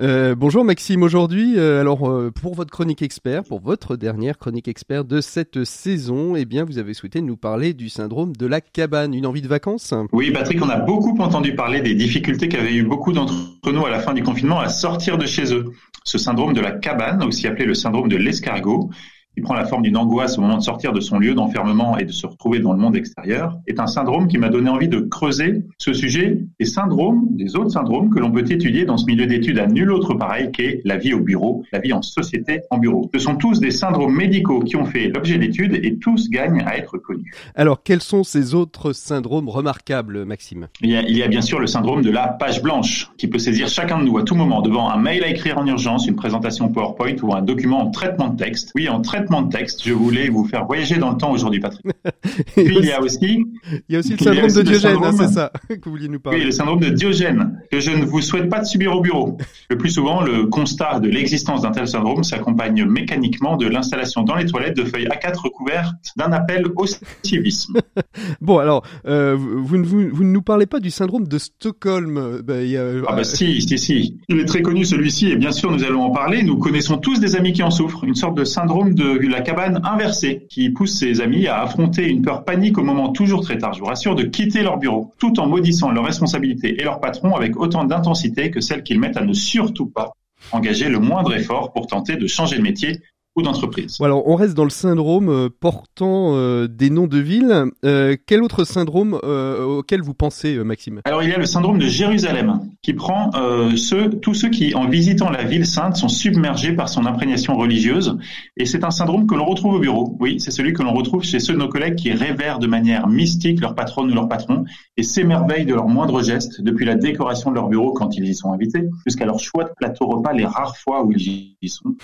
Euh, 0.00 0.36
bonjour 0.36 0.64
Maxime, 0.64 1.02
aujourd'hui, 1.02 1.58
alors 1.58 2.30
pour 2.40 2.54
votre 2.54 2.70
chronique 2.70 3.02
expert, 3.02 3.42
pour 3.42 3.60
votre 3.60 3.96
dernière 3.96 4.38
chronique 4.38 4.68
expert 4.68 5.04
de 5.04 5.20
cette 5.20 5.64
saison, 5.64 6.36
eh 6.36 6.44
bien 6.44 6.64
vous 6.64 6.78
avez 6.78 6.94
souhaité 6.94 7.20
nous 7.22 7.36
parler 7.36 7.74
du 7.74 7.88
syndrome 7.88 8.36
de 8.36 8.46
la 8.46 8.60
cabane, 8.60 9.14
une 9.14 9.26
envie 9.26 9.42
de 9.42 9.48
vacances? 9.48 9.92
Oui 10.12 10.30
Patrick, 10.30 10.62
on 10.62 10.68
a 10.68 10.78
beaucoup 10.78 11.18
entendu 11.18 11.56
parler 11.56 11.80
des 11.80 11.94
difficultés 11.94 12.48
qu'avaient 12.48 12.74
eu 12.74 12.84
beaucoup 12.84 13.12
d'entre 13.12 13.34
nous 13.72 13.84
à 13.84 13.90
la 13.90 13.98
fin 13.98 14.14
du 14.14 14.22
confinement 14.22 14.60
à 14.60 14.68
sortir 14.68 15.18
de 15.18 15.26
chez 15.26 15.52
eux. 15.52 15.72
Ce 16.04 16.18
syndrome 16.18 16.52
de 16.52 16.60
la 16.60 16.70
cabane, 16.70 17.24
aussi 17.24 17.48
appelé 17.48 17.64
le 17.64 17.74
syndrome 17.74 18.08
de 18.08 18.16
l'escargot, 18.16 18.90
qui 19.34 19.40
prend 19.40 19.54
la 19.54 19.64
forme 19.64 19.82
d'une 19.82 19.96
angoisse 19.96 20.36
au 20.38 20.42
moment 20.42 20.58
de 20.58 20.62
sortir 20.62 20.92
de 20.92 21.00
son 21.00 21.18
lieu 21.18 21.34
d'enfermement 21.34 21.96
et 21.98 22.04
de 22.04 22.12
se 22.12 22.26
retrouver 22.26 22.60
dans 22.60 22.72
le 22.72 22.78
monde 22.78 22.96
extérieur, 22.96 23.58
est 23.66 23.80
un 23.80 23.86
syndrome 23.86 24.28
qui 24.28 24.38
m'a 24.38 24.48
donné 24.48 24.68
envie 24.68 24.88
de 24.88 25.00
creuser 25.00 25.64
ce 25.78 25.92
sujet 25.92 26.40
des 26.58 26.66
syndromes, 26.66 27.28
des 27.30 27.56
autres 27.56 27.70
syndromes 27.70 28.10
que 28.10 28.18
l'on 28.18 28.30
peut 28.30 28.44
étudier 28.50 28.84
dans 28.84 28.98
ce 28.98 29.06
milieu 29.06 29.26
d'études 29.26 29.58
à 29.58 29.66
nul 29.66 29.90
autre 29.90 30.14
pareil 30.14 30.50
qu'est 30.52 30.80
la 30.84 30.98
vie 30.98 31.14
au 31.14 31.20
bureau, 31.20 31.64
la 31.72 31.78
vie 31.78 31.92
en 31.92 32.02
société 32.02 32.60
en 32.70 32.78
bureau. 32.78 33.10
Ce 33.14 33.20
sont 33.20 33.36
tous 33.36 33.58
des 33.58 33.70
syndromes 33.70 34.14
médicaux 34.14 34.60
qui 34.60 34.76
ont 34.76 34.84
fait 34.84 35.08
l'objet 35.08 35.38
d'études 35.38 35.80
et 35.82 35.96
tous 35.96 36.28
gagnent 36.28 36.62
à 36.66 36.76
être 36.76 36.98
connus. 36.98 37.32
Alors, 37.54 37.82
quels 37.82 38.02
sont 38.02 38.24
ces 38.24 38.54
autres 38.54 38.92
syndromes 38.92 39.48
remarquables, 39.48 40.24
Maxime? 40.24 40.68
Il 40.82 40.90
y, 40.90 40.96
a, 40.96 41.02
il 41.02 41.16
y 41.16 41.22
a 41.22 41.28
bien 41.28 41.40
sûr 41.40 41.58
le 41.58 41.66
syndrome 41.66 42.02
de 42.02 42.10
la 42.10 42.28
page 42.28 42.62
blanche, 42.62 43.10
qui 43.16 43.28
peut 43.28 43.38
saisir 43.38 43.68
chacun 43.68 43.98
de 43.98 44.04
nous 44.04 44.18
à 44.18 44.24
tout 44.24 44.34
moment 44.34 44.60
devant 44.60 44.90
un 44.90 44.98
mail 44.98 45.24
à 45.24 45.28
écrire 45.28 45.58
en 45.58 45.66
urgence, 45.66 46.06
une 46.06 46.16
présentation 46.16 46.68
PowerPoint 46.68 47.16
ou 47.22 47.34
un 47.34 47.42
document 47.42 47.80
en 47.80 47.90
traitement 47.90 48.28
de 48.28 48.36
texte. 48.36 48.72
Oui, 48.74 48.88
en 48.88 49.00
traitement 49.00 49.21
de 49.22 49.48
texte. 49.48 49.82
Je 49.84 49.92
voulais 49.92 50.28
vous 50.28 50.44
faire 50.44 50.66
voyager 50.66 50.96
dans 50.96 51.10
le 51.10 51.16
temps 51.16 51.32
aujourd'hui, 51.32 51.60
Patrick. 51.60 51.84
Puis 52.56 52.76
il 52.78 52.84
y 52.84 52.92
a 52.92 53.00
aussi, 53.00 53.44
il 53.88 53.92
y 53.92 53.96
a 53.96 53.98
aussi 54.00 54.12
le 54.12 54.18
syndrome 54.18 54.50
de 54.50 54.62
Diogène, 54.62 54.98
hein, 55.02 55.12
c'est 55.16 55.32
ça 55.32 55.52
que 55.68 55.84
vous 55.84 55.92
vouliez 55.92 56.08
nous 56.08 56.20
parler. 56.20 56.40
Oui, 56.40 56.44
le 56.44 56.50
syndrome 56.50 56.80
de 56.80 56.88
Diogène 56.88 57.60
que 57.70 57.80
je 57.80 57.90
ne 57.90 58.04
vous 58.04 58.20
souhaite 58.20 58.48
pas 58.48 58.60
de 58.60 58.66
subir 58.66 58.94
au 58.94 59.00
bureau. 59.00 59.36
Le 59.70 59.78
plus 59.78 59.90
souvent, 59.90 60.22
le 60.22 60.46
constat 60.46 61.00
de 61.00 61.08
l'existence 61.08 61.62
d'un 61.62 61.70
tel 61.70 61.86
syndrome 61.86 62.24
s'accompagne 62.24 62.84
mécaniquement 62.84 63.56
de 63.56 63.66
l'installation 63.66 64.22
dans 64.22 64.36
les 64.36 64.46
toilettes 64.46 64.76
de 64.76 64.84
feuilles 64.84 65.08
A4 65.08 65.38
recouvertes 65.38 65.94
d'un 66.16 66.32
appel 66.32 66.66
au 66.76 66.86
civisme. 67.22 67.78
bon, 68.40 68.58
alors, 68.58 68.84
euh, 69.06 69.36
vous, 69.36 69.76
ne, 69.76 69.84
vous, 69.84 70.08
vous, 70.12 70.24
ne 70.24 70.30
nous 70.30 70.42
parlez 70.42 70.66
pas 70.66 70.80
du 70.80 70.90
syndrome 70.90 71.26
de 71.26 71.38
Stockholm. 71.38 72.40
Ben, 72.44 72.66
y 72.66 72.76
a... 72.76 72.86
Ah 73.06 73.16
bah 73.16 73.24
si, 73.24 73.60
si, 73.62 73.78
si. 73.78 74.18
Il 74.28 74.38
est 74.38 74.44
très 74.44 74.62
connu 74.62 74.84
celui-ci 74.84 75.30
et 75.30 75.36
bien 75.36 75.52
sûr 75.52 75.70
nous 75.70 75.84
allons 75.84 76.02
en 76.02 76.10
parler. 76.10 76.42
Nous 76.42 76.58
connaissons 76.58 76.98
tous 76.98 77.20
des 77.20 77.36
amis 77.36 77.52
qui 77.52 77.62
en 77.62 77.70
souffrent. 77.70 78.04
Une 78.04 78.14
sorte 78.14 78.36
de 78.36 78.44
syndrome 78.44 78.94
de 78.94 79.11
la 79.18 79.40
cabane 79.40 79.80
inversée 79.84 80.46
qui 80.48 80.70
pousse 80.70 80.98
ses 80.98 81.20
amis 81.20 81.46
à 81.46 81.62
affronter 81.62 82.08
une 82.08 82.22
peur 82.22 82.44
panique 82.44 82.78
au 82.78 82.82
moment 82.82 83.10
toujours 83.10 83.42
très 83.42 83.58
tard, 83.58 83.72
je 83.72 83.80
vous 83.80 83.86
rassure, 83.86 84.14
de 84.14 84.24
quitter 84.24 84.62
leur 84.62 84.78
bureau, 84.78 85.12
tout 85.18 85.38
en 85.40 85.46
maudissant 85.46 85.90
leurs 85.90 86.04
responsabilités 86.04 86.80
et 86.80 86.84
leur 86.84 87.00
patron 87.00 87.34
avec 87.34 87.56
autant 87.56 87.84
d'intensité 87.84 88.50
que 88.50 88.60
celle 88.60 88.82
qu'ils 88.82 89.00
mettent 89.00 89.16
à 89.16 89.24
ne 89.24 89.32
surtout 89.32 89.86
pas 89.86 90.12
engager 90.50 90.88
le 90.88 90.98
moindre 90.98 91.34
effort 91.34 91.72
pour 91.72 91.86
tenter 91.86 92.16
de 92.16 92.26
changer 92.26 92.56
de 92.56 92.62
métier 92.62 93.00
ou 93.34 93.42
d'entreprise. 93.42 93.98
Alors, 94.00 94.28
on 94.28 94.34
reste 94.34 94.54
dans 94.54 94.64
le 94.64 94.70
syndrome 94.70 95.28
euh, 95.30 95.48
portant 95.48 96.34
euh, 96.34 96.66
des 96.68 96.90
noms 96.90 97.06
de 97.06 97.18
villes. 97.18 97.64
Euh, 97.84 98.16
quel 98.26 98.42
autre 98.42 98.64
syndrome 98.64 99.14
auquel 99.14 100.02
vous 100.02 100.14
pensez, 100.14 100.56
Maxime? 100.64 101.00
Alors, 101.04 101.22
il 101.22 101.30
y 101.30 101.32
a 101.32 101.38
le 101.38 101.46
syndrome 101.46 101.78
de 101.78 101.86
Jérusalem, 101.86 102.60
qui 102.82 102.92
prend 102.92 103.30
ceux, 103.76 104.10
tous 104.10 104.34
ceux 104.34 104.48
qui, 104.48 104.74
en 104.74 104.88
visitant 104.88 105.30
la 105.30 105.44
ville 105.44 105.66
sainte, 105.66 105.96
sont 105.96 106.08
submergés 106.08 106.72
par 106.72 106.88
son 106.88 107.06
imprégnation 107.06 107.56
religieuse. 107.56 108.18
Et 108.56 108.66
c'est 108.66 108.84
un 108.84 108.90
syndrome 108.90 109.26
que 109.26 109.34
l'on 109.34 109.44
retrouve 109.44 109.74
au 109.74 109.78
bureau. 109.78 110.16
Oui, 110.20 110.40
c'est 110.40 110.50
celui 110.50 110.72
que 110.72 110.82
l'on 110.82 110.92
retrouve 110.92 111.22
chez 111.22 111.40
ceux 111.40 111.54
de 111.54 111.58
nos 111.58 111.68
collègues 111.68 111.94
qui 111.94 112.12
révèrent 112.12 112.58
de 112.58 112.66
manière 112.66 113.08
mystique 113.08 113.60
leur 113.60 113.74
patronne 113.74 114.10
ou 114.10 114.14
leur 114.14 114.28
patron 114.28 114.64
et 114.96 115.02
s'émerveillent 115.02 115.66
de 115.66 115.74
leurs 115.74 115.88
moindres 115.88 116.22
gestes, 116.22 116.60
depuis 116.60 116.84
la 116.84 116.94
décoration 116.94 117.50
de 117.50 117.56
leur 117.56 117.68
bureau 117.68 117.92
quand 117.92 118.16
ils 118.16 118.26
y 118.26 118.34
sont 118.34 118.52
invités, 118.52 118.88
jusqu'à 119.06 119.26
leur 119.26 119.38
choix 119.38 119.64
de 119.64 119.70
plateau 119.76 120.06
repas 120.06 120.32
les 120.32 120.44
rares 120.44 120.76
fois 120.76 121.04
où 121.04 121.12
ils 121.12 121.56
y 121.60 121.68
sont, 121.68 121.94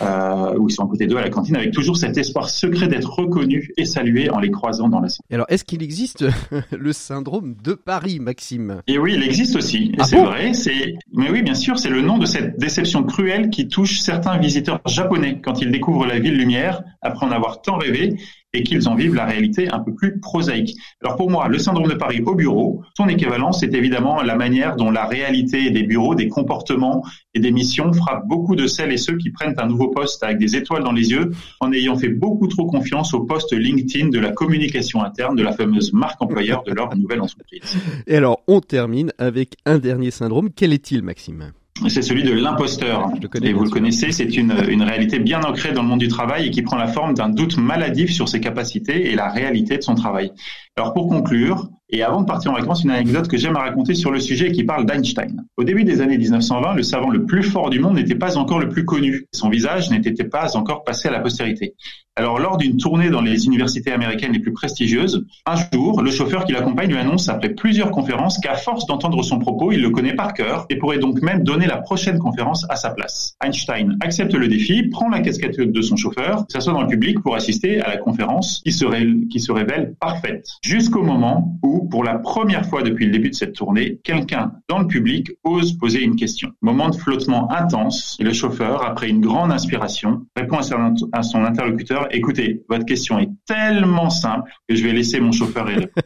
où 0.59 0.69
ils 0.69 0.73
sont 0.73 0.85
à 0.85 0.89
côté 0.89 1.07
d'eux 1.07 1.18
à 1.19 1.23
la 1.23 1.31
cantine 1.31 1.57
avec 1.57 1.73
toujours 1.73 1.97
cet 1.97 2.17
espoir 2.17 2.49
secret 2.49 2.89
d'être 2.89 3.11
reconnu 3.11 3.71
et 3.77 3.85
salué 3.85 4.31
en 4.31 4.39
les 4.39 4.51
croisant 4.51 4.89
dans 4.89 5.01
la 5.01 5.09
cité. 5.09 5.23
Alors, 5.35 5.47
est-ce 5.49 5.65
qu'il 5.65 5.83
existe 5.83 6.25
le 6.73 6.93
syndrome 6.93 7.57
de 7.63 7.75
Paris, 7.75 8.21
Maxime? 8.21 8.83
Et 8.87 8.99
oui, 8.99 9.15
il 9.15 9.23
existe 9.23 9.57
aussi. 9.57 9.93
Ah 9.99 10.05
c'est 10.05 10.23
vrai. 10.23 10.55
C'est, 10.55 10.95
mais 11.13 11.31
oui, 11.31 11.43
bien 11.43 11.55
sûr, 11.55 11.79
c'est 11.79 11.91
le 11.91 12.01
nom 12.01 12.19
de 12.19 12.27
cette 12.27 12.59
déception 12.59 13.03
cruelle 13.03 13.51
qui 13.51 13.69
touche 13.69 14.01
certains 14.01 14.39
visiteurs 14.39 14.81
japonais 14.87 15.41
quand 15.43 15.61
ils 15.61 15.71
découvrent 15.71 16.07
la 16.07 16.19
ville 16.19 16.37
lumière 16.37 16.83
après 17.03 17.27
en 17.27 17.31
avoir 17.31 17.63
tant 17.63 17.77
rêvé 17.77 18.17
et 18.55 18.63
qu'ils 18.63 18.89
en 18.89 18.95
vivent 18.95 19.15
la 19.15 19.27
réalité 19.27 19.69
un 19.69 19.81
peu 19.81 19.95
plus 19.95 20.19
prosaïque. 20.21 20.77
Alors 21.03 21.17
pour 21.17 21.31
moi, 21.31 21.49
le 21.49 21.59
syndrome 21.59 21.89
de 21.89 21.95
Paris 21.95 22.23
au 22.25 22.35
bureau, 22.35 22.83
son 22.97 23.09
équivalent, 23.09 23.53
c'est 23.53 23.75
évidemment 23.75 24.23
la 24.23 24.37
manière 24.37 24.77
dont 24.77 24.91
la 24.91 25.07
réalité 25.07 25.71
des 25.71 25.83
bureaux, 25.83 26.15
des 26.15 26.29
comportements 26.29 27.05
et 27.35 27.41
des 27.41 27.51
missions 27.51 27.93
frappe 27.93 28.27
beaucoup 28.27 28.57
de 28.57 28.67
celles 28.67 28.93
et 28.93 28.97
ceux 28.97 29.17
qui 29.17 29.31
prennent 29.31 29.55
un 29.59 29.67
nouveau 29.67 29.89
poste 29.89 30.23
avec 30.23 30.39
des 30.39 30.57
étoiles 30.57 30.83
dans 30.83 30.93
les 30.93 31.11
yeux 31.11 31.31
en 31.61 31.73
ayant 31.73 31.97
fait 31.97 32.09
beaucoup 32.09 32.49
trop 32.49 32.67
confiance 32.67 33.13
au 33.13 33.21
poste 33.21 33.53
LinkedIn 33.53 34.09
de 34.09 34.19
la 34.19 34.33
communication 34.33 35.03
interne 35.03 35.37
de 35.37 35.43
la 35.43 35.53
fameuse 35.53 35.93
marque 35.93 36.21
employeur 36.23 36.63
de 36.65 36.73
leur 36.73 36.95
nouvelle 36.97 37.21
entreprise. 37.21 37.77
Et 38.07 38.17
alors, 38.17 38.41
on 38.49 38.61
termine 38.61 39.13
avec 39.19 39.57
un 39.67 39.79
dernier 39.79 40.11
syndrome. 40.11 40.51
Quel 40.55 40.73
est-il, 40.73 41.03
Maxime? 41.03 41.53
C'est 41.87 42.03
celui 42.03 42.25
de 42.25 42.33
l'imposteur. 42.33 43.11
Et 43.43 43.53
vous 43.53 43.65
le 43.65 43.71
connaissez, 43.71 44.11
c'est 44.13 44.37
une, 44.37 44.55
une 44.69 44.83
réalité 44.83 45.19
bien 45.19 45.41
ancrée 45.43 45.73
dans 45.73 45.83
le 45.83 45.89
monde 45.89 46.01
du 46.01 46.09
travail 46.09 46.49
et 46.49 46.51
qui 46.51 46.63
prend 46.63 46.77
la 46.77 46.89
forme 46.89 47.15
d'un 47.15 47.29
doute 47.29 47.57
maladif 47.57 48.13
sur 48.13 48.29
ses 48.29 48.41
capacités 48.41 49.11
et 49.11 49.15
la 49.15 49.29
réalité 49.29 49.77
de 49.77 49.83
son 49.83 49.95
travail. 49.95 50.33
Alors 50.79 50.93
pour 50.93 51.09
conclure, 51.09 51.69
et 51.91 52.05
avant 52.05 52.21
de 52.21 52.27
partir 52.27 52.53
en 52.53 52.55
vacances, 52.55 52.85
une 52.85 52.91
anecdote 52.91 53.27
que 53.27 53.37
j'aime 53.37 53.57
à 53.57 53.63
raconter 53.63 53.95
sur 53.95 54.13
le 54.13 54.21
sujet 54.21 54.53
qui 54.53 54.63
parle 54.63 54.87
d'Einstein. 54.87 55.45
Au 55.57 55.65
début 55.65 55.83
des 55.83 56.01
années 56.01 56.19
1920, 56.19 56.75
le 56.75 56.83
savant 56.85 57.09
le 57.09 57.25
plus 57.25 57.43
fort 57.43 57.71
du 57.71 57.81
monde 57.81 57.97
n'était 57.97 58.15
pas 58.15 58.37
encore 58.37 58.61
le 58.61 58.69
plus 58.69 58.85
connu. 58.85 59.27
Son 59.33 59.49
visage 59.49 59.91
n'était 59.91 60.13
pas 60.23 60.57
encore 60.57 60.85
passé 60.85 61.09
à 61.09 61.11
la 61.11 61.19
postérité. 61.19 61.75
Alors, 62.19 62.41
lors 62.41 62.57
d'une 62.57 62.77
tournée 62.77 63.11
dans 63.11 63.21
les 63.21 63.47
universités 63.47 63.93
américaines 63.93 64.33
les 64.33 64.41
plus 64.41 64.53
prestigieuses, 64.53 65.25
un 65.47 65.55
jour, 65.73 66.03
le 66.03 66.11
chauffeur 66.11 66.45
qui 66.45 66.53
l'accompagne 66.53 66.91
lui 66.91 66.99
annonce 66.99 67.29
après 67.29 67.51
plusieurs 67.51 67.93
conférences 67.93 68.39
qu'à 68.39 68.55
force 68.55 68.87
d'entendre 68.87 69.23
son 69.23 69.39
propos, 69.39 69.71
il 69.71 69.81
le 69.81 69.91
connaît 69.91 70.15
par 70.15 70.35
cœur 70.35 70.67
et 70.69 70.79
pourrait 70.79 70.99
donc 70.99 71.23
même 71.23 71.45
donner 71.45 71.67
la 71.67 71.77
prochaine 71.77 72.19
conférence 72.19 72.67
à 72.71 72.75
sa 72.75 72.91
place. 72.91 73.37
Einstein 73.41 73.97
accepte 74.01 74.35
le 74.35 74.49
défi, 74.49 74.83
prend 74.89 75.09
la 75.09 75.21
casquette 75.21 75.61
de 75.61 75.81
son 75.81 75.95
chauffeur, 75.95 76.45
s'assoit 76.49 76.73
dans 76.73 76.83
le 76.83 76.89
public 76.89 77.21
pour 77.21 77.37
assister 77.37 77.81
à 77.81 77.89
la 77.89 77.99
conférence 77.99 78.63
qui 78.65 78.73
se, 78.73 78.85
qui 79.29 79.39
se 79.39 79.53
révèle 79.53 79.95
parfaite. 80.01 80.49
Jusqu'au 80.69 81.03
moment 81.03 81.59
où 81.63 81.89
pour 81.89 82.05
la 82.05 82.19
première 82.19 82.67
fois 82.67 82.83
depuis 82.83 83.07
le 83.07 83.13
début 83.13 83.31
de 83.31 83.35
cette 83.35 83.55
tournée, 83.55 84.01
quelqu'un 84.05 84.53
dans 84.69 84.81
le 84.81 84.87
public 84.87 85.31
ose 85.43 85.73
poser 85.79 86.03
une 86.03 86.15
question. 86.15 86.51
Moment 86.61 86.91
de 86.91 86.95
flottement 86.95 87.51
intense 87.51 88.19
le 88.21 88.35
chauffeur, 88.35 88.85
après 88.85 89.09
une 89.09 89.23
grande 89.23 89.51
inspiration, 89.51 90.27
répond 90.37 90.59
à 90.59 91.23
son 91.23 91.43
interlocuteur, 91.43 92.09
écoutez, 92.11 92.65
votre 92.69 92.85
question 92.85 93.19
est 93.19 93.31
tellement 93.47 94.11
simple 94.11 94.51
que 94.69 94.75
je 94.75 94.85
vais 94.85 94.93
laisser 94.93 95.21
mon 95.21 95.33
chauffeur 95.33 95.71
y 95.71 95.77
répondre. 95.77 96.05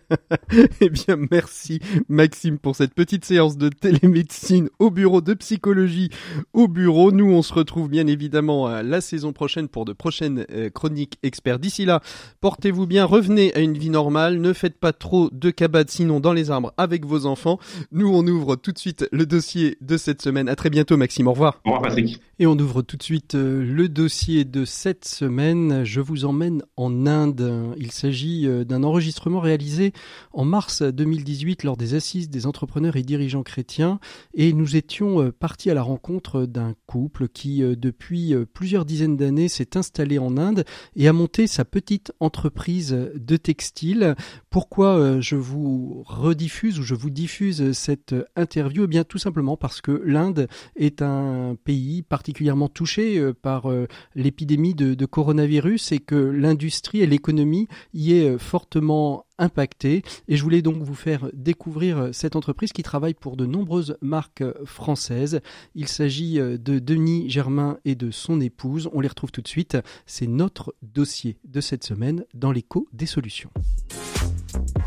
eh 0.80 0.90
bien, 0.90 1.16
merci 1.32 1.80
Maxime 2.08 2.60
pour 2.60 2.76
cette 2.76 2.94
petite 2.94 3.24
séance 3.24 3.56
de 3.56 3.68
télémédecine 3.68 4.68
au 4.78 4.92
bureau 4.92 5.22
de 5.22 5.34
psychologie 5.34 6.10
au 6.52 6.68
bureau. 6.68 7.10
Nous, 7.10 7.26
on 7.26 7.42
se 7.42 7.52
retrouve 7.52 7.88
bien 7.88 8.06
évidemment 8.06 8.68
la 8.68 9.00
saison 9.00 9.32
prochaine 9.32 9.66
pour 9.66 9.86
de 9.86 9.92
prochaines 9.92 10.46
euh, 10.52 10.70
chroniques 10.70 11.18
experts. 11.24 11.58
D'ici 11.58 11.84
là, 11.84 12.00
portez-vous 12.40 12.86
bien, 12.86 13.04
revenez 13.06 13.52
à 13.56 13.58
une 13.58 13.76
vie 13.76 13.90
normale, 13.90 14.38
ne 14.42 14.52
faites 14.52 14.78
pas 14.78 14.92
trop 14.92 15.30
de 15.30 15.50
cabane 15.50 15.88
sinon 15.88 16.20
dans 16.20 16.32
les 16.32 16.50
arbres 16.50 16.74
avec 16.76 17.06
vos 17.06 17.26
enfants. 17.26 17.58
Nous, 17.92 18.08
on 18.08 18.26
ouvre 18.26 18.56
tout 18.56 18.72
de 18.72 18.78
suite 18.78 19.06
le 19.12 19.24
dossier 19.24 19.78
de 19.80 19.96
cette 19.96 20.20
semaine. 20.20 20.48
À 20.48 20.56
très 20.56 20.70
bientôt, 20.70 20.96
Maxime. 20.96 21.28
Au 21.28 21.32
revoir. 21.32 21.60
Au 21.64 21.70
revoir, 21.70 21.82
Patrick. 21.88 22.20
Et 22.42 22.46
on 22.46 22.58
ouvre 22.58 22.82
tout 22.82 22.96
de 22.96 23.04
suite 23.04 23.36
euh, 23.36 23.64
le 23.64 23.88
dossier 23.88 24.44
de 24.44 24.64
cette 24.64 25.04
semaine. 25.04 25.84
Je 25.84 26.00
vous 26.00 26.24
emmène 26.24 26.64
en 26.76 27.06
Inde. 27.06 27.72
Il 27.76 27.92
s'agit 27.92 28.48
euh, 28.48 28.64
d'un 28.64 28.82
enregistrement 28.82 29.38
réalisé 29.38 29.92
en 30.32 30.44
mars 30.44 30.82
2018 30.82 31.62
lors 31.62 31.76
des 31.76 31.94
assises 31.94 32.30
des 32.30 32.46
entrepreneurs 32.46 32.96
et 32.96 33.04
dirigeants 33.04 33.44
chrétiens. 33.44 34.00
Et 34.34 34.52
nous 34.54 34.74
étions 34.74 35.22
euh, 35.22 35.30
partis 35.30 35.70
à 35.70 35.74
la 35.74 35.82
rencontre 35.82 36.44
d'un 36.44 36.74
couple 36.86 37.28
qui, 37.28 37.60
depuis 37.60 38.34
plusieurs 38.52 38.84
dizaines 38.84 39.16
d'années, 39.16 39.48
s'est 39.48 39.76
installé 39.76 40.18
en 40.18 40.36
Inde 40.36 40.64
et 40.96 41.06
a 41.06 41.12
monté 41.12 41.46
sa 41.46 41.64
petite 41.64 42.12
entreprise 42.18 42.90
de 42.90 43.36
textile. 43.36 44.16
Pourquoi 44.50 45.20
je 45.20 45.36
vous 45.36 46.02
rediffuse 46.06 46.78
ou 46.78 46.82
je 46.82 46.94
vous 46.94 47.10
diffuse 47.10 47.72
cette 47.72 48.14
interview? 48.36 48.84
Eh 48.84 48.86
bien, 48.86 49.04
tout 49.04 49.18
simplement 49.18 49.56
parce 49.56 49.80
que 49.80 50.02
l'Inde 50.04 50.48
est 50.76 51.02
un 51.02 51.56
pays 51.64 52.02
particulièrement 52.02 52.68
touché 52.68 53.18
euh, 53.18 53.32
par 53.32 53.70
euh, 53.70 53.86
l'épidémie 54.14 54.74
de, 54.74 55.06
coronavirus 55.06 55.82
c'est 55.82 55.98
que 55.98 56.14
l'industrie 56.14 57.00
et 57.00 57.06
l'économie 57.06 57.68
y 57.92 58.12
est 58.12 58.38
fortement 58.38 59.26
impactée. 59.42 60.02
Et 60.28 60.36
je 60.36 60.42
voulais 60.42 60.62
donc 60.62 60.82
vous 60.82 60.94
faire 60.94 61.28
découvrir 61.34 62.08
cette 62.12 62.36
entreprise 62.36 62.72
qui 62.72 62.82
travaille 62.82 63.14
pour 63.14 63.36
de 63.36 63.44
nombreuses 63.44 63.96
marques 64.00 64.44
françaises. 64.64 65.40
Il 65.74 65.88
s'agit 65.88 66.36
de 66.36 66.78
Denis 66.78 67.28
Germain 67.28 67.78
et 67.84 67.94
de 67.94 68.10
son 68.10 68.40
épouse. 68.40 68.88
On 68.92 69.00
les 69.00 69.08
retrouve 69.08 69.32
tout 69.32 69.42
de 69.42 69.48
suite. 69.48 69.76
C'est 70.06 70.26
notre 70.26 70.74
dossier 70.82 71.36
de 71.44 71.60
cette 71.60 71.84
semaine 71.84 72.24
dans 72.32 72.52
l'écho 72.52 72.88
des 72.92 73.06
solutions. 73.06 73.50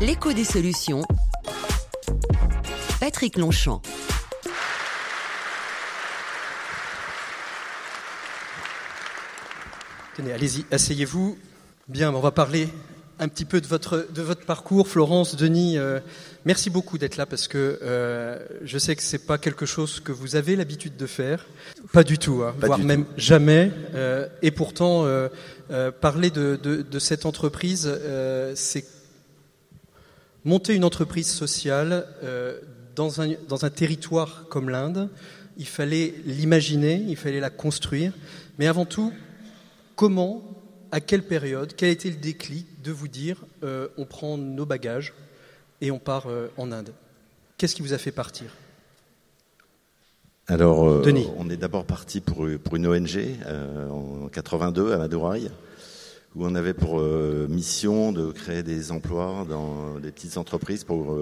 L'écho 0.00 0.32
des 0.32 0.44
solutions. 0.44 1.02
Patrick 2.98 3.36
Longchamp. 3.36 3.82
Tenez, 10.16 10.32
allez-y, 10.32 10.64
asseyez-vous. 10.70 11.36
Bien, 11.88 12.14
on 12.14 12.20
va 12.20 12.30
parler 12.30 12.68
un 13.18 13.28
petit 13.28 13.44
peu 13.44 13.60
de 13.60 13.66
votre, 13.66 14.06
de 14.14 14.22
votre 14.22 14.44
parcours. 14.44 14.88
Florence, 14.88 15.36
Denis, 15.36 15.78
euh, 15.78 16.00
merci 16.44 16.70
beaucoup 16.70 16.98
d'être 16.98 17.16
là 17.16 17.26
parce 17.26 17.48
que 17.48 17.78
euh, 17.82 18.38
je 18.62 18.78
sais 18.78 18.94
que 18.96 19.02
c'est 19.02 19.26
pas 19.26 19.38
quelque 19.38 19.66
chose 19.66 20.00
que 20.00 20.12
vous 20.12 20.36
avez 20.36 20.56
l'habitude 20.56 20.96
de 20.96 21.06
faire. 21.06 21.46
Pas 21.92 22.04
du 22.04 22.18
tout, 22.18 22.42
hein, 22.42 22.54
voire 22.60 22.78
même 22.78 23.06
jamais. 23.16 23.72
Euh, 23.94 24.28
et 24.42 24.50
pourtant, 24.50 25.06
parler 26.00 26.30
de, 26.30 26.58
de, 26.62 26.82
de, 26.82 26.98
cette 26.98 27.26
entreprise, 27.26 27.90
c'est 28.54 28.84
monter 30.44 30.74
une 30.74 30.84
entreprise 30.84 31.28
sociale 31.28 32.06
dans, 32.94 33.20
un, 33.20 33.34
dans 33.48 33.64
un 33.64 33.70
territoire 33.70 34.44
comme 34.48 34.68
l'Inde. 34.68 35.08
Il 35.58 35.66
fallait 35.66 36.14
l'imaginer, 36.26 37.02
il 37.08 37.16
fallait 37.16 37.40
la 37.40 37.50
construire. 37.50 38.12
Mais 38.58 38.66
avant 38.66 38.84
tout, 38.84 39.12
Comment, 39.96 40.42
à 40.92 41.00
quelle 41.00 41.22
période, 41.22 41.72
quel 41.76 41.88
a 41.88 41.92
été 41.92 42.10
le 42.10 42.16
déclic 42.16 42.82
de 42.82 42.92
vous 42.92 43.08
dire 43.08 43.44
euh, 43.62 43.88
on 43.96 44.04
prend 44.04 44.36
nos 44.36 44.66
bagages 44.66 45.14
et 45.80 45.90
on 45.90 45.98
part 45.98 46.26
euh, 46.28 46.48
en 46.56 46.72
Inde? 46.72 46.92
Qu'est-ce 47.58 47.74
qui 47.74 47.82
vous 47.82 47.92
a 47.92 47.98
fait 47.98 48.12
partir? 48.12 48.46
Alors, 50.48 50.88
euh, 50.88 51.02
on 51.38 51.50
est 51.50 51.56
d'abord 51.56 51.84
parti 51.84 52.20
pour, 52.20 52.46
pour, 52.62 52.76
une 52.76 52.86
ONG 52.86 53.18
en 53.90 54.28
82 54.28 54.92
à 54.92 54.98
Madurai, 54.98 55.42
où 56.36 56.46
on 56.46 56.54
avait 56.54 56.74
pour 56.74 57.00
mission 57.48 58.12
de 58.12 58.30
créer 58.30 58.62
des 58.62 58.92
emplois 58.92 59.44
dans 59.48 59.98
des 59.98 60.12
petites 60.12 60.36
entreprises 60.36 60.84
pour 60.84 61.18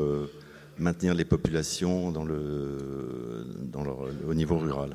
maintenir 0.78 1.14
les 1.14 1.24
populations 1.24 2.10
dans 2.10 2.24
le, 2.24 3.46
dans 3.62 3.84
au 4.28 4.34
niveau 4.34 4.58
rural. 4.58 4.94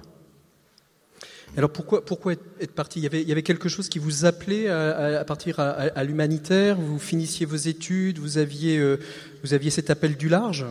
Alors 1.58 1.72
pourquoi, 1.72 2.06
pourquoi 2.06 2.34
être 2.34 2.74
parti? 2.74 3.00
Il 3.00 3.04
y, 3.04 3.06
avait, 3.06 3.22
il 3.22 3.28
y 3.28 3.32
avait 3.32 3.44
quelque 3.44 3.70
chose 3.70 3.90
qui 3.90 4.00
vous 4.00 4.26
appelait 4.26 4.70
à, 4.70 5.24
partir 5.26 5.60
à, 5.60 6.04
l'humanitaire? 6.04 6.78
Vous 6.80 7.00
finissiez 7.00 7.46
vos 7.46 7.56
études, 7.56 8.20
vous 8.20 8.38
aviez, 8.38 8.78
euh, 8.78 9.00
vous 9.44 9.54
aviez 9.54 9.72
cet 9.72 9.90
appel 9.90 10.16
du 10.16 10.30
large 10.30 10.66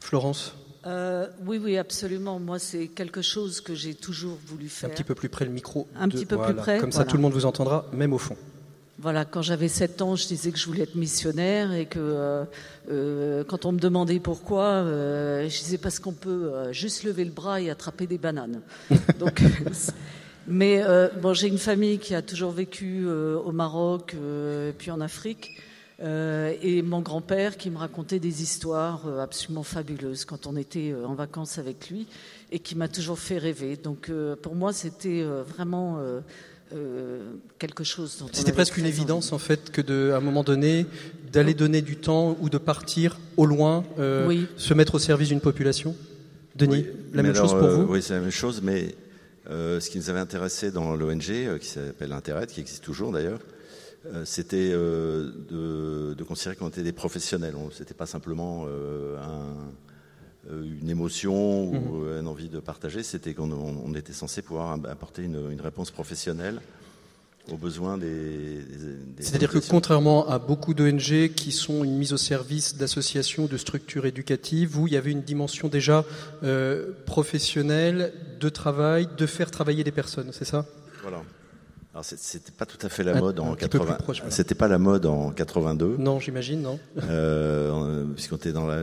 Florence? 0.00 0.54
Euh, 0.86 1.26
oui, 1.44 1.58
oui, 1.62 1.76
absolument. 1.76 2.38
Moi, 2.38 2.58
c'est 2.58 2.86
quelque 2.86 3.20
chose 3.20 3.60
que 3.60 3.74
j'ai 3.74 3.94
toujours 3.94 4.38
voulu 4.46 4.68
faire. 4.68 4.88
Un 4.88 4.92
petit 4.92 5.04
peu 5.04 5.16
plus 5.16 5.28
près 5.28 5.44
le 5.44 5.50
micro. 5.50 5.88
Un 5.96 6.08
petit 6.08 6.26
peu 6.26 6.38
plus 6.38 6.54
près. 6.54 6.78
Comme 6.78 6.92
ça, 6.92 7.04
tout 7.04 7.16
le 7.16 7.22
monde 7.22 7.32
vous 7.32 7.46
entendra, 7.46 7.86
même 7.92 8.12
au 8.12 8.18
fond. 8.18 8.36
Voilà, 8.98 9.26
quand 9.26 9.42
j'avais 9.42 9.68
7 9.68 10.00
ans, 10.00 10.16
je 10.16 10.26
disais 10.26 10.50
que 10.50 10.58
je 10.58 10.64
voulais 10.64 10.84
être 10.84 10.94
missionnaire 10.94 11.70
et 11.74 11.84
que 11.84 11.98
euh, 11.98 12.44
euh, 12.90 13.44
quand 13.44 13.66
on 13.66 13.72
me 13.72 13.78
demandait 13.78 14.20
pourquoi, 14.20 14.64
euh, 14.64 15.42
je 15.50 15.58
disais 15.58 15.76
parce 15.76 15.98
qu'on 15.98 16.14
peut 16.14 16.72
juste 16.72 17.04
lever 17.04 17.26
le 17.26 17.30
bras 17.30 17.60
et 17.60 17.68
attraper 17.68 18.06
des 18.06 18.16
bananes. 18.16 18.62
Donc, 19.18 19.42
mais 20.46 20.82
bon, 21.20 21.34
j'ai 21.34 21.48
une 21.48 21.58
famille 21.58 21.98
qui 21.98 22.14
a 22.14 22.22
toujours 22.22 22.52
vécu 22.52 23.06
au 23.06 23.52
Maroc, 23.52 24.16
puis 24.78 24.90
en 24.90 25.02
Afrique. 25.02 25.50
et 26.00 26.82
mon 26.82 27.00
grand-père 27.02 27.58
qui 27.58 27.68
me 27.68 27.76
racontait 27.76 28.18
des 28.18 28.42
histoires 28.42 29.06
absolument 29.20 29.62
fabuleuses 29.62 30.24
quand 30.24 30.46
on 30.46 30.56
était 30.56 30.94
en 31.06 31.14
vacances 31.14 31.58
avec 31.58 31.90
lui 31.90 32.06
et 32.50 32.60
qui 32.60 32.76
m'a 32.76 32.88
toujours 32.88 33.18
fait 33.18 33.36
rêver. 33.36 33.76
Donc 33.76 34.10
pour 34.40 34.54
moi, 34.54 34.72
c'était 34.72 35.22
vraiment 35.22 35.98
euh, 36.74 37.20
quelque 37.60 37.84
chose 37.84 38.24
C'était 38.32 38.52
presque 38.52 38.76
une 38.76 38.86
évidence 38.86 39.32
en 39.32 39.38
fait 39.38 39.70
que 39.70 39.80
de, 39.80 40.10
à 40.12 40.16
un 40.16 40.20
moment 40.20 40.42
donné, 40.42 40.86
d'aller 41.32 41.54
donner 41.54 41.80
du 41.80 41.96
temps 41.96 42.36
ou 42.40 42.48
de 42.48 42.58
partir 42.58 43.20
au 43.36 43.46
loin, 43.46 43.84
euh, 44.00 44.44
se 44.56 44.74
mettre 44.74 44.96
au 44.96 44.98
service 44.98 45.28
d'une 45.28 45.40
population. 45.40 45.94
Denis, 46.56 46.86
la 47.12 47.22
même 47.22 47.36
chose 47.36 47.52
pour 47.52 47.62
euh, 47.62 47.76
vous 47.76 47.92
Oui, 47.92 48.02
c'est 48.02 48.14
la 48.14 48.20
même 48.20 48.30
chose, 48.30 48.62
mais 48.62 48.94
ce 49.48 49.88
qui 49.88 49.98
nous 49.98 50.10
avait 50.10 50.18
intéressé 50.18 50.72
dans 50.72 50.96
l'ONG, 50.96 51.58
qui 51.60 51.68
s'appelle 51.68 52.12
Internet, 52.12 52.50
qui 52.50 52.60
existe 52.60 52.82
toujours 52.82 53.12
d'ailleurs, 53.12 53.38
c'était 54.24 54.70
de, 54.70 56.14
de, 56.16 56.24
considérer 56.24 56.56
qu'on 56.56 56.68
était 56.68 56.82
des 56.82 56.92
professionnels. 56.92 57.54
C'était 57.72 57.94
pas 57.94 58.06
simplement 58.06 58.66
un 58.66 59.54
une 60.50 60.88
émotion 60.88 61.64
ou 61.64 61.74
mhm. 61.74 62.20
une 62.20 62.26
envie 62.28 62.48
de 62.48 62.60
partager, 62.60 63.02
c'était 63.02 63.34
qu'on 63.34 63.94
était 63.94 64.12
censé 64.12 64.42
pouvoir 64.42 64.78
apporter 64.88 65.22
une, 65.22 65.60
réponse 65.60 65.90
professionnelle 65.90 66.60
aux 67.50 67.56
besoins 67.56 67.96
des. 67.96 68.60
C'est-à-dire 69.20 69.50
que 69.50 69.58
contrairement 69.58 70.28
à 70.28 70.38
beaucoup 70.38 70.74
d'ONG 70.74 71.30
qui 71.34 71.52
sont 71.52 71.84
une 71.84 71.96
mise 71.96 72.12
au 72.12 72.16
service 72.16 72.76
d'associations, 72.76 73.46
de 73.46 73.56
structures 73.56 74.06
éducatives, 74.06 74.68
vous, 74.70 74.88
il 74.88 74.94
y 74.94 74.96
avait 74.96 75.12
une 75.12 75.22
dimension 75.22 75.68
déjà 75.68 76.04
euh, 76.42 76.92
professionnelle, 77.06 78.12
de 78.40 78.48
travail, 78.48 79.08
de 79.16 79.26
faire 79.26 79.50
travailler 79.50 79.84
les 79.84 79.92
personnes, 79.92 80.30
c'est 80.32 80.44
ça? 80.44 80.66
Voilà. 81.02 81.22
Alors 81.96 82.04
c'était 82.04 82.52
pas 82.52 82.66
tout 82.66 82.76
à 82.84 82.90
fait 82.90 83.02
la 83.04 83.18
mode 83.18 83.40
en 83.40 83.54
80. 83.54 83.96
C'était 84.28 84.54
pas 84.54 84.68
la 84.68 84.76
mode 84.76 85.06
en 85.06 85.30
82. 85.30 85.96
Non, 85.98 86.20
j'imagine, 86.20 86.60
non. 86.60 86.78
Euh, 87.08 88.04
Puisqu'on 88.14 88.36
était 88.36 88.52
dans 88.52 88.66
la, 88.66 88.82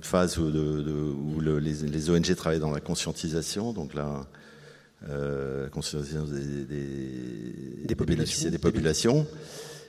phase 0.00 0.38
où, 0.38 0.48
de, 0.48 0.80
où 0.92 1.40
le, 1.40 1.58
les, 1.58 1.72
les, 1.72 2.10
ONG 2.10 2.32
travaillaient 2.36 2.60
dans 2.60 2.70
la 2.70 2.78
conscientisation, 2.78 3.72
donc 3.72 3.94
la 3.94 4.28
euh, 5.08 5.68
conscientisation 5.70 6.22
des, 6.22 6.64
des, 6.64 7.84
des 7.84 7.94
populations, 7.96 8.48
des 8.48 8.58
populations. 8.58 9.26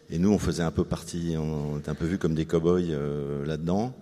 Et 0.09 0.17
nous, 0.17 0.33
on 0.33 0.39
faisait 0.39 0.63
un 0.63 0.71
peu 0.71 0.83
partie, 0.83 1.35
on 1.37 1.77
était 1.77 1.91
un 1.91 1.95
peu 1.95 2.05
vus 2.05 2.17
comme 2.17 2.33
des 2.33 2.45
cow-boys 2.45 2.89
euh, 2.89 3.45
là-dedans. 3.45 3.93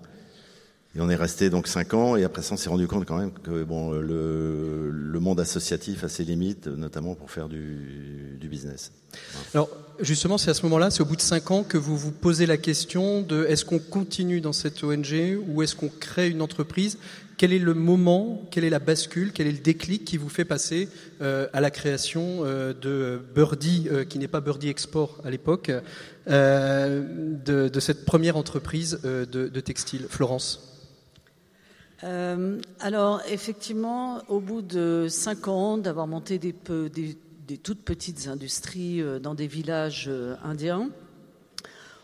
Et 0.94 1.00
on 1.00 1.10
est 1.10 1.16
resté 1.16 1.50
donc 1.50 1.68
cinq 1.68 1.94
ans, 1.94 2.18
et 2.18 2.26
après 2.26 2.42
ça, 2.42 2.56
on 2.56 2.58
s'est 2.58 2.70
rendu 2.70 2.86
compte 2.86 3.06
quand 3.06 3.18
même 3.18 3.32
que 3.32 3.64
bon, 3.64 3.92
le, 3.92 5.20
monde 5.22 5.40
associatif 5.40 6.04
a 6.04 6.10
ses 6.10 6.26
limites, 6.26 6.68
notamment 6.68 7.14
pour 7.16 7.32
faire 7.32 7.48
du, 7.48 8.38
business. 8.42 8.92
Alors, 9.54 9.70
justement, 10.02 10.38
c'est 10.38 10.52
à 10.52 10.54
ce 10.54 10.64
moment-là, 10.64 10.90
c'est 10.92 11.02
au 11.02 11.06
bout 11.06 11.16
de 11.16 11.22
cinq 11.22 11.52
ans 11.52 11.64
que 11.64 11.78
vous 11.78 11.96
vous 11.96 12.12
posez 12.12 12.46
la 12.46 12.58
question 12.58 13.22
de 13.22 13.46
est-ce 13.46 13.64
qu'on 13.64 13.80
continue 13.80 14.42
dans 14.42 14.52
cette 14.52 14.84
ONG 14.84 15.40
ou 15.48 15.62
est-ce 15.62 15.74
qu'on 15.74 15.88
crée 15.88 16.30
une 16.30 16.42
entreprise? 16.42 16.98
Quel 17.38 17.54
est 17.54 17.60
le 17.60 17.74
moment, 17.74 18.42
quelle 18.52 18.66
est 18.66 18.70
la 18.70 18.80
bascule, 18.80 19.32
quel 19.32 19.48
est 19.48 19.54
le 19.54 19.60
déclic 19.60 20.04
qui 20.04 20.18
vous 20.18 20.28
fait 20.28 20.44
passer 20.44 20.90
euh, 21.22 21.48
à 21.54 21.62
la 21.62 21.72
création 21.72 22.42
euh, 22.42 22.74
de 22.74 23.22
Birdie, 23.34 23.88
euh, 23.90 24.04
qui 24.04 24.20
n'est 24.20 24.28
pas 24.28 24.42
Birdie 24.42 24.68
Export 24.68 25.22
à 25.24 25.30
l'époque, 25.30 25.72
de, 26.28 27.80
cette 27.80 28.04
première 28.04 28.36
entreprise 28.36 29.00
de 29.02 29.60
textile? 29.62 30.08
Florence 30.10 30.72
euh, 32.04 32.60
alors, 32.80 33.22
effectivement, 33.30 34.22
au 34.28 34.40
bout 34.40 34.62
de 34.62 35.08
cinq 35.10 35.48
ans 35.48 35.78
d'avoir 35.78 36.08
monté 36.08 36.40
des, 36.40 36.54
toutes 37.58 37.82
petites 37.82 38.28
industries 38.28 39.02
euh, 39.02 39.20
dans 39.20 39.36
des 39.36 39.48
villages 39.48 40.06
euh, 40.08 40.36
indiens, 40.44 40.90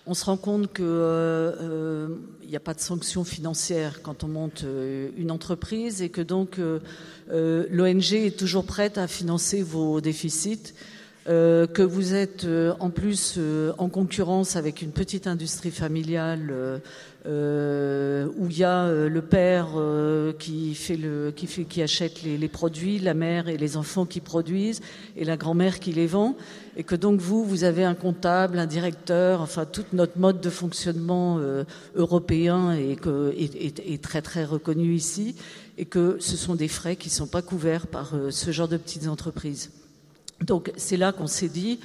on 0.06 0.14
se 0.14 0.24
rend 0.24 0.38
compte 0.38 0.72
qu'il 0.74 0.86
n'y 0.86 2.56
a 2.56 2.62
pas 2.62 2.74
de 2.74 2.80
sanctions 2.80 3.26
financières 3.26 4.02
quand 4.02 4.24
on 4.24 4.30
monte 4.30 4.64
une 5.18 5.32
entreprise 5.32 6.02
et 6.02 6.08
que 6.08 6.22
donc 6.22 6.62
l'ONG 7.30 8.14
est 8.14 8.40
toujours 8.40 8.64
prête 8.64 8.98
à 8.98 9.08
financer 9.08 9.62
vos 9.62 10.00
déficits. 10.00 10.74
Que 11.28 11.82
vous 11.82 12.14
êtes 12.14 12.48
en 12.80 12.90
plus 12.90 13.38
en 13.78 13.90
concurrence 13.90 14.56
avec 14.56 14.82
une 14.82 14.92
petite 14.92 15.28
industrie 15.28 15.72
familiale 15.72 16.82
euh, 17.28 18.30
où 18.38 18.48
il 18.50 18.58
y 18.58 18.64
a 18.64 18.86
euh, 18.86 19.10
le 19.10 19.22
père 19.22 19.72
euh, 19.76 20.32
qui 20.32 20.74
fait 20.76 20.96
le 20.96 21.34
qui 21.36 21.46
fait 21.46 21.66
qui 21.66 21.82
achète 21.82 22.22
les, 22.24 22.48
produits, 22.48 23.00
la 23.00 23.14
mère 23.14 23.50
et 23.50 23.58
les 23.58 23.76
enfants 23.76 24.06
qui 24.06 24.22
produisent 24.22 24.80
et 25.18 25.26
la 25.26 25.36
grand-mère 25.36 25.82
qui 25.82 25.92
les 25.92 26.08
vend 26.08 26.38
et 26.78 26.84
que 26.84 26.96
donc 26.96 27.20
vous 27.20 27.44
vous 27.44 27.66
avez 27.66 27.84
un 27.84 27.96
comptable, 27.96 28.60
un 28.60 28.66
directeur, 28.66 29.42
enfin 29.42 29.66
tout 29.66 29.84
notre 29.92 30.18
mode 30.18 30.40
de 30.40 30.50
fonctionnement 30.50 31.42
européen 31.96 32.78
que 33.02 33.34
est, 33.38 33.80
est, 33.80 34.02
très 34.02 34.22
très 34.22 34.46
reconnu 34.46 34.94
ici 34.94 35.36
et 35.78 35.84
que 35.84 36.16
ce 36.22 36.38
sont 36.38 36.56
des 36.56 36.70
frais 36.70 36.96
qui 36.96 37.10
sont 37.10 37.28
pas 37.28 37.42
couverts 37.42 37.88
par 37.88 38.14
ce 38.30 38.52
genre 38.52 38.70
de 38.70 38.78
petites 38.78 39.08
entreprises. 39.10 39.72
Donc 40.46 40.72
c'est 40.78 40.98
là 40.98 41.12
qu'on 41.12 41.28
s'est 41.28 41.50
dit 41.50 41.80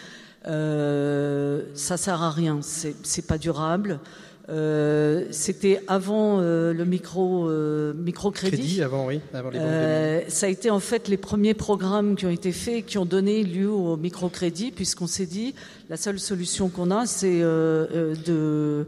euh, 0.47 1.62
ça 1.75 1.97
sert 1.97 2.23
à 2.23 2.31
rien, 2.31 2.61
c'est 2.62 3.27
pas 3.27 3.38
durable. 3.38 4.01
Euh, 4.49 5.27
c'était 5.31 5.83
avant 5.87 6.41
euh, 6.41 6.73
le 6.73 6.85
micro 6.85 7.49
euh, 7.49 7.95
microcrédit. 7.95 8.57
Crédit, 8.57 8.83
avant 8.83 9.07
oui, 9.07 9.21
avant 9.33 9.51
les 9.51 9.59
banques 9.59 10.31
ça 10.31 10.47
a 10.47 10.49
été 10.49 10.69
en 10.69 10.81
fait 10.81 11.07
les 11.07 11.17
premiers 11.17 11.55
programmes 11.55 12.17
qui 12.17 12.27
ont 12.27 12.31
été 12.31 12.51
faits 12.51 12.85
qui 12.85 12.99
ont 12.99 13.05
donné 13.05 13.45
lieu 13.45 13.71
au 13.71 13.97
microcrédit 13.97 14.73
puisqu'on 14.73 15.07
s'est 15.07 15.27
dit 15.27 15.55
la 15.88 15.97
seule 15.97 16.19
solution 16.19 16.71
qu'on 16.71 16.91
a 16.91 17.07
c'est 17.07 17.38
de 17.41 18.87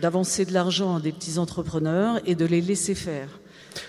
d'avancer 0.00 0.44
de 0.46 0.52
l'argent 0.54 0.96
à 0.96 1.00
des 1.00 1.12
petits 1.12 1.38
entrepreneurs 1.38 2.20
et 2.24 2.34
de 2.34 2.46
les 2.46 2.60
laisser 2.60 2.94
faire. 2.94 3.28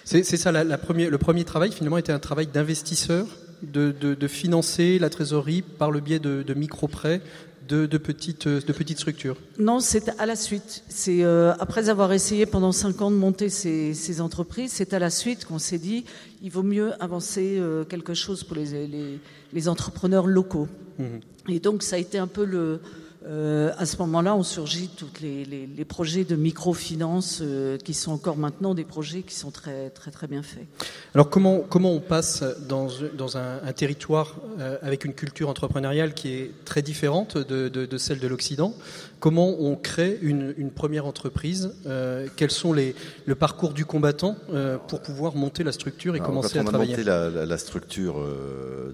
C'est 0.04 0.24
ça, 0.24 0.52
la, 0.52 0.64
la 0.64 0.78
premier, 0.78 1.10
le 1.10 1.18
premier 1.18 1.44
travail 1.46 1.72
finalement 1.72 1.98
était 1.98 2.12
un 2.12 2.20
travail 2.20 2.48
d'investisseur, 2.48 3.26
de, 3.64 3.92
de, 3.92 4.14
de, 4.14 4.28
financer 4.28 5.00
la 5.00 5.10
trésorerie 5.10 5.62
par 5.62 5.92
le 5.92 6.00
biais 6.00 6.20
de, 6.20 6.44
de 6.44 6.54
micro-prêts 6.54 7.22
de, 7.68 7.86
de, 7.86 7.98
petites, 7.98 8.48
de 8.48 8.74
petites 8.74 9.00
structures 9.00 9.38
Non, 9.58 9.80
c'est 9.80 10.10
à 10.20 10.26
la 10.26 10.36
suite. 10.36 10.84
C'est 10.90 11.24
euh, 11.24 11.54
après 11.60 11.90
avoir 11.90 12.12
essayé 12.12 12.46
pendant 12.46 12.72
cinq 12.72 13.02
ans 13.02 13.12
de 13.12 13.16
monter 13.16 13.50
ces, 13.50 13.94
ces 13.94 14.22
entreprises, 14.22 14.72
c'est 14.74 14.94
à 14.94 15.00
la 15.00 15.10
suite 15.10 15.46
qu'on 15.46 15.60
s'est 15.60 15.78
dit 15.78 16.06
il 16.42 16.52
vaut 16.52 16.64
mieux 16.64 16.92
avancer 17.02 17.56
euh, 17.58 17.86
quelque 17.86 18.14
chose 18.14 18.44
pour 18.44 18.56
les, 18.58 18.88
les, 18.88 19.20
les 19.54 19.70
entrepreneurs 19.70 20.28
locaux. 20.28 20.68
Mmh. 21.00 21.04
Et 21.50 21.60
donc 21.60 21.84
ça 21.84 21.96
a 21.96 22.00
été 22.00 22.18
un 22.18 22.28
peu 22.28 22.46
le, 22.46 22.80
euh, 23.26 23.72
à 23.78 23.86
ce 23.86 23.98
moment-là, 23.98 24.36
ont 24.36 24.44
surgi 24.44 24.90
tous 24.96 25.08
les, 25.22 25.46
les, 25.46 25.68
les, 25.68 25.86
projets 25.86 26.24
de 26.24 26.36
microfinance 26.36 27.40
euh, 27.42 27.78
qui 27.78 27.94
sont 27.94 28.12
encore 28.12 28.38
maintenant 28.38 28.74
des 28.74 28.84
projets 28.84 29.22
qui 29.22 29.36
sont 29.36 29.52
très 29.52 29.90
très 29.92 30.12
très 30.12 30.28
bien 30.28 30.44
faits. 30.44 30.66
Alors 31.14 31.30
comment 31.30 31.60
comment 31.60 31.92
on 31.94 32.00
passe 32.00 32.44
dans, 32.68 32.88
dans 33.18 33.38
un, 33.38 33.60
un 33.64 33.74
territoire 33.74 34.36
euh, 34.60 34.78
avec 34.82 35.06
une 35.06 35.14
culture 35.14 35.48
entrepreneuriale 35.50 36.14
qui 36.14 36.30
est 36.30 36.52
très 36.66 36.82
différente 36.82 37.38
de, 37.38 37.70
de, 37.70 37.86
de 37.86 37.98
celle 37.98 38.20
de 38.20 38.28
l'Occident? 38.28 38.74
Comment 39.20 39.56
on 39.60 39.76
crée 39.76 40.20
une, 40.22 40.54
une 40.58 40.72
première 40.72 41.06
entreprise? 41.06 41.74
Euh, 41.86 42.28
Quels 42.36 42.52
sont 42.52 42.74
les 42.74 42.94
le 43.26 43.36
parcours 43.36 43.74
du 43.74 43.86
combattant 43.86 44.36
euh, 44.52 44.78
pour 44.90 45.02
pouvoir 45.02 45.36
monter 45.36 45.64
la 45.64 45.72
structure 45.72 46.16
et 46.16 46.20
Alors, 46.20 46.28
commencer 46.30 46.60
à 46.60 46.64
travailler? 46.64 46.92
monter 46.92 47.04
la, 47.06 47.30
la, 47.30 47.46
la 47.46 47.58
structure 47.58 48.16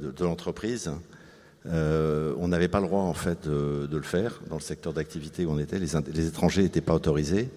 de, 0.01 0.11
de 0.11 0.23
l'entreprise. 0.23 0.91
Euh, 1.65 2.33
on 2.37 2.47
n'avait 2.47 2.69
pas 2.69 2.79
le 2.79 2.87
droit 2.87 3.01
en 3.01 3.13
fait 3.13 3.47
de, 3.47 3.85
de, 3.85 3.97
le 3.97 4.03
faire 4.03 4.39
dans 4.49 4.55
le 4.55 4.61
secteur 4.61 4.93
d'activité 4.93 5.45
où 5.45 5.51
on 5.51 5.59
était. 5.59 5.77
Les, 5.77 5.89
les 6.13 6.27
étrangers 6.27 6.63
n'étaient 6.63 6.81
pas 6.81 6.93
autorisés. 6.93 7.49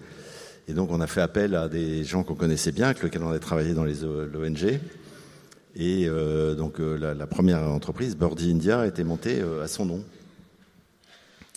Et 0.67 0.73
donc 0.73 0.91
on 0.91 1.01
a 1.01 1.07
fait 1.07 1.21
appel 1.21 1.55
à 1.55 1.67
des 1.67 2.03
gens 2.03 2.23
qu'on 2.23 2.35
connaissait 2.35 2.71
bien, 2.71 2.87
avec 2.87 3.03
lesquels 3.03 3.23
on 3.23 3.29
avait 3.29 3.39
travaillé 3.39 3.73
dans 3.73 3.83
les 3.83 3.95
l'ONG. 4.01 4.79
Et 5.75 6.07
euh, 6.07 6.55
donc 6.55 6.79
euh, 6.79 6.97
la, 6.97 7.13
la, 7.13 7.27
première 7.27 7.63
entreprise, 7.63 8.15
Birdie 8.15 8.51
India, 8.51 8.81
a 8.81 8.87
été 8.87 9.03
montée 9.03 9.41
euh, 9.41 9.63
à 9.63 9.67
son 9.67 9.85
nom. 9.85 10.03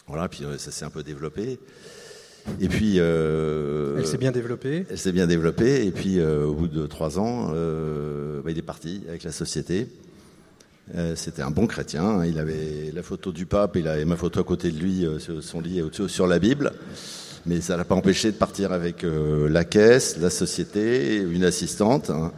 Voilà, 0.07 0.29
puis 0.29 0.45
euh, 0.45 0.57
ça 0.57 0.71
s'est 0.71 0.85
un 0.85 0.91
peu 0.91 1.03
développé. 1.03 1.59
Et 2.61 2.69
puis, 2.69 2.95
euh, 2.99 3.97
elle 3.99 4.07
s'est 4.07 4.19
bien 4.19 4.31
développée. 4.31 4.87
Elle 4.89 4.99
s'est 4.99 5.13
bien 5.13 5.27
développée. 5.27 5.85
Et 5.85 5.91
puis, 5.91 6.23
au 6.23 6.55
bout 6.55 6.69
de 6.69 6.87
trois 6.87 7.19
ans, 7.19 7.49
bah, 7.49 8.51
il 8.53 8.57
est 8.57 8.63
parti 8.63 9.03
avec 9.09 9.25
la 9.25 9.33
société. 9.33 9.89
Euh, 10.95 11.15
C'était 11.17 11.43
un 11.43 11.51
bon 11.51 11.67
chrétien. 11.67 12.05
Hein. 12.05 12.27
Il 12.27 12.39
avait 12.39 12.93
la 12.95 13.03
photo 13.03 13.33
du 13.33 13.47
pape 13.47 13.77
et, 13.77 13.83
la, 13.83 13.99
et 13.99 14.05
ma 14.05 14.17
photo 14.17 14.41
à 14.41 14.45
côté 14.45 14.71
de 14.71 14.79
lui 14.79 15.05
euh, 15.05 15.19
sur 15.19 15.43
son 15.43 15.61
lit 15.61 15.83
sur 16.07 16.27
la 16.27 16.39
Bible. 16.39 16.73
Mais 17.45 17.61
ça 17.61 17.77
l'a 17.77 17.85
pas 17.85 17.95
empêché 17.95 18.31
de 18.31 18.37
partir 18.37 18.73
avec 18.73 19.05
euh, 19.05 19.49
la 19.49 19.65
caisse, 19.65 20.17
la 20.19 20.31
société, 20.31 21.17
une 21.17 21.45
assistante. 21.45 22.11
Hein. 22.11 22.33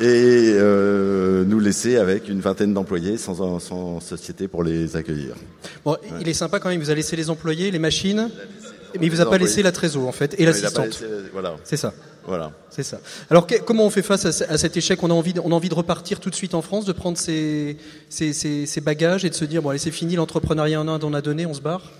Et, 0.00 0.54
nous 1.46 1.60
laisser 1.60 1.96
avec 1.96 2.28
une 2.28 2.40
vingtaine 2.40 2.74
d'employés 2.74 3.18
sans, 3.18 3.58
sans, 3.60 4.00
société 4.00 4.48
pour 4.48 4.62
les 4.62 4.96
accueillir. 4.96 5.34
Bon, 5.84 5.92
ouais. 5.92 5.98
il 6.20 6.28
est 6.28 6.34
sympa 6.34 6.60
quand 6.60 6.68
même. 6.68 6.80
Vous 6.80 6.90
a 6.90 6.94
laissé 6.94 7.14
les 7.16 7.30
employés, 7.30 7.70
les 7.70 7.78
machines, 7.78 8.28
mais 8.98 9.06
il 9.06 9.10
vous 9.10 9.20
a 9.20 9.30
pas 9.30 9.38
laissé 9.38 9.62
la 9.62 9.72
trésor 9.72 10.06
en 10.06 10.12
fait 10.12 10.34
et 10.38 10.44
l'assistante. 10.44 11.02
Voilà. 11.32 11.56
C'est 11.64 11.76
ça. 11.76 11.92
Voilà. 12.28 12.52
C'est 12.68 12.82
ça. 12.82 13.00
Alors 13.30 13.46
que, 13.46 13.54
comment 13.60 13.86
on 13.86 13.90
fait 13.90 14.02
face 14.02 14.26
à, 14.26 14.52
à, 14.52 14.58
cet 14.58 14.76
échec? 14.76 15.02
On 15.02 15.10
a, 15.10 15.14
envie 15.14 15.32
de, 15.32 15.40
on 15.40 15.50
a 15.50 15.54
envie 15.54 15.70
de 15.70 15.74
repartir 15.74 16.20
tout 16.20 16.28
de 16.28 16.34
suite 16.34 16.52
en 16.52 16.60
France, 16.60 16.84
de 16.84 16.92
prendre 16.92 17.16
ses, 17.16 17.78
ses, 18.10 18.34
ses, 18.34 18.66
ses 18.66 18.80
bagages 18.82 19.24
et 19.24 19.30
de 19.30 19.34
se 19.34 19.46
dire 19.46 19.62
bon 19.62 19.70
allez 19.70 19.78
c'est 19.78 19.90
fini 19.90 20.14
l'entrepreneuriat 20.14 20.78
en 20.78 20.88
Inde 20.88 21.04
on 21.04 21.14
a 21.14 21.22
donné, 21.22 21.46
on 21.46 21.54
se 21.54 21.62
barre? 21.62 21.90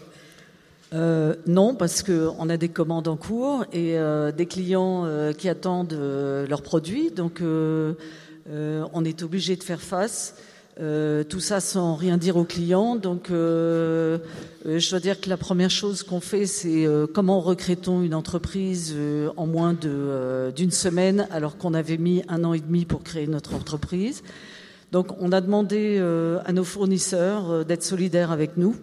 Euh, 0.95 1.35
non, 1.47 1.75
parce 1.75 2.03
qu'on 2.03 2.49
a 2.49 2.57
des 2.57 2.69
commandes 2.69 3.09
en 3.09 3.17
cours 3.17 3.65
et 3.73 3.99
euh, 3.99 4.33
des 4.33 4.47
clients 4.47 5.05
euh, 5.05 5.33
qui 5.33 5.49
attendent 5.49 5.93
euh, 5.95 6.47
leurs 6.47 6.63
produits, 6.63 7.11
donc 7.11 7.41
euh, 7.41 7.95
on 8.93 9.05
est 9.05 9.23
obligé 9.23 9.57
de 9.57 9.63
faire 9.63 9.81
face. 9.81 10.35
Euh, 10.81 11.25
tout 11.25 11.41
ça 11.41 11.59
sans 11.59 11.97
rien 11.97 12.17
dire 12.17 12.37
aux 12.37 12.45
clients. 12.45 12.95
Donc, 12.95 13.31
euh, 13.31 14.19
je 14.65 14.91
dois 14.91 15.01
dire 15.01 15.21
que 15.21 15.29
la 15.29 15.37
première 15.37 15.71
chose 15.71 16.05
qu'on 16.05 16.21
fait, 16.21 16.47
c'est 16.47 16.87
euh, 16.87 17.07
comment 17.13 17.41
recrée-t-on 17.41 18.03
une 18.03 18.15
entreprise 18.15 18.93
euh, 18.97 19.31
en 19.37 19.47
moins 19.47 19.75
d'une 19.75 20.71
semaine, 20.71 21.27
alors 21.33 21.57
qu'on 21.57 21.75
avait 21.75 21.97
mis 21.97 22.23
un 22.29 22.45
an 22.45 22.55
et 22.55 22.61
demi 22.61 22.85
pour 22.85 23.03
créer 23.03 23.27
notre 23.27 23.55
entreprise. 23.55 24.23
Donc, 24.93 25.09
on 25.21 25.33
a 25.33 25.41
demandé 25.41 25.99
à 26.47 26.53
nos 26.53 26.65
fournisseurs 26.65 27.67
d'être 27.67 27.83
solidaires 27.83 28.31
avec 28.31 28.57
nous. 28.57 28.75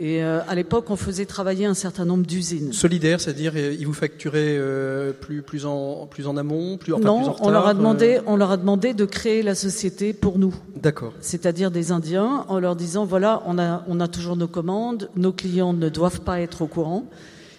Et 0.00 0.22
euh, 0.22 0.40
à 0.46 0.54
l'époque, 0.54 0.90
on 0.90 0.96
faisait 0.96 1.26
travailler 1.26 1.66
un 1.66 1.74
certain 1.74 2.04
nombre 2.04 2.24
d'usines. 2.24 2.72
Solidaire, 2.72 3.20
c'est-à-dire 3.20 3.56
ils 3.56 3.84
vous 3.84 3.92
facturaient 3.92 4.56
euh, 4.56 5.12
plus 5.12 5.42
plus 5.42 5.66
en 5.66 6.06
plus 6.06 6.28
en 6.28 6.36
amont, 6.36 6.78
plus 6.78 6.92
enfin, 6.92 7.04
non, 7.04 7.18
plus 7.18 7.28
en 7.28 7.32
retard, 7.32 7.46
on 7.46 7.50
leur 7.50 7.66
a 7.66 7.74
demandé 7.74 8.18
euh... 8.18 8.22
on 8.26 8.36
leur 8.36 8.52
a 8.52 8.56
demandé 8.56 8.94
de 8.94 9.04
créer 9.04 9.42
la 9.42 9.56
société 9.56 10.12
pour 10.12 10.38
nous. 10.38 10.54
D'accord. 10.76 11.12
C'est-à-dire 11.20 11.72
des 11.72 11.90
Indiens, 11.90 12.44
en 12.48 12.60
leur 12.60 12.76
disant 12.76 13.04
voilà, 13.04 13.42
on 13.46 13.58
a 13.58 13.84
on 13.88 13.98
a 13.98 14.06
toujours 14.06 14.36
nos 14.36 14.46
commandes, 14.46 15.10
nos 15.16 15.32
clients 15.32 15.72
ne 15.72 15.88
doivent 15.88 16.20
pas 16.20 16.40
être 16.40 16.62
au 16.62 16.68
courant, 16.68 17.06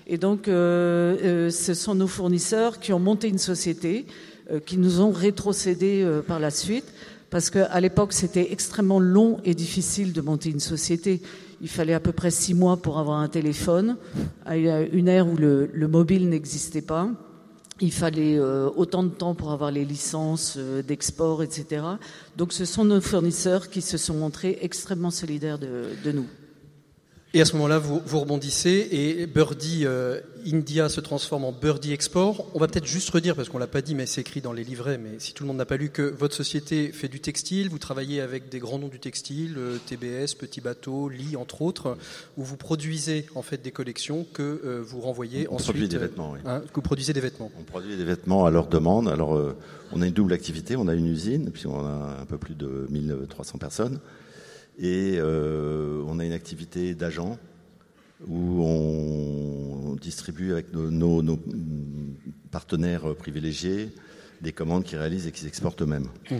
et 0.07 0.17
donc 0.17 0.47
euh, 0.47 1.49
ce 1.49 1.73
sont 1.73 1.95
nos 1.95 2.07
fournisseurs 2.07 2.79
qui 2.79 2.93
ont 2.93 2.99
monté 2.99 3.27
une 3.27 3.37
société, 3.37 4.05
qui 4.65 4.77
nous 4.77 5.01
ont 5.01 5.11
rétrocédé 5.11 6.07
par 6.25 6.39
la 6.39 6.51
suite. 6.51 6.85
Parce 7.29 7.51
qu'à 7.51 7.79
l'époque, 7.79 8.11
c'était 8.13 8.51
extrêmement 8.51 8.99
long 8.99 9.37
et 9.45 9.53
difficile 9.53 10.13
de 10.13 10.21
monter 10.21 10.49
une 10.49 10.59
société. 10.59 11.21
Il 11.61 11.69
fallait 11.69 11.93
à 11.93 11.99
peu 11.99 12.11
près 12.11 12.31
six 12.31 12.53
mois 12.53 12.77
pour 12.77 12.99
avoir 12.99 13.19
un 13.19 13.27
téléphone, 13.27 13.97
à 14.45 14.55
une 14.57 15.07
ère 15.07 15.27
où 15.27 15.35
le, 15.35 15.69
le 15.73 15.87
mobile 15.87 16.29
n'existait 16.29 16.81
pas. 16.81 17.09
Il 17.81 17.93
fallait 17.93 18.37
euh, 18.37 18.69
autant 18.75 19.03
de 19.03 19.09
temps 19.09 19.35
pour 19.35 19.51
avoir 19.51 19.71
les 19.71 19.85
licences 19.85 20.55
euh, 20.57 20.81
d'export, 20.81 21.43
etc. 21.43 21.83
Donc 22.35 22.51
ce 22.51 22.65
sont 22.65 22.83
nos 22.83 22.99
fournisseurs 22.99 23.69
qui 23.69 23.81
se 23.81 23.97
sont 23.97 24.15
montrés 24.15 24.57
extrêmement 24.61 25.11
solidaires 25.11 25.59
de 25.59 26.11
nous. 26.11 26.27
Et 27.35 27.41
à 27.41 27.45
ce 27.45 27.53
moment-là, 27.53 27.77
vous, 27.77 28.01
vous, 28.03 28.19
rebondissez 28.21 28.87
et 28.91 29.27
Birdie 29.27 29.83
euh, 29.85 30.19
India 30.47 30.89
se 30.89 30.99
transforme 30.99 31.43
en 31.43 31.51
Birdie 31.51 31.93
Export. 31.93 32.47
On 32.55 32.59
va 32.59 32.67
peut-être 32.67 32.87
juste 32.87 33.11
redire, 33.11 33.35
parce 33.35 33.49
qu'on 33.49 33.59
l'a 33.59 33.67
pas 33.67 33.83
dit, 33.83 33.93
mais 33.93 34.07
c'est 34.07 34.21
écrit 34.21 34.41
dans 34.41 34.51
les 34.51 34.63
livrets, 34.63 34.97
mais 34.97 35.19
si 35.19 35.35
tout 35.35 35.43
le 35.43 35.49
monde 35.49 35.57
n'a 35.57 35.65
pas 35.65 35.77
lu, 35.77 35.91
que 35.91 36.01
votre 36.01 36.33
société 36.33 36.91
fait 36.91 37.07
du 37.07 37.19
textile, 37.19 37.69
vous 37.69 37.77
travaillez 37.77 38.19
avec 38.19 38.49
des 38.49 38.57
grands 38.57 38.79
noms 38.79 38.87
du 38.87 38.99
textile, 38.99 39.53
euh, 39.59 39.77
TBS, 39.85 40.33
Petit 40.33 40.59
Bateau, 40.59 41.07
Lee, 41.07 41.35
entre 41.35 41.61
autres, 41.61 41.97
où 42.35 42.43
vous 42.43 42.57
produisez 42.57 43.27
en 43.35 43.43
fait 43.43 43.61
des 43.61 43.71
collections 43.71 44.25
que 44.33 44.61
euh, 44.65 44.81
vous 44.83 44.99
renvoyez 44.99 45.47
on 45.51 45.55
ensuite. 45.55 45.73
Produit 45.73 45.87
des 45.87 45.99
vêtements, 45.99 46.31
oui. 46.31 46.39
hein, 46.45 46.61
que 46.61 46.75
vous 46.75 46.81
produisez 46.81 47.13
des 47.13 47.21
vêtements. 47.21 47.51
On 47.59 47.63
produit 47.63 47.95
des 47.95 48.05
vêtements 48.05 48.45
à 48.45 48.49
leur 48.49 48.65
demande. 48.65 49.07
Alors, 49.07 49.39
on 49.91 50.01
a 50.01 50.07
une 50.07 50.13
double 50.13 50.33
activité. 50.33 50.75
On 50.75 50.87
a 50.87 50.95
une 50.95 51.05
usine, 51.05 51.51
puis 51.51 51.67
on 51.67 51.79
a 51.79 52.17
un 52.21 52.25
peu 52.25 52.39
plus 52.39 52.55
de 52.55 52.87
1300 52.89 53.59
personnes. 53.59 53.99
Et 54.79 55.15
euh, 55.17 56.01
on 56.07 56.19
a 56.19 56.25
une 56.25 56.33
activité 56.33 56.95
d'agent 56.95 57.37
où 58.27 58.63
on 58.63 59.95
distribue 59.95 60.53
avec 60.53 60.73
nos, 60.73 61.21
partenaires 62.51 63.13
privilégiés 63.15 63.89
des 64.41 64.53
commandes 64.53 64.85
qu'ils 64.85 64.97
réalisent 64.97 65.27
et 65.27 65.31
qu'ils 65.31 65.47
exportent 65.47 65.81
eux-mêmes. 65.81 66.07
Mmh. 66.31 66.35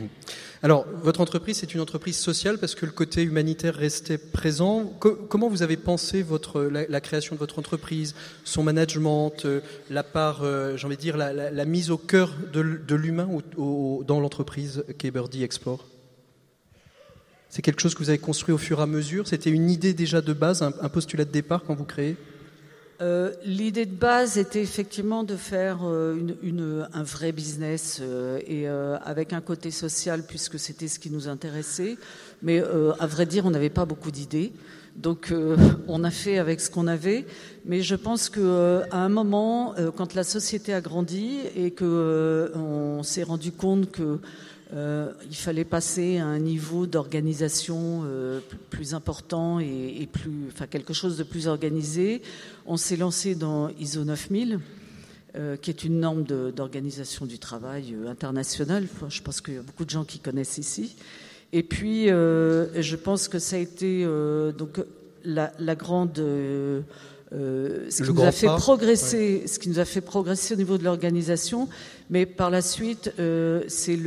Alors, 0.64 0.86
votre 1.04 1.22
entreprise, 1.22 1.58
c'est 1.58 1.74
une 1.74 1.82
entreprise 1.82 2.18
sociale 2.18 2.58
parce 2.58 2.76
que 2.76 2.86
le 2.86 2.94
côté 2.94 3.24
humanitaire 3.24 3.76
restait 3.76 4.18
présent. 4.18 4.86
Co 5.00 5.16
comment 5.16 5.50
vous 5.50 5.64
avez 5.64 5.78
pensé 5.78 6.26
la, 6.72 7.02
création 7.02 7.36
de 7.36 7.40
votre 7.40 7.60
entreprise, 7.60 8.16
son 8.44 8.64
management, 8.64 9.46
euh, 9.46 9.62
la 9.90 10.04
part, 10.04 10.44
euh, 10.44 10.78
j'ai 10.78 10.86
envie 10.86 10.96
de 10.96 11.02
dire, 11.02 11.18
la, 11.18 11.66
mise 11.66 11.92
au 11.92 11.98
cœur 11.98 12.34
de, 12.54 12.96
l'humain 12.96 13.30
dans 13.58 14.20
l'entreprise 14.20 14.84
qu'est 14.98 15.12
Birdie 15.12 15.44
Export? 15.44 15.86
C'est 17.50 17.64
quelque 17.64 17.82
chose 17.82 17.96
que 17.96 18.00
vous 18.00 18.10
avez 18.10 18.20
construit 18.20 18.54
au 18.54 18.60
fur 18.60 18.80
et 18.80 18.84
à 18.84 18.86
mesure? 18.86 19.28
C'était 19.28 19.50
une 19.50 19.70
idée 19.70 19.94
déjà 19.94 20.22
de 20.22 20.34
base, 20.34 20.62
un, 20.62 20.90
postulat 20.90 21.26
de 21.26 21.32
départ 21.32 21.64
quand 21.66 21.74
vous 21.74 21.84
créez? 21.84 22.16
Euh, 23.02 23.32
L'idée 23.44 23.86
de 23.86 23.96
base 23.96 24.38
était 24.38 24.62
effectivement 24.62 25.24
de 25.24 25.36
faire 25.36 25.80
euh, 25.84 26.18
un 26.94 27.04
vrai 27.04 27.32
business 27.32 28.00
euh, 28.02 28.40
et 28.46 28.68
avec 28.68 29.34
un 29.34 29.42
côté 29.42 29.72
social 29.72 30.24
puisque 30.28 30.60
c'était 30.60 30.88
ce 30.88 31.00
qui 31.00 31.10
nous 31.10 31.28
intéressait. 31.28 31.98
Mais 32.44 32.62
à 32.62 33.08
vrai 33.08 33.26
dire, 33.26 33.46
on 33.46 33.52
n'avait 33.52 33.70
pas 33.70 33.86
beaucoup 33.86 34.12
d'idées. 34.12 34.54
Donc 34.96 35.34
on 35.88 36.04
a 36.04 36.12
fait 36.12 36.38
avec 36.38 36.60
ce 36.62 36.70
qu'on 36.70 36.86
avait. 36.86 37.26
Mais 37.66 37.82
je 37.82 37.96
pense 37.96 38.30
que 38.30 38.84
à 38.92 38.98
un 38.98 39.10
moment, 39.10 39.74
quand 39.96 40.14
la 40.14 40.24
société 40.24 40.74
a 40.74 40.82
grandi 40.82 41.40
et 41.56 41.72
que 41.72 42.52
on 42.54 43.02
s'est 43.02 43.24
rendu 43.24 43.52
compte 43.52 43.90
que 43.92 44.20
euh, 44.72 45.12
il 45.28 45.36
fallait 45.36 45.64
passer 45.64 46.20
à 46.20 46.28
un 46.28 46.38
niveau 46.38 46.86
d'organisation 46.86 48.04
euh, 48.06 48.40
plus 48.70 48.94
important 48.94 49.60
et, 49.60 50.08
plus, 50.12 50.32
enfin 50.48 50.68
quelque 50.68 50.94
chose 50.94 51.18
de 51.18 51.24
plus 51.24 51.48
organisé. 51.48 52.22
On 52.68 52.78
s'est 52.78 52.98
lancé 52.98 53.34
dans 53.34 53.70
ISO 53.80 54.04
9000, 54.04 54.60
euh, 55.36 55.58
qui 55.58 55.72
est 55.72 55.84
une 55.84 56.00
norme 56.00 56.24
d'organisation 56.24 57.26
du 57.26 57.40
travail 57.40 57.96
internationale. 58.08 58.88
je 59.08 59.22
pense 59.22 59.42
qu'il 59.42 59.56
y 59.56 59.58
a 59.58 59.64
beaucoup 59.64 59.86
de 59.86 59.90
gens 59.90 60.04
qui 60.04 60.20
connaissent 60.20 60.60
ici. 60.60 60.96
Et 61.52 61.64
puis, 61.64 62.06
je 62.08 62.96
pense 62.96 63.28
que 63.28 63.40
ça 63.40 63.56
a 63.56 63.60
été 63.60 64.06
donc 64.56 64.82
la, 65.26 65.52
la 65.58 65.74
grande 65.74 66.20
euh, 67.32 67.86
ce, 67.90 68.02
qui 68.02 68.12
nous 68.12 68.24
a 68.24 68.32
fait 68.32 68.48
progresser, 68.48 69.44
ce 69.46 69.60
qui 69.60 69.70
nous 69.70 69.78
a 69.78 69.86
fait 69.86 70.02
progresser 70.02 70.56
au 70.56 70.58
niveau 70.58 70.80
de 70.80 70.84
l'organisation. 70.84 71.70
Mais 72.10 72.26
par 72.26 72.50
la 72.50 72.62
suite, 72.62 73.14
euh, 73.20 73.64
c'est 73.68 73.98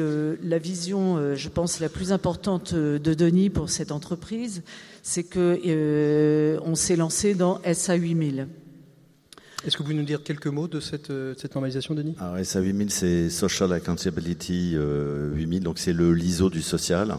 la 0.42 0.58
vision, 0.58 1.16
euh, 1.16 1.34
je 1.36 1.48
pense, 1.48 1.78
la 1.78 1.88
plus 1.88 2.12
importante 2.12 2.74
de 2.74 3.14
Denis 3.14 3.50
pour 3.50 3.70
cette 3.70 3.92
entreprise, 3.92 4.62
c'est 5.02 5.22
que 5.24 6.58
on 6.64 6.74
s'est 6.74 6.96
lancé 6.96 7.34
dans 7.34 7.60
SA 7.72 7.94
8000. 7.94 8.48
Est-ce 9.64 9.76
que 9.76 9.78
vous 9.78 9.84
pouvez 9.84 9.96
nous 9.96 10.04
dire 10.04 10.24
quelques 10.24 10.48
mots 10.48 10.66
de 10.66 10.80
cette, 10.80 11.12
cette 11.38 11.54
normalisation, 11.54 11.94
Denis? 11.94 12.16
Alors, 12.18 12.44
SA 12.44 12.60
8000, 12.60 12.90
c'est 12.90 13.30
Social 13.30 13.72
Accountability 13.72 14.74
8000, 14.74 15.62
donc 15.62 15.78
c'est 15.78 15.92
le 15.92 16.12
l'ISO 16.12 16.50
du 16.50 16.62
social. 16.62 17.16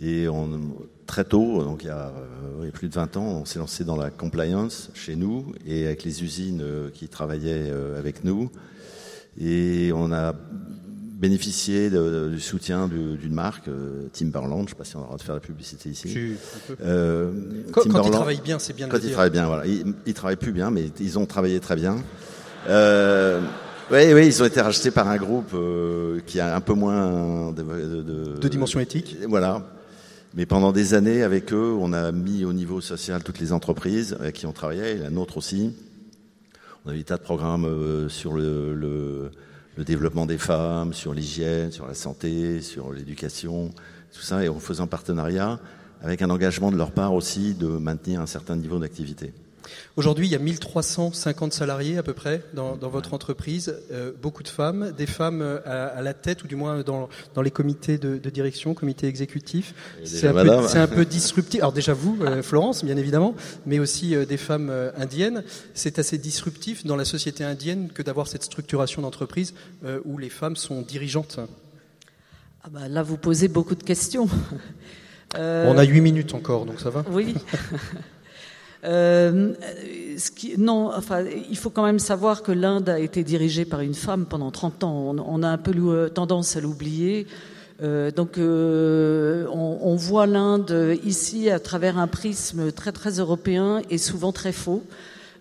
Et 0.00 0.28
on, 0.28 0.60
très 1.08 1.24
tôt, 1.24 1.64
donc 1.64 1.82
il 1.82 1.86
y, 1.86 1.90
a, 1.90 2.12
euh, 2.60 2.70
plus 2.70 2.88
de 2.88 2.94
20 2.94 3.16
ans, 3.16 3.24
on 3.24 3.44
s'est 3.44 3.58
lancé 3.58 3.82
dans 3.82 3.96
la 3.96 4.10
compliance 4.10 4.90
chez 4.94 5.16
nous 5.16 5.52
et 5.66 5.86
avec 5.86 6.04
les 6.04 6.22
usines 6.22 6.60
euh, 6.62 6.90
qui 6.90 7.08
travaillaient 7.08 7.70
euh, 7.70 7.98
avec 7.98 8.22
nous. 8.22 8.50
Et 9.40 9.92
on 9.94 10.10
a 10.12 10.34
bénéficié 11.20 11.90
du 11.90 12.40
soutien 12.40 12.88
d'une 12.88 13.32
marque, 13.32 13.68
Timberland. 14.12 14.60
Je 14.60 14.64
ne 14.64 14.68
sais 14.70 14.74
pas 14.74 14.84
si 14.84 14.96
on 14.96 15.00
aura 15.00 15.16
de 15.16 15.22
faire 15.22 15.34
la 15.34 15.40
publicité 15.40 15.90
ici. 15.90 16.34
Euh, 16.80 17.32
quand, 17.72 17.82
quand 17.88 18.02
ils 18.04 18.10
travaillent 18.10 18.40
bien, 18.40 18.58
c'est 18.58 18.72
bien 18.72 18.86
de 18.86 18.92
Quand 18.92 18.98
ils 19.02 19.10
travaillent 19.12 19.30
bien, 19.30 19.46
voilà. 19.46 19.66
Ils, 19.66 19.94
ils 20.06 20.14
travaillent 20.14 20.36
plus 20.36 20.52
bien, 20.52 20.70
mais 20.70 20.90
ils 21.00 21.18
ont 21.18 21.26
travaillé 21.26 21.60
très 21.60 21.76
bien. 21.76 21.96
Euh, 22.68 23.40
oui, 23.90 24.12
oui, 24.12 24.26
ils 24.26 24.42
ont 24.42 24.46
été 24.46 24.60
rachetés 24.60 24.90
par 24.90 25.08
un 25.08 25.16
groupe 25.16 25.54
qui 26.26 26.40
a 26.40 26.54
un 26.54 26.60
peu 26.60 26.74
moins 26.74 27.52
de, 27.52 27.62
de, 27.62 28.36
de 28.40 28.48
dimension 28.48 28.80
éthique. 28.80 29.16
Voilà, 29.28 29.66
mais 30.34 30.46
pendant 30.46 30.72
des 30.72 30.94
années, 30.94 31.22
avec 31.22 31.52
eux, 31.52 31.76
on 31.80 31.92
a 31.92 32.12
mis 32.12 32.44
au 32.44 32.52
niveau 32.52 32.80
social 32.80 33.22
toutes 33.22 33.40
les 33.40 33.52
entreprises 33.52 34.16
avec 34.20 34.34
qui 34.34 34.46
on 34.46 34.52
travaillait, 34.52 34.96
et 34.96 34.98
la 34.98 35.10
nôtre 35.10 35.36
aussi. 35.36 35.74
On 36.88 36.92
a 36.92 36.94
eu 36.94 36.98
des 37.00 37.04
tas 37.04 37.18
de 37.18 37.22
programmes 37.22 37.66
euh, 37.66 38.08
sur 38.08 38.32
le 38.32 39.30
développement 39.76 40.24
des 40.24 40.38
femmes, 40.38 40.94
sur 40.94 41.12
l'hygiène, 41.12 41.70
sur 41.70 41.86
la 41.86 41.92
santé, 41.92 42.62
sur 42.62 42.94
l'éducation, 42.94 43.68
tout 44.10 44.22
ça, 44.22 44.42
et 44.42 44.48
on 44.48 44.58
faisait 44.58 44.80
un 44.80 44.86
partenariat 44.86 45.60
avec 46.00 46.22
un 46.22 46.30
engagement 46.30 46.72
de 46.72 46.78
leur 46.78 46.92
part 46.92 47.12
aussi 47.12 47.52
de 47.52 47.66
maintenir 47.66 48.22
un 48.22 48.26
certain 48.26 48.56
niveau 48.56 48.78
d'activité. 48.78 49.34
Aujourd'hui, 49.96 50.26
il 50.26 50.30
y 50.30 50.34
a 50.34 50.38
1350 50.38 51.52
salariés 51.52 51.98
à 51.98 52.02
peu 52.02 52.12
près 52.12 52.42
dans, 52.54 52.76
votre 52.76 53.14
entreprise, 53.14 53.74
euh, 53.90 54.12
beaucoup 54.20 54.42
de 54.42 54.48
femmes, 54.48 54.92
des 54.96 55.06
femmes 55.06 55.42
euh, 55.42 55.58
à, 55.64 56.02
la 56.02 56.14
tête 56.14 56.44
ou 56.44 56.46
du 56.46 56.56
moins 56.56 56.82
dans, 56.82 57.08
les 57.42 57.50
comités 57.50 57.98
de, 57.98 58.30
direction, 58.30 58.74
comités 58.74 59.06
exécutifs. 59.06 59.74
C'est 60.04 60.28
un, 60.28 60.86
peu 60.86 61.04
disruptif. 61.04 61.60
Alors 61.60 61.72
déjà 61.72 61.94
vous, 61.94 62.18
euh, 62.22 62.42
Florence, 62.42 62.84
bien 62.84 62.96
évidemment, 62.96 63.34
mais 63.66 63.78
aussi 63.78 64.14
des 64.26 64.36
femmes 64.36 64.72
indiennes. 64.96 65.42
C'est 65.74 65.98
assez 65.98 66.18
disruptif 66.18 66.84
dans 66.84 66.96
la 66.96 67.04
société 67.04 67.44
indienne 67.44 67.88
que 67.92 68.02
d'avoir 68.02 68.28
cette 68.28 68.44
structuration 68.44 69.02
d'entreprise 69.02 69.54
où 70.04 70.18
les 70.18 70.30
femmes 70.30 70.56
sont 70.56 70.82
dirigeantes. 70.82 71.40
Ah 72.62 72.68
bah 72.70 72.88
là, 72.88 73.02
vous 73.02 73.16
posez 73.16 73.48
beaucoup 73.48 73.74
de 73.74 73.82
questions. 73.82 74.28
On 75.34 75.78
a 75.78 75.84
huit 75.84 76.00
minutes 76.00 76.34
encore, 76.34 76.66
donc 76.66 76.80
ça 76.80 76.90
va. 76.90 77.04
Oui. 77.10 77.34
Euh, 78.84 79.54
non, 80.56 80.92
enfin, 80.94 81.24
il 81.50 81.56
faut 81.56 81.70
quand 81.70 81.84
même 81.84 81.98
savoir 81.98 82.42
que 82.42 82.52
l'Inde 82.52 82.88
a 82.88 82.98
été 82.98 83.24
dirigée 83.24 83.64
par 83.64 83.80
une 83.80 83.94
femme 83.94 84.26
pendant 84.26 84.50
30 84.50 84.84
ans. 84.84 85.14
On, 85.18 85.42
a 85.42 85.48
un 85.48 85.58
peu 85.58 86.10
tendance 86.10 86.56
à 86.56 86.60
l'oublier. 86.60 87.26
Euh, 87.82 88.10
donc, 88.10 88.38
euh, 88.38 89.46
on, 89.52 89.78
on, 89.82 89.96
voit 89.96 90.26
l'Inde 90.26 90.98
ici 91.04 91.50
à 91.50 91.60
travers 91.60 91.98
un 91.98 92.08
prisme 92.08 92.72
très 92.72 92.92
très 92.92 93.18
européen 93.18 93.82
et 93.90 93.98
souvent 93.98 94.32
très 94.32 94.52
faux. 94.52 94.82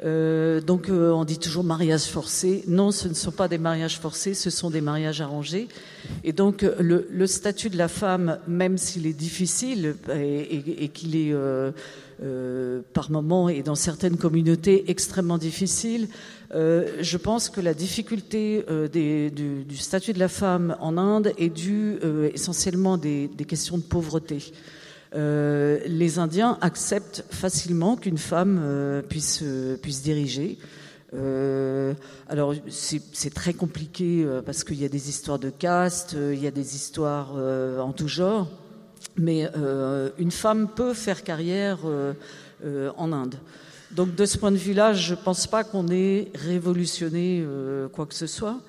Euh, 0.03 0.61
donc 0.61 0.89
euh, 0.89 1.11
on 1.11 1.25
dit 1.25 1.39
toujours 1.39 1.63
mariage 1.63 2.05
forcé. 2.05 2.63
Non, 2.67 2.91
ce 2.91 3.07
ne 3.07 3.13
sont 3.13 3.31
pas 3.31 3.47
des 3.47 3.57
mariages 3.57 3.99
forcés, 3.99 4.33
ce 4.33 4.49
sont 4.49 4.69
des 4.69 4.81
mariages 4.81 5.21
arrangés. 5.21 5.67
Et 6.23 6.33
donc 6.33 6.65
le, 6.79 7.27
statut 7.27 7.69
de 7.69 7.77
la 7.77 7.87
femme, 7.87 8.39
même 8.47 8.77
s'il 8.77 9.07
est 9.07 9.13
difficile 9.13 9.95
et, 10.13 10.89
qu'il 10.89 11.15
est 11.15 11.33
euh, 11.33 11.71
par 12.93 13.11
moments 13.11 13.49
et 13.49 13.63
dans 13.63 13.75
certaines 13.75 14.17
communautés 14.17 14.89
extrêmement 14.89 15.37
difficile, 15.37 16.07
je 16.51 17.17
pense 17.17 17.49
que 17.49 17.59
la 17.59 17.73
difficulté 17.73 18.65
du, 18.93 19.77
statut 19.77 20.13
de 20.13 20.19
la 20.19 20.29
femme 20.29 20.77
en 20.79 20.97
Inde 20.97 21.33
est 21.37 21.49
due 21.49 21.97
essentiellement 22.33 22.97
des, 22.97 23.27
des 23.27 23.45
questions 23.45 23.77
de 23.77 23.83
pauvreté. 23.83 24.51
Euh, 25.15 25.79
les 25.85 26.19
Indiens 26.19 26.57
acceptent 26.61 27.23
facilement 27.29 27.95
qu'une 27.95 28.17
femme 28.17 28.59
euh, 28.61 29.01
puisse, 29.01 29.41
euh, 29.43 29.77
puisse 29.77 30.01
diriger. 30.01 30.57
alors 32.27 32.53
c'est 32.67 33.33
très 33.33 33.53
compliqué 33.53 34.27
parce 34.45 34.65
qu'il 34.65 34.79
y 34.79 34.85
a 34.85 34.89
des 34.89 35.07
histoires 35.09 35.39
de 35.39 35.49
caste, 35.49 36.17
il 36.33 36.39
y 36.39 36.47
a 36.47 36.51
des 36.51 36.75
histoires 36.75 37.31
en 37.33 37.93
tout 37.93 38.09
genre, 38.09 38.49
mais 39.15 39.47
une 40.19 40.31
femme 40.31 40.67
peut 40.67 40.93
faire 40.93 41.23
carrière 41.23 41.79
en 42.97 43.11
Inde. 43.13 43.35
Donc 43.91 44.15
de 44.15 44.25
ce 44.25 44.37
point 44.37 44.51
de 44.51 44.57
vue-là, 44.57 44.93
je 44.93 45.13
ne 45.13 45.19
pense 45.19 45.47
pas 45.47 45.63
qu'on 45.63 45.87
ait 45.87 46.27
révolutionné 46.35 47.43
quoi 47.93 48.05
que 48.05 48.13
ce 48.13 48.27
soit. 48.27 48.59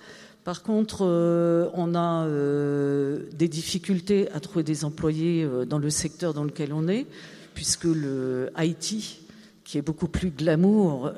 Par 0.49 0.63
contre, 0.63 1.01
euh, 1.03 1.69
on 1.75 1.95
a 1.95 2.25
euh, 2.25 3.19
des 3.35 3.49
difficultés 3.49 4.31
à 4.33 4.41
trouver 4.41 4.63
des 4.63 4.87
employés 4.87 5.45
euh, 5.45 5.67
dans 5.67 5.77
le 5.79 5.91
secteur 5.91 6.33
dans 6.33 6.45
lequel 6.45 6.73
on 6.73 6.89
est, 6.89 7.05
puisque 7.53 7.85
le 7.85 8.49
IT, 8.59 9.21
qui 9.63 9.77
est 9.77 9.83
beaucoup 9.83 10.09
plus 10.09 10.31
glamour, 10.31 11.13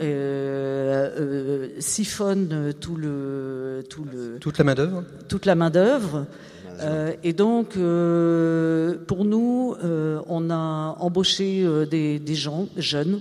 siphonne 1.78 2.74
tout 2.81 2.97
le, 2.97 3.85
tout 3.89 4.05
le, 4.05 4.41
toute 4.41 4.59
la 4.59 4.64
main 4.64 4.74
d'œuvre. 4.74 5.05
Toute 5.28 5.47
la 5.47 5.55
main 5.55 5.70
d'œuvre. 5.70 6.26
et 7.22 7.33
donc, 7.33 7.74
pour 9.07 9.24
nous, 9.24 9.76
on 10.26 10.51
a 10.51 10.97
embauché 10.99 11.64
des, 11.89 12.18
des 12.18 12.35
gens 12.35 12.68
jeunes 12.76 13.20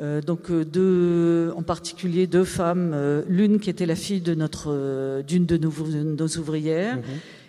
donc 0.00 0.50
euh, 0.50 0.64
deux, 0.64 1.52
en 1.56 1.62
particulier 1.62 2.26
deux 2.26 2.44
femmes, 2.44 2.92
euh, 2.94 3.22
l'une 3.28 3.60
qui 3.60 3.70
était 3.70 3.86
la 3.86 3.94
fille 3.94 4.20
de 4.20 4.34
notre 4.34 5.22
d'une 5.22 5.46
de 5.46 5.56
nos, 5.56 5.72
nos 5.72 6.28
ouvrières. 6.38 6.96
Mhm. 6.96 7.02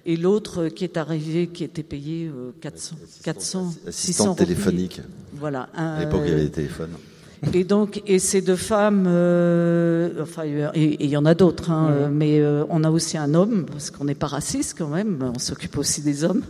Et 0.08 0.18
l'autre 0.18 0.68
qui 0.68 0.84
est 0.84 0.98
arrivée, 0.98 1.48
qui 1.48 1.64
était 1.64 1.82
payée 1.82 2.30
400, 2.62 2.96
400 3.24 3.74
600 3.90 4.36
téléphonique. 4.36 5.02
Voilà. 5.34 5.68
à 5.76 6.00
l'époque, 6.02 6.22
il 6.26 6.30
y 6.30 6.34
avait 6.34 6.44
des 6.44 6.52
téléphones. 6.52 6.92
Et 7.54 7.64
donc, 7.64 8.04
et 8.06 8.20
ces 8.20 8.42
deux 8.42 8.56
femmes, 8.56 9.08
enfin, 10.22 10.44
et 10.76 11.04
il 11.04 11.10
y 11.10 11.18
en 11.18 11.26
a 11.26 11.34
d'autres, 11.34 11.72
hein, 11.72 12.08
mhm. 12.08 12.16
mais 12.16 12.44
on 12.70 12.84
a 12.84 12.92
aussi 12.92 13.18
un 13.18 13.34
homme, 13.34 13.66
parce 13.66 13.90
qu'on 13.90 14.06
n'est 14.06 14.14
pas 14.14 14.28
raciste 14.28 14.76
quand 14.78 14.90
même, 14.90 15.32
on 15.36 15.40
s'occupe 15.40 15.76
aussi 15.80 16.02
des 16.02 16.24
hommes. 16.24 16.44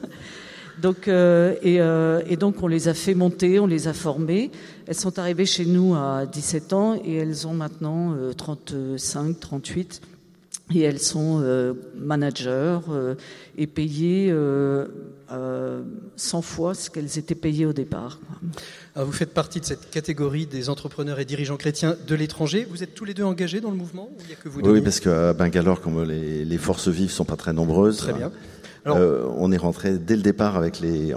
Donc, 0.81 1.07
euh, 1.07 1.55
et, 1.61 1.79
euh, 1.79 2.21
et, 2.27 2.35
donc 2.35 2.61
on 2.61 2.67
les 2.67 2.87
a 2.87 2.93
fait 2.93 3.13
monter, 3.13 3.59
on 3.59 3.67
les 3.67 3.87
a 3.87 3.93
formées. 3.93 4.51
Elles 4.87 4.95
sont 4.95 5.17
arrivées 5.19 5.45
chez 5.45 5.65
nous 5.65 5.95
à 5.95 6.25
17 6.25 6.73
ans 6.73 6.95
et 7.03 7.15
elles 7.15 7.47
ont 7.47 7.53
maintenant 7.53 8.13
euh, 8.13 8.33
35, 8.33 9.39
38. 9.39 10.01
Et 10.73 10.81
elles 10.81 10.99
sont 10.99 11.41
euh, 11.41 11.73
managers 11.95 12.79
euh, 12.89 13.15
et 13.57 13.67
payées 13.67 14.33
100 15.29 16.41
fois 16.41 16.73
ce 16.73 16.89
qu'elles 16.89 17.17
étaient 17.17 17.35
payées 17.35 17.65
au 17.65 17.73
départ. 17.73 18.19
vous 18.95 19.11
faites 19.11 19.33
partie 19.33 19.59
de 19.59 19.65
cette 19.65 19.89
catégorie 19.89 20.45
des 20.45 20.69
entrepreneurs 20.69 21.19
et 21.19 21.25
dirigeants 21.25 21.57
chrétiens 21.57 21.95
de 22.07 22.15
l'étranger. 22.15 22.67
Vous 22.69 22.83
êtes 22.83 22.93
tous 22.93 23.05
les 23.05 23.13
deux 23.13 23.23
engagés 23.23 23.61
dans 23.61 23.71
le 23.71 23.77
mouvement 23.77 24.09
ou 24.11 24.21
il 24.23 24.29
y 24.29 24.33
a 24.33 24.35
que 24.35 24.49
vous 24.49 24.61
Oui, 24.61 24.81
parce 24.81 24.99
qu'à 24.99 25.33
Bangalore, 25.33 25.81
comme 25.81 26.03
les, 26.03 26.45
les, 26.45 26.57
forces 26.57 26.87
vives 26.87 27.11
sont 27.11 27.25
pas 27.25 27.35
très 27.35 27.53
nombreuses. 27.53 27.97
Très 27.97 28.13
bien. 28.13 28.31
Euh, 28.87 29.27
on 29.37 29.51
est 29.51 29.57
rentré 29.57 29.97
dès 29.97 30.15
le 30.15 30.21
départ 30.21 30.55
avec 30.55 30.79
les, 30.79 31.13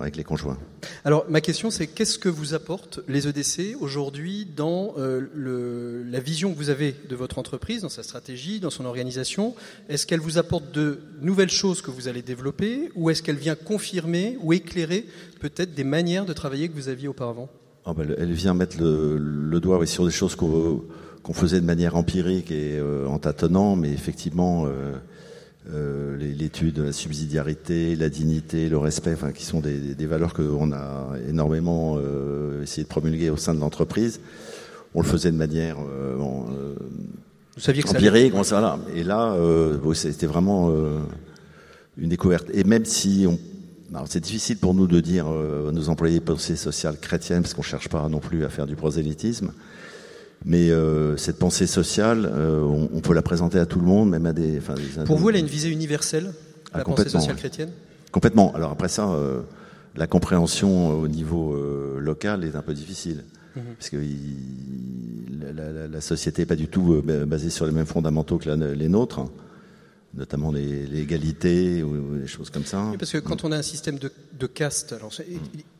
avec 0.00 0.16
les 0.16 0.24
conjoints. 0.24 0.58
Alors 1.04 1.24
ma 1.28 1.40
question 1.40 1.70
c'est 1.70 1.86
qu'est-ce 1.86 2.18
que 2.18 2.28
vous 2.28 2.54
apportent 2.54 3.00
les 3.08 3.28
EDC 3.28 3.76
aujourd'hui 3.80 4.46
dans 4.56 4.94
euh, 4.98 5.26
le, 5.32 6.02
la 6.02 6.20
vision 6.20 6.52
que 6.52 6.58
vous 6.58 6.68
avez 6.70 6.94
de 7.08 7.16
votre 7.16 7.38
entreprise, 7.38 7.82
dans 7.82 7.88
sa 7.88 8.02
stratégie, 8.02 8.60
dans 8.60 8.68
son 8.70 8.84
organisation? 8.84 9.54
Est-ce 9.88 10.06
qu'elle 10.06 10.20
vous 10.20 10.36
apporte 10.36 10.70
de 10.72 11.00
nouvelles 11.22 11.50
choses 11.50 11.80
que 11.80 11.90
vous 11.90 12.08
allez 12.08 12.20
développer 12.20 12.90
ou 12.94 13.08
est-ce 13.08 13.21
qu'elle 13.22 13.36
vient 13.36 13.54
confirmer 13.54 14.36
ou 14.42 14.52
éclairer 14.52 15.06
peut-être 15.40 15.74
des 15.74 15.84
manières 15.84 16.24
de 16.24 16.32
travailler 16.32 16.68
que 16.68 16.74
vous 16.74 16.88
aviez 16.88 17.08
auparavant 17.08 17.48
oh 17.86 17.94
ben, 17.94 18.14
Elle 18.18 18.32
vient 18.32 18.54
mettre 18.54 18.76
le, 18.78 19.60
doigt 19.60 19.84
sur 19.86 20.04
des 20.04 20.10
choses 20.10 20.36
qu'on 20.36 21.32
faisait 21.32 21.60
de 21.60 21.66
manière 21.66 21.96
empirique 21.96 22.50
et 22.50 22.78
euh, 22.78 23.06
en 23.06 23.18
tâtonnant, 23.18 23.76
mais 23.76 23.90
effectivement 23.90 24.66
l'étude 26.18 26.74
de 26.74 26.82
la 26.82 26.92
subsidiarité, 26.92 27.94
la 27.94 28.08
dignité, 28.08 28.68
le 28.68 28.78
respect, 28.78 29.12
enfin, 29.12 29.30
qui 29.30 29.44
sont 29.44 29.60
des, 29.60 29.94
des 29.94 30.06
valeurs 30.06 30.34
qu'on 30.34 30.72
a 30.72 31.12
énormément 31.28 31.98
essayé 32.62 32.82
de 32.82 32.88
promulguer 32.88 33.30
au 33.30 33.36
sein 33.36 33.54
de 33.54 33.60
l'entreprise. 33.60 34.20
On 34.94 35.00
le 35.00 35.06
faisait 35.06 35.30
de 35.30 35.36
manière 35.36 35.76
vous 37.54 37.60
saviez 37.60 37.82
que 37.82 37.90
empirique, 37.90 38.32
ça. 38.44 38.78
Et 38.94 39.04
là, 39.04 39.36
c'était 39.94 40.26
vraiment 40.26 40.72
une 41.96 42.08
découverte. 42.08 42.48
Et 42.52 42.64
même 42.64 42.84
si 42.84 43.26
on 43.28 43.38
c'est 44.06 44.20
difficile 44.20 44.56
pour 44.56 44.74
nous 44.74 44.86
de 44.86 45.00
dire 45.00 45.26
euh, 45.28 45.70
nos 45.70 45.88
employés 45.88 46.20
pensée 46.20 46.56
sociale 46.56 46.96
chrétienne, 46.98 47.42
parce 47.42 47.54
qu'on 47.54 47.62
cherche 47.62 47.88
pas 47.88 48.08
non 48.08 48.20
plus 48.20 48.44
à 48.44 48.48
faire 48.48 48.66
du 48.66 48.76
prosélytisme. 48.76 49.52
Mais 50.44 50.70
euh, 50.70 51.16
cette 51.16 51.38
pensée 51.38 51.66
sociale, 51.66 52.28
euh, 52.32 52.62
on, 52.62 53.00
peut 53.00 53.14
la 53.14 53.22
présenter 53.22 53.58
à 53.58 53.66
tout 53.66 53.78
le 53.78 53.86
monde, 53.86 54.10
même 54.10 54.26
à 54.26 54.32
des. 54.32 54.60
Pour 55.04 55.18
vous, 55.18 55.30
elle 55.30 55.36
a 55.36 55.38
une 55.38 55.46
visée 55.46 55.70
universelle, 55.70 56.32
ah, 56.72 56.78
la 56.78 56.84
pensée 56.84 57.08
sociale 57.08 57.36
chrétienne 57.36 57.70
Complètement. 58.10 58.52
Alors 58.54 58.72
après 58.72 58.88
ça, 58.88 59.08
la 59.94 60.06
compréhension 60.06 60.98
au 60.98 61.08
niveau 61.08 61.56
local 61.98 62.44
est 62.44 62.56
un 62.56 62.62
peu 62.62 62.74
difficile. 62.74 63.24
Mhm. 63.54 63.62
Parce 63.78 63.90
que 63.90 63.98
la, 65.92 66.00
société 66.00 66.42
n'est 66.42 66.46
pas 66.46 66.56
du 66.56 66.66
tout 66.66 67.02
basée 67.26 67.50
sur 67.50 67.66
les 67.66 67.72
mêmes 67.72 67.86
fondamentaux 67.86 68.38
que 68.38 68.50
les 68.50 68.88
nôtres 68.88 69.20
notamment 70.14 70.52
l'égalité 70.52 71.82
ou 71.82 72.18
des 72.18 72.26
choses 72.26 72.50
comme 72.50 72.64
ça. 72.64 72.92
parce 72.98 73.12
que 73.12 73.18
quand 73.18 73.44
on 73.44 73.52
a 73.52 73.56
un 73.56 73.62
système 73.62 73.98
de, 73.98 74.12
de 74.32 74.46
caste, 74.46 74.92
alors 74.92 75.12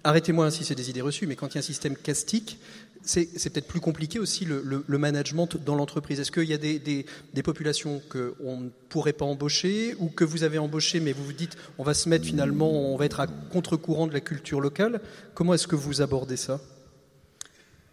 arrêtez-moi 0.05 0.51
si 0.51 0.64
c'est 0.64 0.74
des 0.74 0.89
idées 0.91 1.03
reçues, 1.03 1.26
mais 1.26 1.37
quand 1.37 1.49
il 1.49 1.55
y 1.55 1.59
a 1.59 1.61
un 1.61 1.62
système 1.62 1.97
castique, 1.97 2.59
c'est 3.05 3.53
peut-être 3.53 3.66
plus 3.66 3.80
compliqué 3.80 4.18
aussi 4.18 4.45
le, 4.45 4.85
le, 4.87 4.99
management 4.99 5.57
dans 5.57 5.74
l'entreprise. 5.74 6.20
Est-ce 6.20 6.30
qu'il 6.30 6.45
y 6.45 6.55
a 6.55 6.59
des, 6.59 6.78
des, 6.78 7.05
des 7.35 7.43
populations 7.43 8.01
qu'on 8.09 8.61
ne 8.61 8.68
pourrait 8.89 9.12
pas 9.12 9.24
embaucher 9.24 9.97
ou 9.99 10.09
que 10.09 10.24
vous 10.24 10.45
avez 10.45 10.59
embauché 10.59 11.01
mais 11.01 11.12
vous 11.12 11.24
vous 11.24 11.33
dites 11.33 11.57
on 11.78 11.83
va 11.83 11.95
se 11.95 12.09
mettre 12.09 12.24
finalement, 12.24 12.70
on 12.70 12.97
va 12.97 13.05
être 13.05 13.20
à 13.20 13.26
contre-courant 13.26 14.07
de 14.07 14.12
la 14.12 14.20
culture 14.20 14.61
locale? 14.61 15.01
Comment 15.35 15.55
est-ce 15.55 15.66
que 15.66 15.76
vous 15.76 16.01
abordez 16.01 16.37
ça? 16.37 16.61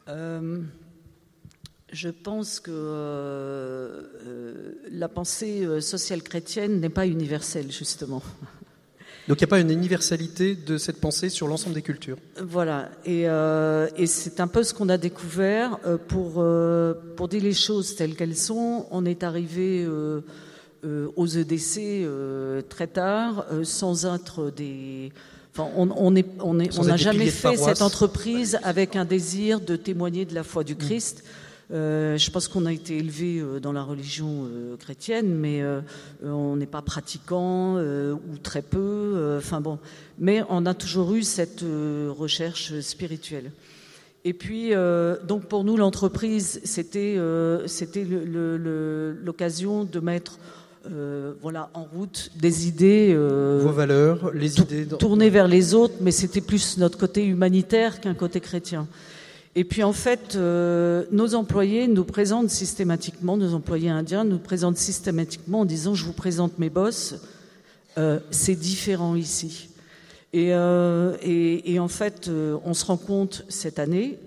Euh, 0.08 0.60
je 1.92 2.10
pense 2.10 2.60
que 2.60 2.72
euh, 2.72 4.02
euh, 4.26 4.54
la 4.92 5.08
pensée 5.08 5.66
euh, 5.66 5.82
sociale 5.82 6.22
chrétienne 6.22 6.80
n'est 6.80 6.90
pas 6.90 7.08
universelle, 7.08 7.72
justement. 7.72 8.22
Donc 9.28 9.40
il 9.40 9.44
n'y 9.44 9.46
a 9.46 9.48
pas 9.48 9.60
une 9.60 9.70
universalité 9.70 10.56
de 10.56 10.78
cette 10.78 11.00
pensée 11.00 11.30
sur 11.30 11.48
l'ensemble 11.48 11.76
des 11.76 11.84
cultures. 11.84 12.18
Voilà, 12.42 12.90
et, 13.06 13.26
et 13.26 14.08
c'est 14.08 14.40
un 14.40 14.48
peu 14.48 14.64
ce 14.64 14.74
qu'on 14.74 14.90
a 14.90 14.98
découvert. 14.98 15.78
Pour, 16.08 16.44
pour 17.16 17.28
dire 17.28 17.44
les 17.44 17.54
choses 17.54 17.96
telles 17.96 18.16
qu'elles 18.16 18.36
sont, 18.36 18.88
on 18.90 19.06
est 19.06 19.22
arrivé 19.22 19.88
aux 20.84 21.28
EDC 21.28 22.08
très 22.70 22.88
tard, 22.88 23.46
sans 23.62 24.08
être 24.08 24.50
des... 24.50 25.12
Enfin, 25.54 25.70
on 25.76 25.86
n'a 25.86 25.94
on 25.96 26.16
est, 26.16 26.26
on 26.40 26.60
est, 26.60 26.80
on 26.80 26.98
jamais 26.98 27.30
fait 27.30 27.56
cette 27.56 27.84
entreprise 27.84 28.58
avec 28.64 28.96
un 28.96 29.06
désir 29.06 29.60
de 29.60 29.76
témoigner 29.76 30.26
de 30.26 30.34
la 30.34 30.44
foi 30.44 30.64
du 30.64 30.76
Christ. 30.76 31.24
Euh, 31.72 32.18
je 32.18 32.32
pense 32.32 32.48
qu'on 32.48 32.66
a 32.66 32.74
été 32.74 32.98
élevé 32.98 33.40
euh, 33.40 33.60
dans 33.60 33.72
la 33.72 33.84
religion 33.84 34.46
euh, 34.46 34.76
chrétienne, 34.78 35.36
mais 35.36 35.64
on 36.24 36.56
n'est 36.56 36.66
pas 36.66 36.82
pratiquant 36.82 37.78
ou 37.78 38.38
très 38.42 38.62
peu. 38.62 39.38
Enfin 39.38 39.62
bon, 39.62 39.80
mais 40.18 40.44
on 40.50 40.66
a 40.66 40.74
toujours 40.74 41.14
eu 41.14 41.24
cette 41.24 41.64
recherche 41.64 42.80
spirituelle. 42.82 43.52
Et 44.26 44.34
puis, 44.34 44.72
donc 45.28 45.46
pour 45.46 45.64
nous, 45.64 45.78
l'entreprise, 45.78 46.60
c'était 46.64 47.18
c'était 47.68 48.06
l'occasion 49.24 49.84
de 49.84 50.00
mettre 50.00 50.40
voilà, 51.42 51.70
en 51.74 51.84
route 51.84 52.32
des 52.36 52.68
idées. 52.68 53.16
Vos 53.16 53.72
valeurs, 53.72 54.32
les 54.34 54.60
idées. 54.60 54.88
Tournées 54.88 55.30
vers 55.30 55.48
les 55.48 55.74
autres, 55.74 55.96
mais 56.02 56.12
c'était 56.12 56.42
plus 56.42 56.78
notre 56.78 56.98
côté 56.98 57.26
humanitaire 57.26 58.02
qu'un 58.02 58.16
côté 58.16 58.40
chrétien. 58.40 58.88
Et 59.60 59.66
puis 59.66 59.84
en 59.84 59.92
fait, 59.92 60.38
euh, 60.38 61.04
nos 61.12 61.36
employés 61.36 61.90
nous 61.90 62.06
présentent 62.06 62.50
systématiquement, 62.50 63.36
nos 63.36 63.54
employés 63.54 63.90
indiens 63.90 64.24
nous 64.24 64.38
présentent 64.38 64.78
systématiquement 64.78 65.60
en 65.60 65.66
disant 65.66 65.96
je 65.96 66.06
vous 66.06 66.14
présente 66.14 66.60
mes 66.60 66.70
boss, 66.70 67.16
euh, 67.98 68.22
c'est 68.32 68.56
différent 68.56 69.16
ici. 69.16 69.68
Et, 70.32 70.54
euh, 70.54 71.18
et, 71.22 71.74
et, 71.74 71.78
en 71.78 71.90
fait, 71.90 72.32
on 72.64 72.74
se 72.74 72.86
rend 72.86 72.96
compte 72.96 73.44
cette 73.50 73.80
année, 73.80 74.18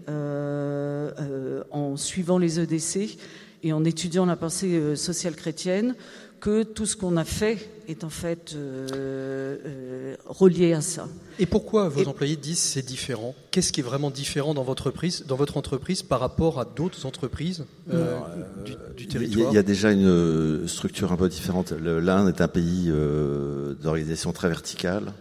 en 1.71 1.97
suivant 1.97 2.37
les 2.37 2.61
EDC 2.61 3.17
et 3.63 3.73
en 3.73 3.87
étudiant 3.87 4.27
la 4.27 4.37
pensée 4.37 4.97
sociale 4.97 5.35
chrétienne, 5.35 5.95
que 6.43 6.65
tout 6.65 6.87
ce 6.87 6.97
qu'on 6.97 7.17
a 7.17 7.25
fait 7.25 7.71
est 7.87 8.03
en 8.03 8.11
fait 8.11 8.55
euh, 8.57 9.57
euh, 9.65 10.17
relié 10.27 10.73
à 10.73 10.81
ça. 10.81 11.09
Et 11.39 11.47
pourquoi 11.47 11.89
vos 11.89 12.09
employés 12.09 12.35
disent 12.35 12.59
c'est 12.59 12.85
différent? 12.85 13.37
Qu'est-ce 13.53 13.73
qui 13.73 13.79
est 13.79 13.85
vraiment 13.85 14.11
différent 14.11 14.53
dans 14.53 14.65
votre 14.65 14.89
entreprise, 14.89 15.25
dans 15.29 15.37
votre 15.37 15.57
entreprise 15.57 16.03
par 16.03 16.19
rapport 16.19 16.59
à 16.59 16.65
d'autres 16.65 17.07
entreprises 17.07 17.65
euh, 17.93 18.19
du, 18.97 19.07
territoire? 19.07 19.53
Il 19.53 19.55
y, 19.55 19.59
a 19.59 19.63
déjà 19.63 19.93
une 19.93 20.67
structure 20.67 21.13
un 21.13 21.17
peu 21.17 21.29
différente. 21.29 21.71
L'Inde 21.71 22.29
est 22.29 22.41
un 22.41 22.49
pays 22.49 22.93
d'organisation 23.81 24.33
très 24.33 24.49
verticale, 24.49 25.13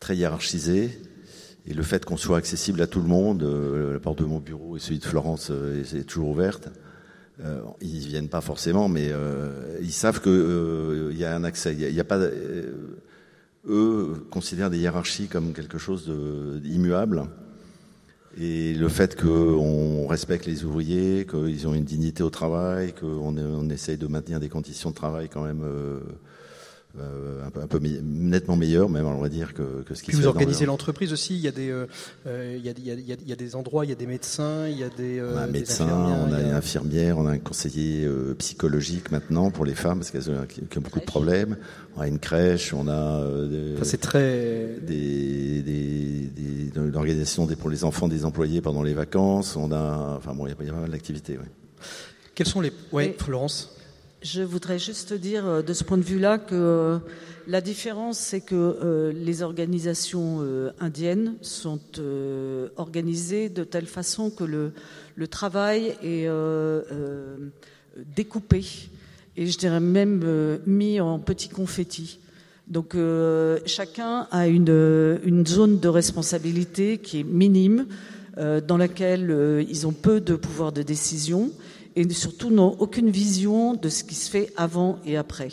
très 0.00 0.16
hiérarchisée. 0.16 0.98
Et 1.66 1.74
le 1.74 1.82
fait 1.84 2.04
qu'on 2.04 2.16
soit 2.16 2.38
accessible 2.38 2.82
à 2.82 2.88
tout 2.88 3.00
le 3.00 3.08
monde, 3.08 3.44
la 3.92 4.00
porte 4.00 4.18
de 4.18 4.24
mon 4.24 4.40
bureau 4.40 4.76
et 4.76 4.80
celui 4.80 4.98
de 4.98 5.04
Florence 5.04 5.50
est 5.50 6.04
toujours 6.04 6.30
ouverte. 6.30 6.70
Euh, 7.40 7.62
ils 7.80 8.06
viennent 8.06 8.28
pas 8.28 8.40
forcément, 8.40 8.88
mais 8.88 9.08
euh, 9.10 9.78
ils 9.80 9.92
savent 9.92 10.20
qu'il 10.20 10.30
euh, 10.32 11.12
y 11.14 11.24
a 11.24 11.34
un 11.34 11.42
accès. 11.44 11.74
Il 11.74 11.92
n'y 11.92 12.00
a, 12.00 12.04
pas. 12.04 12.20
eux 13.68 14.14
considèrent 14.30 14.70
des 14.70 14.78
hiérarchies 14.78 15.26
comme 15.26 15.52
quelque 15.52 15.78
chose 15.78 16.08
d'immuable. 16.62 17.24
Et 18.36 18.74
le 18.74 18.88
fait 18.88 19.20
qu'on 19.20 20.06
respecte 20.08 20.46
les 20.46 20.64
ouvriers, 20.64 21.24
qu'ils 21.28 21.68
ont 21.68 21.74
une 21.74 21.84
dignité 21.84 22.22
au 22.22 22.30
travail, 22.30 22.92
qu'on 22.92 23.36
on 23.36 23.70
essaye 23.70 23.96
de 23.96 24.08
maintenir 24.08 24.40
des 24.40 24.48
conditions 24.48 24.90
de 24.90 24.94
travail 24.94 25.28
quand 25.28 25.42
même 25.42 25.64
euh, 27.00 27.44
un 27.44 27.50
peu, 27.50 27.60
un 27.60 27.66
peu 27.66 27.80
nettement 27.80 28.54
meilleur, 28.54 28.88
même 28.88 29.04
on 29.04 29.20
va 29.20 29.28
dire 29.28 29.52
que, 29.52 29.82
que 29.82 29.96
ce 29.96 30.02
qui 30.02 30.12
Puis 30.12 30.20
vous 30.20 30.28
organisez 30.28 30.64
l'entreprise 30.64 31.12
aussi. 31.12 31.34
Il 31.34 31.40
y 31.40 31.48
a 31.48 31.50
des, 31.50 31.68
euh, 31.68 31.86
euh, 32.28 32.54
il, 32.56 32.64
y 32.64 32.68
a, 32.68 32.72
il, 32.76 32.86
y 32.86 32.92
a, 32.92 33.16
il 33.20 33.28
y 33.28 33.32
a 33.32 33.36
des 33.36 33.56
endroits, 33.56 33.84
il 33.84 33.88
y 33.88 33.92
a 33.92 33.96
des 33.96 34.06
médecins, 34.06 34.68
il 34.68 34.78
y 34.78 34.84
a 34.84 34.88
des. 34.90 35.20
on 35.20 35.36
a 35.36 35.42
un 35.42 35.46
médecin, 35.48 35.88
on 35.88 36.32
a 36.32 36.40
une 36.40 36.52
infirmière, 36.52 37.18
on 37.18 37.26
a 37.26 37.32
un 37.32 37.38
conseiller 37.38 38.08
psychologique 38.38 39.10
maintenant 39.10 39.50
pour 39.50 39.64
les 39.64 39.74
femmes 39.74 39.98
parce 39.98 40.12
qu'elles 40.12 40.30
ont, 40.30 40.34
ont, 40.34 40.80
beaucoup 40.80 41.00
de 41.00 41.04
problèmes. 41.04 41.56
On 41.96 42.00
a 42.00 42.06
une 42.06 42.20
crèche, 42.20 42.72
on 42.72 42.86
a. 42.86 43.26
c'est 43.82 44.00
très. 44.00 44.76
Des, 44.80 45.62
des, 45.62 46.30
des, 46.32 46.70
l'organisation 46.74 47.46
pour 47.46 47.70
les 47.70 47.82
enfants 47.82 48.06
des 48.06 48.24
employés 48.24 48.60
pendant 48.60 48.84
les 48.84 48.94
vacances. 48.94 49.56
On 49.56 49.72
a, 49.72 50.16
enfin 50.16 50.32
bon, 50.32 50.46
il 50.46 50.50
y 50.50 50.52
a, 50.52 50.56
il 50.60 50.66
y 50.66 50.70
a 50.70 50.72
pas 50.72 50.80
mal 50.80 50.90
d'activités. 50.90 51.38
Ouais. 51.38 51.50
Quels 52.36 52.46
sont 52.46 52.60
les, 52.60 52.72
ouais, 52.92 53.16
Florence. 53.18 53.73
Je 54.24 54.40
voudrais 54.40 54.78
juste 54.78 55.12
dire 55.12 55.46
euh, 55.46 55.60
de 55.60 55.74
ce 55.74 55.84
point 55.84 55.98
de 55.98 56.02
vue-là 56.02 56.38
que 56.38 56.54
euh, 56.54 56.98
la 57.46 57.60
différence, 57.60 58.18
c'est 58.18 58.40
que 58.40 58.54
euh, 58.54 59.12
les 59.12 59.42
organisations 59.42 60.40
indiennes 60.80 61.34
sont 61.42 61.78
organisées 62.78 63.50
de 63.50 63.64
telle 63.64 63.84
façon 63.84 64.30
que 64.30 64.44
le, 64.44 65.28
travail 65.28 65.94
est 66.02 66.26
découpé 68.16 68.64
et 69.36 69.46
je 69.46 69.58
dirais 69.58 69.80
même 69.80 70.58
mis 70.66 71.00
en 71.00 71.18
petits 71.18 71.50
confettis. 71.50 72.18
Donc 72.66 72.96
chacun 73.66 74.26
a 74.30 74.46
une, 74.48 75.44
zone 75.46 75.80
de 75.80 75.88
responsabilité 75.88 76.96
qui 76.96 77.20
est 77.20 77.24
minime, 77.24 77.86
dans 78.38 78.78
laquelle 78.78 79.64
ils 79.68 79.86
ont 79.86 79.92
peu 79.92 80.22
de 80.22 80.34
pouvoir 80.34 80.72
de 80.72 80.80
décision 80.80 81.52
et 81.96 82.08
surtout 82.10 82.50
n'ont 82.50 82.76
aucune 82.78 83.10
vision 83.10 83.74
de 83.74 83.88
ce 83.88 84.04
qui 84.04 84.14
se 84.14 84.30
fait 84.30 84.52
avant 84.56 84.98
et 85.04 85.16
après. 85.16 85.50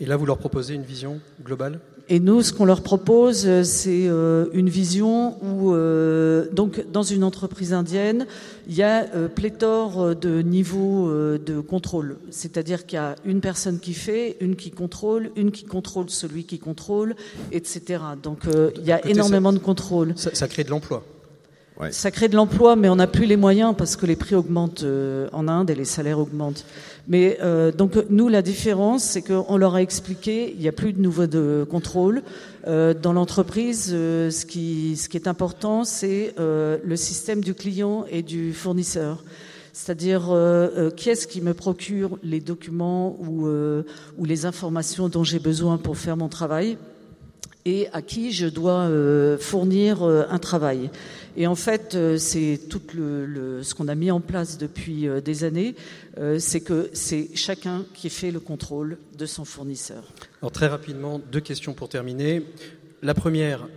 Et 0.00 0.06
là, 0.06 0.16
vous 0.16 0.26
leur 0.26 0.38
proposez 0.38 0.74
une 0.74 0.82
vision 0.82 1.20
globale? 1.42 1.80
Et 2.10 2.20
nous, 2.20 2.40
ce 2.40 2.54
qu'on 2.54 2.64
leur 2.64 2.82
propose, 2.82 3.44
euh, 3.46 3.62
c'est 3.64 4.06
euh, 4.08 4.46
une 4.54 4.70
vision 4.70 5.36
où, 5.42 5.74
euh, 5.74 6.46
donc, 6.52 6.82
dans 6.90 7.02
une 7.02 7.22
entreprise 7.22 7.74
indienne, 7.74 8.26
il 8.66 8.74
y 8.74 8.82
a 8.82 9.04
pléthore 9.34 10.16
de 10.16 10.40
niveaux 10.40 11.10
de 11.10 11.60
contrôle. 11.60 12.16
C'est-à-dire 12.30 12.86
qu'il 12.86 12.96
y 12.96 13.00
a 13.00 13.14
une 13.24 13.40
personne 13.40 13.78
qui 13.78 13.94
fait, 13.94 14.36
une 14.40 14.56
qui 14.56 14.70
contrôle, 14.70 15.30
une 15.36 15.50
qui 15.50 15.64
contrôle 15.64 16.10
celui 16.10 16.44
qui 16.44 16.58
contrôle, 16.58 17.14
etc. 17.52 18.02
Donc, 18.22 18.40
il 18.76 18.84
y 18.84 18.92
a 18.92 19.04
énormément 19.06 19.52
de 19.52 19.58
contrôle. 19.58 20.12
Ça, 20.16 20.34
ça 20.34 20.48
crée 20.48 20.64
de 20.64 20.70
l'emploi. 20.70 21.02
Ça 21.92 22.10
crée 22.10 22.28
de 22.28 22.34
l'emploi, 22.34 22.74
mais 22.74 22.88
on 22.88 22.96
n'a 22.96 23.06
plus 23.06 23.26
les 23.26 23.36
moyens 23.36 23.72
parce 23.76 23.94
que 23.94 24.04
les 24.04 24.16
prix 24.16 24.34
augmentent 24.34 24.82
euh, 24.82 25.28
en 25.32 25.46
Inde 25.46 25.70
et 25.70 25.76
les 25.76 25.84
salaires 25.84 26.18
augmentent. 26.18 26.64
Mais 27.06 27.38
euh, 27.40 27.70
donc 27.70 27.96
nous, 28.10 28.28
la 28.28 28.42
différence, 28.42 29.04
c'est 29.04 29.22
qu'on 29.22 29.56
leur 29.56 29.76
a 29.76 29.82
expliqué, 29.82 30.52
il 30.52 30.60
n'y 30.60 30.66
a 30.66 30.72
plus 30.72 30.92
de 30.92 31.00
nouveau 31.00 31.26
de 31.26 31.64
contrôle. 31.70 32.22
Euh, 32.66 32.94
dans 32.94 33.12
l'entreprise, 33.12 33.90
ce, 33.90 34.44
qui, 34.44 34.98
est 35.14 35.28
important, 35.28 35.84
c'est 35.84 36.34
le 36.36 36.96
système 36.96 37.42
du 37.42 37.54
client 37.54 38.04
et 38.10 38.22
du 38.22 38.52
fournisseur. 38.52 39.22
C'est-à-dire, 39.72 40.34
qui 40.96 41.10
est-ce 41.10 41.28
qui 41.28 41.40
me 41.40 41.54
procure 41.54 42.18
les 42.24 42.40
documents 42.40 43.16
ou 43.20 44.24
les 44.24 44.44
informations 44.46 45.08
dont 45.08 45.22
j'ai 45.22 45.38
besoin 45.38 45.78
pour 45.78 45.96
faire 45.96 46.16
mon 46.16 46.28
travail? 46.28 46.76
Et 47.68 47.86
à 47.92 48.00
qui 48.00 48.32
je 48.32 48.46
dois 48.46 48.88
fournir 49.38 50.02
un 50.02 50.38
travail. 50.38 50.88
Et 51.36 51.46
en 51.46 51.54
fait, 51.54 51.96
c'est 52.16 52.58
tout 52.70 52.80
ce 52.90 53.74
qu'on 53.74 53.88
a 53.88 53.94
mis 53.94 54.10
en 54.10 54.20
place 54.20 54.56
depuis 54.56 55.06
des 55.22 55.44
années, 55.44 55.74
c'est 56.38 56.60
que 56.60 56.88
c'est 56.94 57.28
chacun 57.34 57.84
qui 57.92 58.08
fait 58.08 58.30
le 58.30 58.40
contrôle 58.40 58.96
de 59.18 59.26
son 59.26 59.44
fournisseur. 59.44 60.04
Alors 60.40 60.50
très 60.50 60.66
rapidement, 60.66 61.20
deux 61.30 61.40
questions 61.40 61.74
pour 61.74 61.90
terminer. 61.90 62.42
La 63.02 63.12
première, 63.12 63.68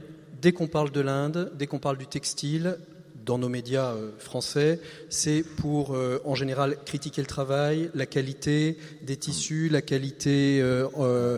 dès 0.42 0.54
qu'on 0.54 0.68
parle 0.68 0.92
de 0.92 1.02
l'Inde, 1.02 1.52
dès 1.60 1.68
qu'on 1.68 1.80
parle 1.80 1.98
du 1.98 2.08
textile, 2.08 2.78
dans 3.26 3.38
nos 3.38 3.50
médias 3.50 3.92
euh, 3.92 4.12
français, 4.18 4.80
c'est 5.10 5.44
pour, 5.44 5.96
euh, 5.96 6.22
en 6.26 6.36
général, 6.36 6.78
critiquer 6.86 7.22
le 7.22 7.28
travail, 7.28 7.90
la 7.94 8.06
qualité 8.06 8.78
des 9.04 9.18
tissus, 9.18 9.70
la 9.70 9.82
qualité 9.82 10.60
euh, 10.62 11.38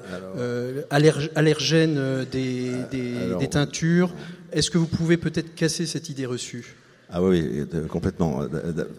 allergène 0.89 2.25
des, 2.31 2.71
des, 2.91 3.47
teintures. 3.47 4.13
Est-ce 4.51 4.71
que 4.71 4.77
vous 4.77 4.87
pouvez 4.87 5.17
peut-être 5.17 5.55
casser 5.55 5.85
cette 5.85 6.09
idée 6.09 6.25
reçue? 6.25 6.75
Ah 7.09 7.21
oui, 7.21 7.65
complètement. 7.89 8.41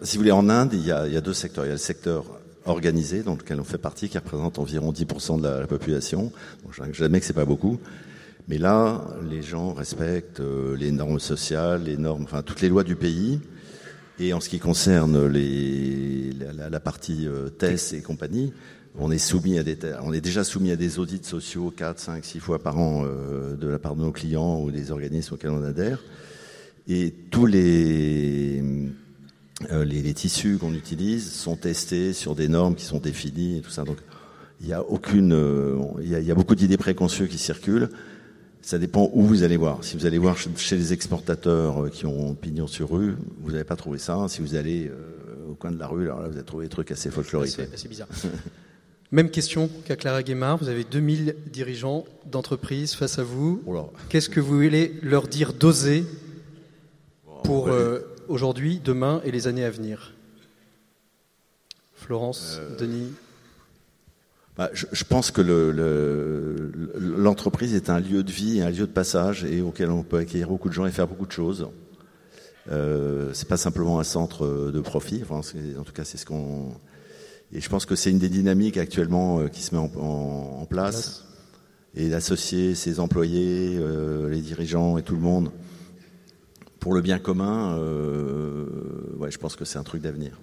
Si 0.03 0.15
vous 0.15 0.21
voulez, 0.21 0.31
en 0.31 0.47
Inde, 0.47 0.71
il 0.73 0.85
y, 0.85 0.91
a, 0.91 1.07
il 1.07 1.13
y 1.13 1.17
a 1.17 1.21
deux 1.21 1.33
secteurs. 1.33 1.65
Il 1.65 1.67
y 1.67 1.71
a 1.71 1.73
le 1.73 1.79
secteur 1.79 2.25
organisé, 2.65 3.23
dans 3.23 3.35
lequel 3.35 3.59
on 3.59 3.63
fait 3.63 3.77
partie, 3.77 4.09
qui 4.09 4.17
représente 4.17 4.59
environ 4.59 4.91
10% 4.91 5.41
de 5.41 5.47
la, 5.47 5.67
population. 5.67 6.31
Donc, 6.63 6.93
jamais 6.93 7.19
que 7.19 7.25
c'est 7.25 7.33
pas 7.33 7.45
beaucoup. 7.45 7.79
Mais 8.47 8.57
là, 8.59 9.03
les 9.27 9.41
gens 9.41 9.73
respectent 9.73 10.39
euh, 10.39 10.77
les 10.77 10.91
normes 10.91 11.19
sociales, 11.19 11.83
les 11.83 11.97
normes, 11.97 12.23
enfin 12.23 12.43
toutes 12.43 12.61
les 12.61 12.69
lois 12.69 12.83
du 12.83 12.95
pays. 12.95 13.39
Et 14.19 14.33
en 14.33 14.39
ce 14.39 14.49
qui 14.49 14.59
concerne 14.59 15.27
les, 15.27 16.31
la, 16.31 16.79
partie 16.79 17.27
euh, 17.27 17.49
tests 17.49 17.93
et 17.93 18.01
compagnie, 18.01 18.53
on 18.97 19.11
est 19.11 19.17
soumis 19.17 19.57
à 19.57 19.63
des, 19.63 19.77
on 20.03 20.13
est 20.13 20.21
déjà 20.21 20.43
soumis 20.43 20.71
à 20.71 20.75
des 20.75 20.99
audits 20.99 21.23
sociaux 21.23 21.73
4, 21.75 21.99
5, 21.99 22.23
6 22.23 22.39
fois 22.39 22.59
par 22.59 22.77
an 22.77 23.03
euh, 23.03 23.55
de 23.55 23.67
la 23.67 23.79
part 23.79 23.95
de 23.95 24.01
nos 24.01 24.11
clients 24.11 24.61
ou 24.61 24.71
des 24.71 24.91
organismes 24.91 25.33
auxquels 25.33 25.49
on 25.49 25.63
adhère. 25.63 26.01
Et 26.87 27.13
tous 27.31 27.47
les, 27.47 28.61
les, 29.69 29.85
les, 29.85 30.13
tissus 30.13 30.59
qu'on 30.59 30.75
utilise 30.75 31.31
sont 31.31 31.55
testés 31.55 32.13
sur 32.13 32.35
des 32.35 32.47
normes 32.47 32.75
qui 32.75 32.85
sont 32.85 32.99
définies 32.99 33.57
et 33.57 33.61
tout 33.61 33.71
ça. 33.71 33.83
Donc 33.83 33.97
il 34.61 34.67
y 34.67 34.73
a 34.73 34.83
aucune, 34.83 35.35
il 35.99 36.09
y 36.09 36.15
a, 36.15 36.19
il 36.19 36.25
y 36.25 36.31
a 36.31 36.35
beaucoup 36.35 36.55
d'idées 36.55 36.77
préconçues 36.77 37.27
qui 37.27 37.39
circulent. 37.39 37.89
Ça 38.65 38.79
dépend 38.79 39.11
où 39.13 39.21
vous 39.21 39.43
allez 39.43 39.57
voir. 39.57 39.83
Si 39.83 39.95
vous 39.95 40.07
allez 40.07 40.17
voir 40.17 40.35
chez 40.39 40.75
les 40.75 40.91
exportateurs 40.91 41.83
euh, 41.83 41.89
qui 41.89 42.07
ont 42.07 42.33
pignon 42.33 42.65
sur 42.65 42.89
rue, 42.89 43.13
vous 43.41 43.51
n'avez 43.51 43.63
pas 43.63 43.75
trouvé 43.75 43.99
ça. 43.99 44.25
Si 44.27 44.41
vous 44.41 44.55
allez 44.55 44.87
euh, 44.87 45.51
au 45.51 45.53
coin 45.53 45.69
de 45.69 45.77
la 45.77 45.85
rue, 45.85 46.05
alors 46.05 46.21
là, 46.21 46.29
vous 46.29 46.35
avez 46.35 46.43
trouvé 46.43 46.65
des 46.65 46.69
trucs 46.69 46.89
assez 46.89 47.11
folkloriques. 47.11 47.59
C'est 47.75 47.87
bizarre. 47.87 48.07
Même 49.11 49.29
question 49.29 49.69
qu'à 49.85 49.95
Clara 49.95 50.23
Guémard. 50.23 50.57
Vous 50.57 50.69
avez 50.69 50.83
2000 50.83 51.35
dirigeants 51.53 52.05
d'entreprise 52.25 52.95
face 52.95 53.19
à 53.19 53.23
vous. 53.23 53.61
Qu'est-ce 54.09 54.29
que 54.29 54.39
vous 54.39 54.55
voulez 54.55 54.95
leur 55.03 55.27
dire 55.27 55.53
d'oser 55.53 56.03
pour 57.43 57.67
euh, 57.67 57.99
aujourd'hui, 58.29 58.81
demain 58.83 59.21
et 59.25 59.31
les 59.31 59.45
années 59.45 59.63
à 59.63 59.69
venir? 59.69 60.15
Florence, 61.93 62.59
Denis 62.79 63.11
bah, 64.57 64.69
je, 64.73 64.85
je, 64.91 65.03
pense 65.03 65.31
que 65.31 65.41
l'entreprise 67.17 67.71
le, 67.71 67.77
est 67.77 67.89
un 67.89 67.99
lieu 67.99 68.23
de 68.23 68.31
vie, 68.31 68.61
un 68.61 68.69
lieu 68.69 68.87
de 68.87 68.91
passage 68.91 69.43
et 69.43 69.61
auquel 69.61 69.89
on 69.89 70.03
peut 70.03 70.17
accueillir 70.17 70.47
beaucoup 70.47 70.69
de 70.69 70.73
gens 70.73 70.85
et 70.85 70.91
faire 70.91 71.07
beaucoup 71.07 71.25
de 71.25 71.31
choses. 71.31 71.67
Euh, 72.71 73.31
c'est 73.33 73.47
pas 73.47 73.57
simplement 73.57 73.99
un 73.99 74.03
centre 74.03 74.71
de 74.71 74.79
profit. 74.81 75.21
Enfin, 75.21 75.41
en 75.79 75.83
tout 75.83 75.93
cas, 75.93 76.03
c'est 76.03 76.17
ce 76.17 76.25
qu'on. 76.25 76.73
Et 77.51 77.61
je 77.61 77.69
pense 77.69 77.85
que 77.85 77.95
c'est 77.95 78.09
une 78.09 78.19
des 78.19 78.29
dynamiques 78.29 78.77
actuellement 78.77 79.39
euh, 79.39 79.47
qui 79.47 79.61
se 79.61 79.75
met 79.75 79.81
en, 79.81 79.91
en, 79.97 80.61
en 80.61 80.65
place. 80.65 81.25
Et 81.93 82.09
d'associer 82.09 82.75
ses 82.75 82.99
employés, 82.99 83.77
euh, 83.79 84.29
les 84.29 84.41
dirigeants 84.41 84.97
et 84.97 85.03
tout 85.03 85.15
le 85.15 85.21
monde 85.21 85.51
pour 86.85 86.93
le 86.93 87.01
bien 87.01 87.17
commun, 87.17 87.75
euh, 87.79 88.67
ouais, 89.17 89.31
je 89.31 89.39
pense 89.39 89.55
que 89.55 89.65
c'est 89.65 89.79
un 89.79 89.83
truc 89.83 90.03
d'avenir. 90.03 90.39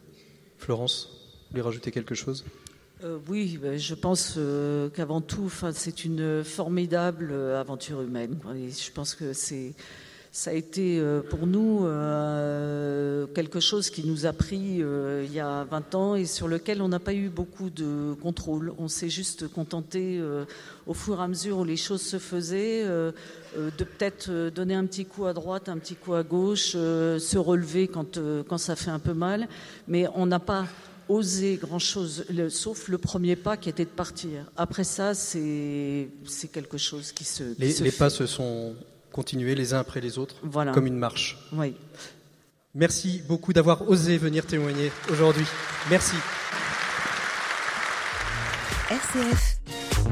Florence, 0.59 1.09
vous 1.13 1.51
voulez 1.51 1.63
rajouter 1.63 1.93
quelque 1.93 2.17
chose? 2.17 2.45
Euh, 3.05 3.19
oui, 3.29 3.59
ben, 3.61 3.77
je 3.77 3.95
pense 3.95 4.35
euh, 4.37 4.89
qu'avant 4.89 5.21
tout, 5.21 5.51
c'est 5.73 6.05
une 6.05 6.45
formidable 6.45 7.31
euh, 7.33 7.61
aventure 7.61 8.01
humaine. 8.01 8.39
je 8.55 8.91
pense 8.93 9.17
que 9.17 9.33
c'est, 9.33 9.75
ça 10.31 10.51
a 10.51 10.55
été 10.55 11.03
pour 11.29 11.47
nous 11.47 11.81
quelque 13.35 13.61
chose 13.61 13.91
qui 13.91 14.07
nous 14.07 14.25
a 14.25 14.33
pris 14.33 14.81
il 14.81 15.33
y 15.33 15.41
a 15.41 15.65
20 15.65 15.95
ans 15.95 16.15
et 16.15 16.25
sur 16.25 16.49
lequel 16.49 16.81
on 16.81 16.89
n'a 16.89 17.01
pas 17.01 17.13
eu 17.13 17.29
beaucoup 17.29 17.69
de 17.69 18.15
contrôle. 18.23 18.73
On 18.79 18.89
s'est 18.89 19.11
juste 19.11 19.47
contenté 19.49 20.23
au 20.87 20.95
fur 20.95 21.21
et 21.21 21.25
à 21.25 21.29
mesure 21.29 21.59
où 21.59 21.65
les 21.65 21.77
choses 21.77 22.01
se 22.01 22.19
faisaient 22.19 22.85
de 22.85 23.85
peut-être 23.85 24.49
donner 24.49 24.75
un 24.75 24.87
petit 24.87 25.05
coup 25.05 25.27
à 25.27 25.35
droite, 25.35 25.69
un 25.69 25.77
petit 25.77 25.97
coup 25.97 26.15
à 26.15 26.23
gauche, 26.23 26.71
se 26.71 27.37
relever 27.37 27.87
quand, 27.89 28.19
quand 28.49 28.59
ça 28.59 28.75
fait 28.75 28.91
un 28.91 29.01
peu 29.01 29.13
mal, 29.13 29.49
mais 29.87 30.07
on 30.15 30.25
n'a 30.25 30.41
pas 30.41 30.65
oser 31.09 31.57
grand-chose, 31.57 32.25
sauf 32.49 32.89
le 32.89 32.99
premier 32.99 33.37
pas 33.37 33.57
qui 33.57 33.69
était 33.69 33.85
de 33.85 33.91
partir. 33.91 34.51
Après 34.57 34.85
ça, 34.85 35.15
c'est 35.15 36.09
quelque 36.53 36.79
chose 36.79 37.13
qui 37.13 37.25
se. 37.25 37.45
les, 37.59 37.93
pas 37.93 38.11
se 38.11 38.27
sont 38.27 38.75
continués 39.13 39.55
les 39.55 39.75
uns 39.75 39.79
après 39.79 40.01
les 40.01 40.19
autres, 40.19 40.37
comme 40.73 40.87
une 40.87 40.99
marche. 40.99 41.39
Oui. 41.53 41.75
Merci 42.75 43.23
beaucoup 43.29 43.53
d'avoir 43.53 43.89
osé 43.89 44.17
venir 44.17 44.47
témoigner 44.47 44.91
aujourd'hui. 45.11 45.45
Merci. 45.91 46.17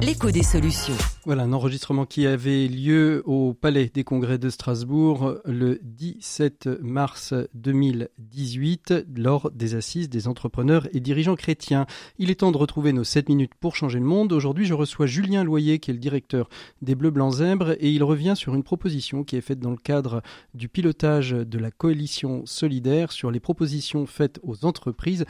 L'écho 0.00 0.30
des 0.30 0.42
solutions. 0.42 0.96
Voilà 1.26 1.42
un 1.42 1.52
enregistrement 1.52 2.06
qui 2.06 2.26
avait 2.26 2.66
lieu 2.66 3.22
au 3.26 3.52
Palais 3.52 3.90
des 3.92 4.04
Congrès 4.04 4.38
de 4.38 4.48
Strasbourg 4.48 5.34
le 5.44 5.78
17 5.82 6.80
mars 6.80 7.34
2018 7.52 8.94
lors 9.14 9.50
des 9.50 9.74
assises 9.74 10.08
des 10.08 10.28
entrepreneurs 10.28 10.88
et 10.94 11.00
dirigeants 11.00 11.36
chrétiens. 11.36 11.86
Il 12.18 12.30
est 12.30 12.36
temps 12.36 12.52
de 12.52 12.56
retrouver 12.56 12.94
nos 12.94 13.04
7 13.04 13.28
minutes 13.28 13.54
pour 13.60 13.76
changer 13.76 13.98
le 13.98 14.06
monde. 14.06 14.32
Aujourd'hui, 14.32 14.64
je 14.64 14.74
reçois 14.74 15.06
Julien 15.06 15.44
Loyer 15.44 15.78
qui 15.78 15.90
est 15.90 15.94
le 15.94 16.00
directeur 16.00 16.48
des 16.80 16.94
Bleus 16.94 17.10
Blancs 17.10 17.34
Zèbres 17.34 17.72
et 17.72 17.90
il 17.90 18.02
revient 18.02 18.34
sur 18.34 18.54
une 18.54 18.62
proposition 18.62 19.24
qui 19.24 19.36
est 19.36 19.42
faite 19.42 19.60
dans 19.60 19.72
le 19.72 19.76
cadre 19.76 20.22
du 20.54 20.70
pilotage 20.70 21.32
de 21.32 21.58
la 21.58 21.70
coalition 21.70 22.46
solidaire 22.46 23.12
sur 23.12 23.30
les 23.30 23.40
propositions 23.40 24.06
faites 24.06 24.40
aux 24.42 24.64
entreprises 24.64 25.26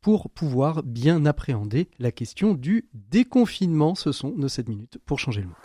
pour 0.00 0.30
pouvoir 0.30 0.82
bien 0.82 1.26
appréhender 1.26 1.88
la 1.98 2.10
question 2.10 2.54
du 2.54 2.88
déconfinement. 2.94 3.94
Ce 3.94 4.12
sont 4.12 4.32
nos 4.36 4.48
7 4.48 4.68
minutes 4.68 4.98
pour 5.04 5.18
changer 5.18 5.42
le 5.42 5.48
monde. 5.48 5.56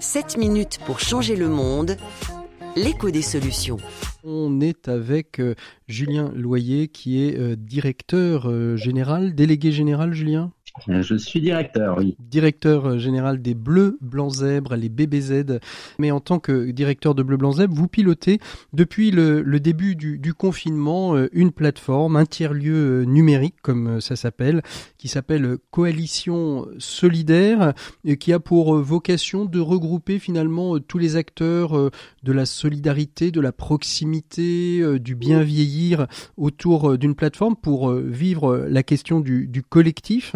7 0.00 0.36
minutes 0.36 0.78
pour 0.84 1.00
changer 1.00 1.36
le 1.36 1.48
monde. 1.48 1.96
L'écho 2.76 3.10
des 3.10 3.22
solutions. 3.22 3.78
On 4.22 4.60
est 4.60 4.88
avec 4.88 5.40
euh, 5.40 5.54
Julien 5.88 6.30
Loyer 6.34 6.88
qui 6.88 7.22
est 7.24 7.38
euh, 7.38 7.56
directeur 7.56 8.50
euh, 8.50 8.76
général, 8.76 9.34
délégué 9.34 9.72
général 9.72 10.12
Julien? 10.12 10.52
Je 10.86 11.16
suis 11.16 11.40
directeur, 11.40 11.98
oui. 11.98 12.16
Directeur 12.18 12.86
euh, 12.86 12.98
général 12.98 13.40
des 13.40 13.54
Bleus 13.54 13.98
Blancs 14.00 14.34
Zèbres, 14.34 14.76
les 14.76 14.88
BBZ. 14.88 15.58
Mais 15.98 16.10
en 16.10 16.20
tant 16.20 16.38
que 16.38 16.70
directeur 16.70 17.14
de 17.14 17.22
Bleus 17.22 17.36
Blancs 17.36 17.56
Zèbres, 17.56 17.74
vous 17.74 17.88
pilotez 17.88 18.38
depuis 18.72 19.10
le, 19.10 19.42
début 19.60 19.96
du, 19.96 20.34
confinement 20.34 21.16
euh, 21.16 21.28
une 21.32 21.50
plateforme, 21.50 22.16
un 22.16 22.26
tiers-lieu 22.26 23.02
euh, 23.02 23.04
numérique, 23.04 23.56
comme 23.62 24.00
ça 24.00 24.16
s'appelle, 24.16 24.62
qui 24.98 25.08
s'appelle 25.08 25.56
Coalition 25.70 26.66
Solidaire, 26.78 27.72
et 28.04 28.16
qui 28.16 28.32
a 28.32 28.40
pour 28.40 28.76
vocation 28.76 29.44
de 29.44 29.60
regrouper 29.60 30.18
finalement 30.18 30.78
tous 30.78 30.98
les 30.98 31.16
acteurs 31.16 31.90
de 32.22 32.32
la 32.32 32.46
solidarité, 32.46 33.30
de 33.30 33.40
la 33.40 33.52
proximité, 33.52 34.82
du 34.98 35.14
bien 35.14 35.42
vieillir 35.42 36.06
autour 36.36 36.98
d'une 36.98 37.14
plateforme 37.14 37.56
pour 37.56 37.92
vivre 37.92 38.66
la 38.68 38.82
question 38.82 39.20
du 39.20 39.62
collectif 39.68 40.34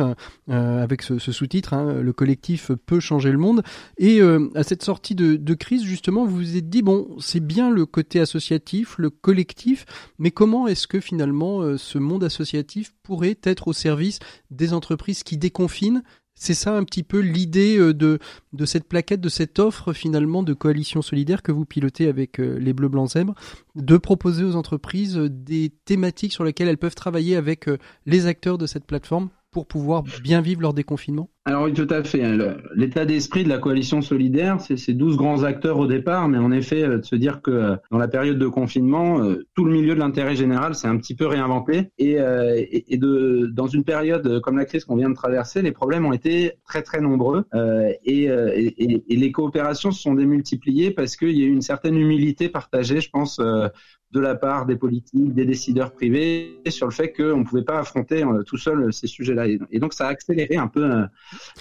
euh, 0.50 0.82
avec 0.82 1.02
ce, 1.02 1.18
sous-titre, 1.18 1.74
hein, 1.74 2.00
le 2.02 2.12
collectif 2.12 2.72
peut 2.86 2.98
changer 2.98 3.30
le 3.30 3.38
monde. 3.38 3.62
Et 3.98 4.20
euh, 4.20 4.48
à 4.54 4.64
cette 4.64 4.82
sortie 4.82 5.14
de, 5.14 5.54
crise, 5.54 5.84
justement, 5.84 6.24
vous 6.26 6.36
vous 6.36 6.56
êtes 6.56 6.68
dit, 6.68 6.82
bon, 6.82 7.16
c'est 7.20 7.40
bien 7.40 7.70
le 7.70 7.86
côté 7.86 8.20
associatif, 8.20 8.96
le 8.98 9.10
collectif, 9.10 9.84
mais 10.18 10.30
comment 10.30 10.66
est-ce 10.66 10.86
que 10.86 10.98
finalement 10.98 11.60
euh, 11.60 11.76
ce 11.76 11.98
monde 11.98 12.24
associatif 12.24 12.92
pourrait 13.02 13.38
être 13.44 13.68
au 13.68 13.72
service 13.72 14.18
des 14.50 14.72
entreprises 14.72 15.22
qui 15.22 15.36
déconfinent? 15.36 16.02
C'est 16.34 16.54
ça 16.54 16.74
un 16.74 16.84
petit 16.84 17.02
peu 17.02 17.18
l'idée 17.18 17.76
de, 17.76 18.18
de 18.54 18.64
cette 18.64 18.88
plaquette, 18.88 19.20
de 19.20 19.28
cette 19.28 19.58
offre 19.58 19.92
finalement 19.92 20.42
de 20.42 20.54
coalition 20.54 21.02
solidaire 21.02 21.42
que 21.42 21.52
vous 21.52 21.66
pilotez 21.66 22.08
avec 22.08 22.38
les 22.38 22.72
Bleus 22.72 22.88
Blancs 22.88 23.10
Zèbres, 23.10 23.34
de 23.74 23.98
proposer 23.98 24.44
aux 24.44 24.56
entreprises 24.56 25.16
des 25.18 25.70
thématiques 25.84 26.32
sur 26.32 26.44
lesquelles 26.44 26.68
elles 26.68 26.78
peuvent 26.78 26.94
travailler 26.94 27.36
avec 27.36 27.68
les 28.06 28.24
acteurs 28.24 28.56
de 28.56 28.64
cette 28.64 28.86
plateforme? 28.86 29.28
Pour 29.50 29.66
pouvoir 29.66 30.04
bien 30.22 30.40
vivre 30.40 30.62
leur 30.62 30.74
déconfinement 30.74 31.28
Alors 31.44 31.64
oui, 31.64 31.72
tout 31.72 31.88
à 31.90 32.04
fait. 32.04 32.22
L'état 32.74 33.04
d'esprit 33.04 33.42
de 33.42 33.48
la 33.48 33.58
coalition 33.58 34.00
solidaire, 34.00 34.60
c'est 34.60 34.76
ces 34.76 34.94
12 34.94 35.16
grands 35.16 35.42
acteurs 35.42 35.78
au 35.78 35.86
départ, 35.86 36.28
mais 36.28 36.38
en 36.38 36.52
effet, 36.52 36.86
de 36.86 37.02
se 37.02 37.16
dire 37.16 37.42
que 37.42 37.76
dans 37.90 37.98
la 37.98 38.08
période 38.08 38.38
de 38.38 38.46
confinement, 38.46 39.20
tout 39.54 39.64
le 39.64 39.72
milieu 39.72 39.94
de 39.94 39.98
l'intérêt 40.00 40.36
général 40.36 40.74
s'est 40.74 40.86
un 40.86 40.96
petit 40.96 41.16
peu 41.16 41.26
réinventé 41.26 41.90
et, 41.98 42.18
et, 42.18 42.96
de, 42.96 43.50
dans 43.52 43.66
une 43.66 43.84
période 43.84 44.40
comme 44.40 44.56
la 44.56 44.64
crise 44.64 44.84
qu'on 44.84 44.96
vient 44.96 45.10
de 45.10 45.14
traverser, 45.14 45.62
les 45.62 45.72
problèmes 45.72 46.06
ont 46.06 46.12
été 46.12 46.52
très 46.64 46.82
très 46.82 47.00
nombreux 47.00 47.44
et, 48.04 48.24
et, 48.24 49.16
les 49.16 49.32
coopérations 49.32 49.90
se 49.90 50.00
sont 50.00 50.14
démultipliées 50.14 50.92
parce 50.92 51.16
qu'il 51.16 51.36
y 51.38 51.42
a 51.42 51.46
eu 51.46 51.52
une 51.52 51.62
certaine 51.62 51.96
humilité 51.96 52.48
partagée, 52.48 53.00
je 53.00 53.10
pense, 53.10 53.40
de 54.12 54.18
la 54.18 54.34
part 54.34 54.66
des 54.66 54.74
politiques, 54.74 55.34
des 55.34 55.44
décideurs 55.44 55.92
privés, 55.92 56.60
sur 56.68 56.86
le 56.86 56.92
fait 56.92 57.12
qu'on 57.12 57.38
ne 57.38 57.44
pouvait 57.44 57.62
pas 57.62 57.78
affronter 57.78 58.24
euh, 58.24 58.42
tout 58.42 58.56
seul 58.56 58.82
euh, 58.82 58.90
ces 58.90 59.06
sujets-là. 59.06 59.46
Et 59.70 59.78
donc 59.78 59.94
ça 59.94 60.08
a 60.08 60.10
accéléré 60.10 60.56
un 60.56 60.66
peu 60.66 60.82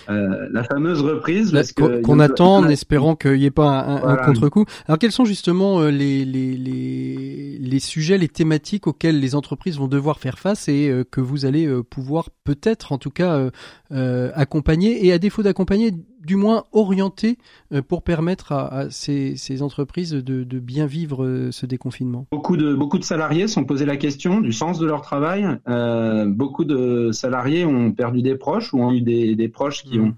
euh, 0.09 0.47
la 0.51 0.63
fameuse 0.63 1.01
reprise. 1.01 1.55
Qu'on 2.03 2.19
attend 2.19 2.57
en 2.57 2.67
espérant 2.67 3.15
qu'il 3.15 3.33
n'y 3.33 3.45
ait 3.45 3.51
pas 3.51 3.69
un, 3.69 4.15
contre-coup. 4.17 4.65
Alors 4.87 4.97
quels 4.97 5.11
sont 5.11 5.25
justement 5.25 5.81
les, 5.83 6.25
les, 6.25 6.57
les, 6.57 7.57
les, 7.59 7.79
sujets, 7.79 8.17
les 8.17 8.27
thématiques 8.27 8.87
auxquels 8.87 9.19
les 9.19 9.35
entreprises 9.35 9.77
vont 9.77 9.87
devoir 9.87 10.19
faire 10.19 10.39
face 10.39 10.67
et 10.67 11.03
que 11.11 11.21
vous 11.21 11.45
allez 11.45 11.69
pouvoir 11.89 12.29
peut-être 12.43 12.91
en 12.91 12.97
tout 12.97 13.11
cas 13.11 13.49
accompagner 13.91 15.05
et 15.05 15.13
à 15.13 15.19
défaut 15.19 15.43
d'accompagner 15.43 15.93
du 16.23 16.35
moins 16.35 16.65
orienté 16.71 17.37
euh, 17.73 17.81
pour 17.81 18.03
permettre 18.03 18.51
à, 18.51 18.89
ces, 18.89 19.61
entreprises 19.61 20.11
de, 20.11 20.59
bien 20.59 20.85
vivre 20.85 21.23
euh, 21.23 21.51
ce 21.51 21.65
déconfinement 21.65 22.27
beaucoup 22.31 22.57
de, 22.57 22.73
beaucoup 22.73 22.99
de 22.99 23.03
salariés 23.03 23.47
sont 23.47 23.65
posés 23.65 23.85
la 23.85 23.97
question 23.97 24.41
du 24.41 24.51
sens 24.51 24.79
de 24.79 24.85
leur 24.85 25.01
travail. 25.01 25.47
Euh, 25.67 26.25
beaucoup 26.25 26.65
de 26.65 27.11
salariés 27.11 27.65
ont 27.65 27.91
perdu 27.91 28.21
des 28.21 28.35
proches 28.35 28.73
ou 28.73 28.81
ont 28.81 28.91
eu 28.91 29.01
des, 29.01 29.49
proches 29.49 29.83
qui 29.83 29.99
mmh. 29.99 30.15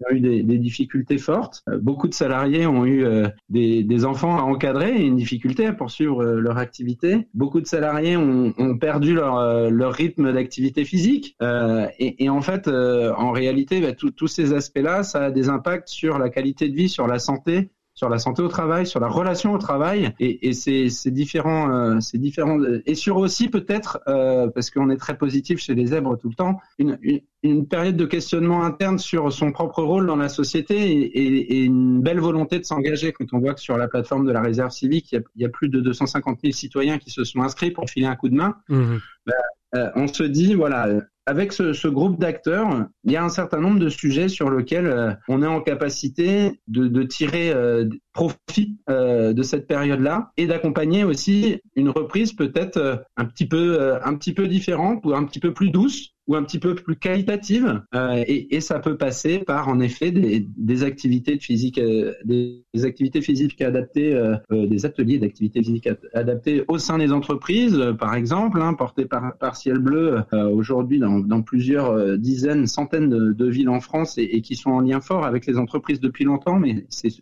Ont 0.00 0.12
ont 0.12 0.16
eu 0.16 0.20
des, 0.20 0.58
difficultés 0.58 1.18
fortes. 1.18 1.62
Euh, 1.68 1.78
beaucoup 1.78 2.08
de 2.08 2.14
salariés 2.14 2.66
ont 2.66 2.84
eu 2.84 3.04
euh, 3.04 3.28
des, 3.48 4.04
enfants 4.04 4.36
à 4.38 4.42
encadrer 4.42 4.94
et 4.96 5.04
une 5.04 5.16
difficulté 5.16 5.66
à 5.66 5.72
poursuivre 5.72 6.22
euh, 6.22 6.40
leur 6.40 6.58
activité. 6.58 7.28
Beaucoup 7.34 7.60
de 7.60 7.66
salariés 7.66 8.16
ont, 8.16 8.52
perdu 8.78 9.14
leur, 9.14 9.70
leur 9.70 9.92
rythme 9.92 10.32
d'activité 10.32 10.84
physique. 10.84 11.36
et, 11.40 12.28
en 12.28 12.40
fait, 12.40 12.68
en 12.68 13.30
réalité, 13.30 13.80
bah, 13.80 13.92
tous 13.92 14.26
ces 14.26 14.52
aspects-là, 14.52 15.02
ça 15.02 15.26
a 15.26 15.30
des 15.30 15.48
impacts 15.48 15.88
sur 15.88 16.18
la 16.18 16.28
qualité 16.28 16.68
de 16.68 16.74
vie, 16.74 16.88
sur 16.88 17.06
la 17.06 17.18
santé 17.18 17.70
sur 17.94 18.08
la 18.08 18.18
santé 18.18 18.42
au 18.42 18.48
travail, 18.48 18.86
sur 18.86 18.98
la 18.98 19.08
relation 19.08 19.52
au 19.52 19.58
travail, 19.58 20.12
et, 20.18 20.48
et 20.48 20.52
c'est 20.52 21.10
différents, 21.10 21.70
euh, 21.70 22.80
et 22.86 22.94
sur 22.94 23.16
aussi 23.18 23.48
peut-être, 23.48 24.00
euh, 24.08 24.48
parce 24.48 24.70
qu'on 24.70 24.90
est 24.90 24.96
très 24.96 25.16
positif 25.16 25.60
chez 25.60 25.74
les 25.74 25.86
zèbres 25.86 26.18
tout 26.18 26.28
le 26.28 26.34
temps, 26.34 26.58
une, 26.78 26.98
une, 27.02 27.20
une, 27.44 27.68
période 27.68 27.96
de 27.96 28.04
questionnement 28.04 28.64
interne 28.64 28.98
sur 28.98 29.32
son 29.32 29.52
propre 29.52 29.82
rôle 29.82 30.06
dans 30.06 30.16
la 30.16 30.28
société 30.28 30.74
et, 30.74 31.58
et 31.58 31.64
une 31.64 32.02
belle 32.02 32.18
volonté 32.18 32.58
de 32.58 32.64
s'engager. 32.64 33.12
Quand 33.12 33.32
on 33.32 33.38
voit 33.38 33.54
que 33.54 33.60
sur 33.60 33.78
la 33.78 33.86
plateforme 33.86 34.26
de 34.26 34.32
la 34.32 34.40
réserve 34.40 34.70
civique, 34.70 35.12
il 35.12 35.14
y 35.14 35.18
a, 35.18 35.22
il 35.36 35.42
y 35.42 35.44
a 35.44 35.48
plus 35.48 35.68
de 35.68 35.80
250 35.80 36.40
000 36.42 36.52
citoyens 36.52 36.98
qui 36.98 37.10
se 37.10 37.22
sont 37.22 37.42
inscrits 37.42 37.70
pour 37.70 37.88
filer 37.88 38.06
un 38.06 38.16
coup 38.16 38.28
de 38.28 38.34
main. 38.34 38.56
Mmh. 38.68 38.96
Bah, 39.26 39.32
euh, 39.76 39.90
on 39.94 40.08
se 40.08 40.22
dit, 40.24 40.54
voilà, 40.54 40.88
avec 41.26 41.52
ce, 41.52 41.88
groupe 41.88 42.18
d'acteurs, 42.18 42.86
il 43.04 43.12
y 43.12 43.16
a 43.16 43.24
un 43.24 43.28
certain 43.28 43.60
nombre 43.60 43.78
de 43.78 43.88
sujets 43.88 44.28
sur 44.28 44.50
lesquels 44.50 44.86
euh, 44.86 45.12
on 45.28 45.42
est 45.42 45.46
en 45.46 45.60
capacité 45.60 46.60
de, 46.68 47.02
tirer 47.02 47.50
euh, 47.52 47.88
profit 48.12 48.78
de 48.88 49.42
cette 49.42 49.66
période-là 49.66 50.32
et 50.36 50.46
d'accompagner 50.46 51.04
aussi 51.04 51.60
une 51.74 51.88
reprise 51.88 52.32
peut-être 52.32 53.04
un 53.16 53.24
petit 53.24 53.46
peu 53.46 53.98
un 54.02 54.14
petit 54.14 54.32
peu 54.32 54.46
différente 54.46 55.04
ou 55.04 55.14
un 55.14 55.24
petit 55.24 55.40
peu 55.40 55.52
plus 55.52 55.70
douce 55.70 56.13
ou 56.26 56.36
un 56.36 56.42
petit 56.42 56.58
peu 56.58 56.74
plus 56.74 56.96
qualitative 56.96 57.82
euh, 57.94 58.24
et, 58.26 58.54
et, 58.56 58.60
ça 58.60 58.78
peut 58.78 58.96
passer 58.96 59.40
par 59.40 59.68
en 59.68 59.78
effet 59.80 60.10
des, 60.10 60.46
des 60.56 60.82
activités 60.82 61.36
de 61.36 61.42
physique 61.42 61.78
euh, 61.78 62.14
des, 62.24 62.64
activités 62.84 63.20
physiques 63.20 63.60
adaptées 63.60 64.14
euh, 64.14 64.36
euh, 64.50 64.66
des 64.66 64.86
ateliers 64.86 65.18
d'activités 65.18 65.62
physiques 65.62 65.88
adaptées 66.14 66.64
au 66.68 66.78
sein 66.78 66.98
des 66.98 67.12
entreprises 67.12 67.78
par 67.98 68.14
exemple 68.14 68.62
hein, 68.62 68.72
portés 68.72 69.04
par, 69.04 69.36
par 69.36 69.56
Ciel 69.56 69.78
Bleu 69.78 70.22
aujourd'hui 70.32 70.98
dans, 70.98 71.18
dans, 71.18 71.42
plusieurs 71.42 72.18
dizaines 72.18 72.66
centaines 72.66 73.10
de, 73.10 73.32
de, 73.32 73.50
villes 73.50 73.68
en 73.68 73.80
France 73.80 74.16
et, 74.16 74.22
et, 74.22 74.40
qui 74.40 74.56
sont 74.56 74.70
en 74.70 74.80
lien 74.80 75.00
fort 75.00 75.24
avec 75.24 75.46
les 75.46 75.58
entreprises 75.58 76.00
depuis 76.00 76.24
longtemps 76.24 76.58
mais 76.58 76.86
c'est 76.88 77.12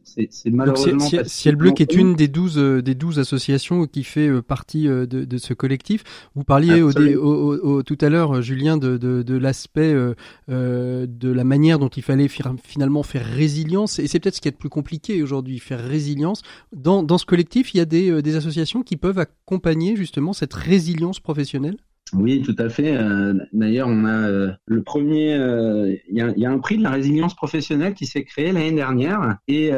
malheureusement 0.47 1.01
Ciel, 1.01 1.29
Ciel 1.29 1.57
Bleu 1.57 1.73
qui 1.73 1.83
est 1.83 1.95
une 1.95 2.15
des 2.15 2.29
douze 2.29 2.57
des 2.57 2.95
douze 2.95 3.19
associations 3.19 3.87
qui 3.87 4.05
fait 4.05 4.31
partie 4.43 4.87
de, 4.87 5.07
de 5.07 5.39
ce 5.39 5.55
collectif. 5.55 6.05
Vous 6.35 6.45
parliez 6.45 6.83
au, 6.83 6.91
au, 6.91 7.57
au, 7.57 7.83
tout 7.83 7.99
à 8.01 8.09
l'heure 8.09 8.43
Julien 8.43 8.77
de 8.77 8.92
de, 8.99 9.37
l'aspect 9.37 9.93
euh, 9.93 10.15
euh, 10.51 11.07
de 11.09 11.31
la 11.31 11.45
manière 11.45 11.79
dont 11.79 11.89
il 11.89 12.03
fallait 12.03 12.29
finalement 12.29 13.03
faire 13.03 13.25
résilience. 13.25 13.99
Et 13.99 14.07
c'est 14.07 14.21
peut-être 14.21 14.37
ce 14.37 14.41
qui 14.41 14.49
est 14.49 14.53
le 14.53 14.57
plus 14.57 14.69
compliqué 14.69 15.23
aujourd'hui, 15.23 15.59
faire 15.59 15.83
résilience. 15.83 16.43
Dans, 16.73 17.19
ce 17.19 17.27
collectif, 17.27 17.75
il 17.75 17.79
y 17.79 17.81
a 17.81 18.13
euh, 18.13 18.23
des 18.23 18.37
associations 18.37 18.83
qui 18.83 18.97
peuvent 18.97 19.19
accompagner 19.19 19.97
justement 19.97 20.33
cette 20.33 20.55
résilience 20.55 21.21
professionnelle? 21.21 21.77
Oui, 22.15 22.43
tout 22.43 22.57
à 22.59 22.69
fait. 22.69 22.95
Euh, 22.95 23.35
d'ailleurs, 23.53 23.89
on 23.89 24.05
a 24.05 24.29
euh, 24.29 24.51
le 24.67 24.83
premier. 24.83 25.35
Euh, 25.35 25.95
il 26.09 26.17
y, 26.17 26.45
a, 26.45 26.51
un 26.51 26.59
prix 26.59 26.77
de 26.77 26.83
la 26.83 26.91
résilience 26.91 27.35
professionnelle 27.35 27.95
qui 27.95 28.07
s'est 28.07 28.25
créé 28.25 28.53
l'année 28.53 28.73
dernière, 28.73 29.39
et, 29.49 29.71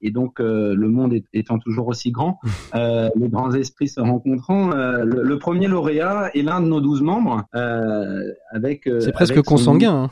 et 0.00 0.10
donc 0.10 0.38
le 0.38 0.88
monde 0.88 1.14
étant 1.32 1.58
toujours 1.58 1.88
aussi 1.88 2.10
grand, 2.10 2.38
les 2.74 3.28
grands 3.28 3.52
esprits 3.52 3.88
se 3.88 4.00
rencontrant, 4.00 4.70
le, 4.70 5.38
premier 5.38 5.68
lauréat 5.68 6.30
est 6.34 6.42
l'un 6.42 6.60
de 6.60 6.66
nos 6.66 6.80
douze 6.80 7.02
membres, 7.02 7.44
avec. 7.52 8.88
C'est 9.00 9.12
presque 9.12 9.42
consanguin. 9.42 10.04
Hein 10.04 10.10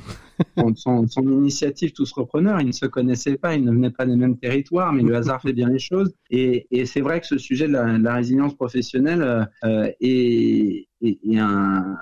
son, 0.76 1.06
initiative 1.16 1.92
tous 1.92 2.12
repreneurs. 2.12 2.60
Ils 2.60 2.68
ne 2.68 2.72
se 2.72 2.86
connaissaient 2.86 3.36
pas, 3.36 3.54
ils 3.54 3.64
ne 3.64 3.70
venaient 3.70 3.90
pas 3.90 4.06
des 4.06 4.16
mêmes 4.16 4.38
territoires, 4.38 4.92
mais 4.92 5.02
le 5.02 5.14
hasard 5.16 5.40
fait 5.42 5.52
bien 5.52 5.68
les 5.68 5.78
choses. 5.78 6.14
Et, 6.30 6.66
c'est 6.86 7.00
vrai 7.00 7.20
que 7.20 7.26
ce 7.26 7.38
sujet 7.38 7.66
de 7.68 7.72
la, 7.72 8.14
résilience 8.14 8.54
professionnelle 8.54 9.48
euh, 9.64 9.90
est, 10.00 10.88
est 11.02 11.38
un 11.38 11.96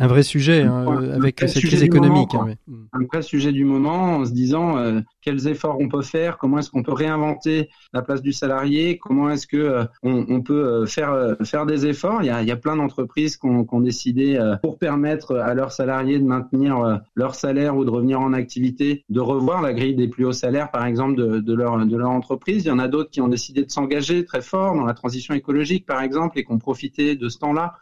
un 0.00 0.08
vrai 0.08 0.24
sujet 0.24 0.62
hein, 0.62 0.84
avec 1.12 1.38
cette 1.40 1.62
crise 1.62 1.84
économique. 1.84 2.34
Hein, 2.34 2.54
un 2.92 3.04
vrai 3.04 3.22
sujet 3.22 3.52
du 3.52 3.64
moment 3.64 4.16
en 4.16 4.24
se 4.24 4.32
disant 4.32 4.76
euh, 4.76 5.00
quels 5.22 5.46
efforts 5.46 5.78
on 5.78 5.88
peut 5.88 6.02
faire, 6.02 6.36
comment 6.36 6.58
est-ce 6.58 6.70
qu'on 6.70 6.82
peut 6.82 6.92
réinventer 6.92 7.68
la 7.92 8.02
place 8.02 8.20
du 8.20 8.32
salarié, 8.32 8.98
comment 8.98 9.30
est-ce 9.30 9.46
que 9.46 9.56
euh, 9.56 9.84
on, 10.02 10.26
on, 10.28 10.42
peut 10.42 10.82
euh, 10.82 10.86
faire 10.86 11.36
faire 11.44 11.64
des 11.64 11.86
efforts. 11.86 12.22
Il 12.22 12.26
y 12.26 12.30
a, 12.30 12.42
il 12.42 12.48
y 12.48 12.50
a 12.50 12.56
plein 12.56 12.74
d'entreprises 12.74 13.36
qui 13.36 13.46
ont, 13.46 13.64
décidé 13.80 14.38
pour 14.62 14.78
permettre 14.78 15.36
à 15.36 15.52
leurs 15.52 15.72
salariés 15.72 16.18
de 16.18 16.24
maintenir 16.24 17.00
leur 17.14 17.34
salaire 17.34 17.76
ou 17.76 17.84
de 17.84 17.90
revenir 17.90 18.20
en 18.20 18.32
activité, 18.32 19.04
de 19.08 19.20
revoir 19.20 19.60
la 19.62 19.74
grille 19.74 19.96
des 19.96 20.08
plus 20.08 20.24
hauts 20.24 20.32
salaires, 20.32 20.70
par 20.70 20.86
exemple, 20.86 21.16
de, 21.16 21.40
de 21.40 21.54
leur 21.54 21.84
de 21.84 21.96
leur 21.96 22.10
entreprise. 22.10 22.64
Il 22.64 22.68
y 22.68 22.70
en 22.70 22.78
a 22.78 22.88
d'autres 22.88 23.10
qui 23.10 23.20
ont 23.20 23.28
décidé 23.28 23.64
de 23.64 23.70
s'engager 23.70 24.24
très 24.24 24.42
fort 24.42 24.74
dans 24.74 24.84
la 24.84 24.94
transition 24.94 25.34
écologique, 25.34 25.86
par 25.86 26.02
exemple, 26.02 26.38
et 26.38 26.44
qui 26.44 26.52
ont 26.52 26.58
profité 26.58 27.16
de 27.16 27.28
ce 27.28 27.38
temps-là 27.38 27.74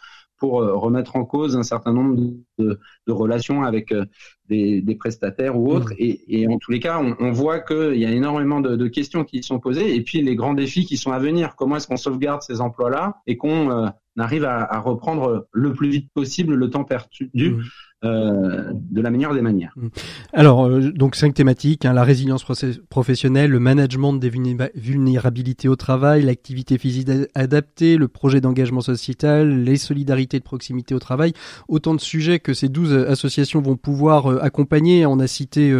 pour 0.42 0.60
euh, 0.60 0.74
remettre 0.74 1.14
en 1.14 1.24
cause 1.24 1.56
un 1.56 1.62
certain 1.62 1.92
nombre 1.92 2.16
de, 2.58 2.80
relations 3.06 3.62
avec 3.62 3.92
euh, 3.92 4.04
des, 4.48 4.96
prestataires 4.98 5.56
ou 5.56 5.70
autres. 5.70 5.92
Mmh. 5.92 6.16
Et, 6.26 6.48
en 6.48 6.58
tous 6.58 6.72
les 6.72 6.80
cas, 6.80 7.00
on, 7.00 7.30
voit 7.30 7.60
qu'il 7.60 7.94
y 7.94 8.04
a 8.04 8.10
énormément 8.10 8.60
de, 8.60 8.88
questions 8.88 9.22
qui 9.22 9.44
sont 9.44 9.60
posées 9.60 9.94
et 9.94 10.02
puis 10.02 10.20
les 10.20 10.34
grands 10.34 10.54
défis 10.54 10.84
qui 10.84 10.96
sont 10.96 11.12
à 11.12 11.20
venir. 11.20 11.54
Comment 11.54 11.76
est-ce 11.76 11.86
qu'on 11.86 11.96
sauvegarde 11.96 12.42
ces 12.42 12.60
emplois-là 12.60 13.18
et 13.28 13.36
qu'on 13.36 13.70
euh, 13.70 13.86
arrive 14.18 14.44
à, 14.44 14.80
reprendre 14.80 15.46
le 15.52 15.72
plus 15.74 15.90
vite 15.90 16.10
possible 16.12 16.54
le 16.54 16.70
temps 16.70 16.82
perdu 16.82 17.30
mmh. 17.32 17.62
Euh, 18.04 18.72
de 18.90 19.00
la 19.00 19.10
meilleure 19.10 19.32
des 19.32 19.42
manières. 19.42 19.72
Mmh. 19.76 19.86
Alors, 20.32 20.66
euh, 20.66 20.90
donc 20.90 21.14
cinq 21.14 21.34
thématiques 21.34 21.84
hein, 21.84 21.92
la 21.92 22.02
résilience 22.02 22.44
professionnelle, 22.90 23.52
le 23.52 23.60
management 23.60 24.14
des 24.14 24.28
vulnérabilités 24.74 25.68
au 25.68 25.76
travail, 25.76 26.22
l'activité 26.22 26.78
physique 26.78 27.08
adaptée, 27.36 27.96
le 27.96 28.08
projet 28.08 28.40
d'engagement 28.40 28.80
sociétal, 28.80 29.62
les 29.62 29.76
solidarités 29.76 30.40
de 30.40 30.42
proximité 30.42 30.96
au 30.96 30.98
travail. 30.98 31.32
Autant 31.68 31.94
de 31.94 32.00
sujets 32.00 32.40
que 32.40 32.54
ces 32.54 32.68
douze 32.68 32.92
associations 32.92 33.60
vont 33.60 33.76
pouvoir 33.76 34.32
euh, 34.32 34.42
accompagner. 34.42 35.06
On 35.06 35.20
a 35.20 35.28
cité 35.28 35.72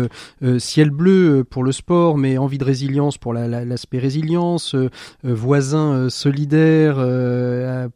Ciel 0.58 0.90
Bleu 0.90 1.44
pour 1.48 1.64
le 1.64 1.72
sport, 1.72 2.18
mais 2.18 2.38
Envie 2.38 2.58
de 2.58 2.64
résilience 2.64 3.18
pour 3.18 3.34
l'aspect 3.34 3.96
la, 3.96 4.02
résilience, 4.02 4.76
Voisins 5.24 6.08
solidaires 6.08 6.96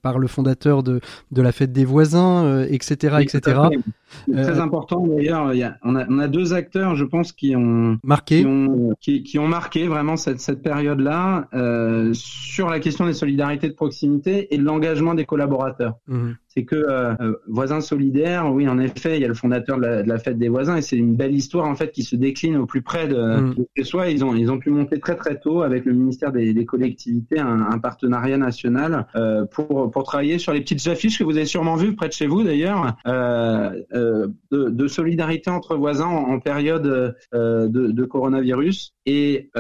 par 0.02 0.18
le 0.18 0.26
fondateur 0.26 0.82
de, 0.82 1.00
de 1.30 1.42
la 1.42 1.52
fête 1.52 1.72
des 1.72 1.84
voisins, 1.84 2.62
etc., 2.62 3.18
etc. 3.20 3.60
C'est 4.26 4.42
très 4.42 4.60
euh, 4.60 4.62
important 4.62 5.06
d'ailleurs. 5.06 5.52
On 5.82 5.96
a, 5.96 6.06
on 6.08 6.18
a, 6.18 6.28
deux 6.28 6.54
acteurs, 6.54 6.94
je 6.96 7.04
pense, 7.04 7.32
qui 7.32 7.56
ont 7.56 7.98
marqué, 8.02 8.40
qui 8.40 8.46
ont, 8.46 8.94
qui, 9.00 9.38
ont 9.38 9.48
marqué 9.48 9.86
vraiment 9.86 10.16
cette, 10.16 10.40
cette 10.40 10.62
période-là 10.62 11.48
euh, 11.54 12.10
sur 12.14 12.68
la 12.68 12.80
question 12.80 13.06
des 13.06 13.12
solidarités 13.12 13.68
de 13.68 13.74
proximité 13.74 14.54
et 14.54 14.58
de 14.58 14.64
l'engagement 14.64 15.14
des 15.14 15.24
collaborateurs. 15.24 15.94
Mmh 16.08 16.32
c'est 16.56 16.64
que 16.64 16.74
euh, 16.74 17.14
euh, 17.20 17.34
voisins 17.48 17.82
solidaires, 17.82 18.50
oui, 18.50 18.66
en 18.66 18.78
effet, 18.78 19.18
il 19.18 19.20
y 19.20 19.24
a 19.26 19.28
le 19.28 19.34
fondateur 19.34 19.78
de 19.78 20.02
la, 20.06 20.18
fête 20.18 20.38
des 20.38 20.48
voisins 20.48 20.76
et 20.76 20.82
c'est 20.82 20.96
une 20.96 21.14
belle 21.14 21.34
histoire 21.34 21.66
en 21.66 21.74
fait 21.74 21.92
qui 21.92 22.02
se 22.02 22.16
décline 22.16 22.56
au 22.56 22.64
plus 22.64 22.80
près 22.80 23.06
de, 23.08 23.40
mm. 23.40 23.54
de 23.76 23.82
soi. 23.82 24.08
Ils 24.08 24.24
ont 24.24 24.34
ils 24.34 24.50
ont 24.50 24.58
pu 24.58 24.70
monter 24.70 24.98
très 24.98 25.16
très 25.16 25.38
tôt 25.38 25.60
avec 25.60 25.84
le 25.84 25.92
ministère 25.92 26.32
des, 26.32 26.54
des 26.54 26.64
collectivités 26.64 27.38
un, 27.38 27.60
un, 27.70 27.78
partenariat 27.78 28.38
national 28.38 29.06
euh, 29.16 29.44
pour 29.44 29.90
pour 29.90 30.04
travailler 30.04 30.38
sur 30.38 30.54
les 30.54 30.62
petites 30.62 30.86
affiches 30.88 31.18
que 31.18 31.24
vous 31.24 31.36
avez 31.36 31.44
sûrement 31.44 31.76
vues 31.76 31.94
près 31.94 32.08
de 32.08 32.14
chez 32.14 32.26
vous 32.26 32.42
d'ailleurs, 32.42 32.96
euh, 33.06 33.82
de, 34.50 34.68
de, 34.70 34.88
solidarité 34.88 35.50
entre 35.50 35.76
voisins 35.76 36.06
en, 36.06 36.40
période 36.40 36.82
de, 36.82 37.66
de, 37.68 38.04
coronavirus. 38.04 38.95
Et, 39.06 39.50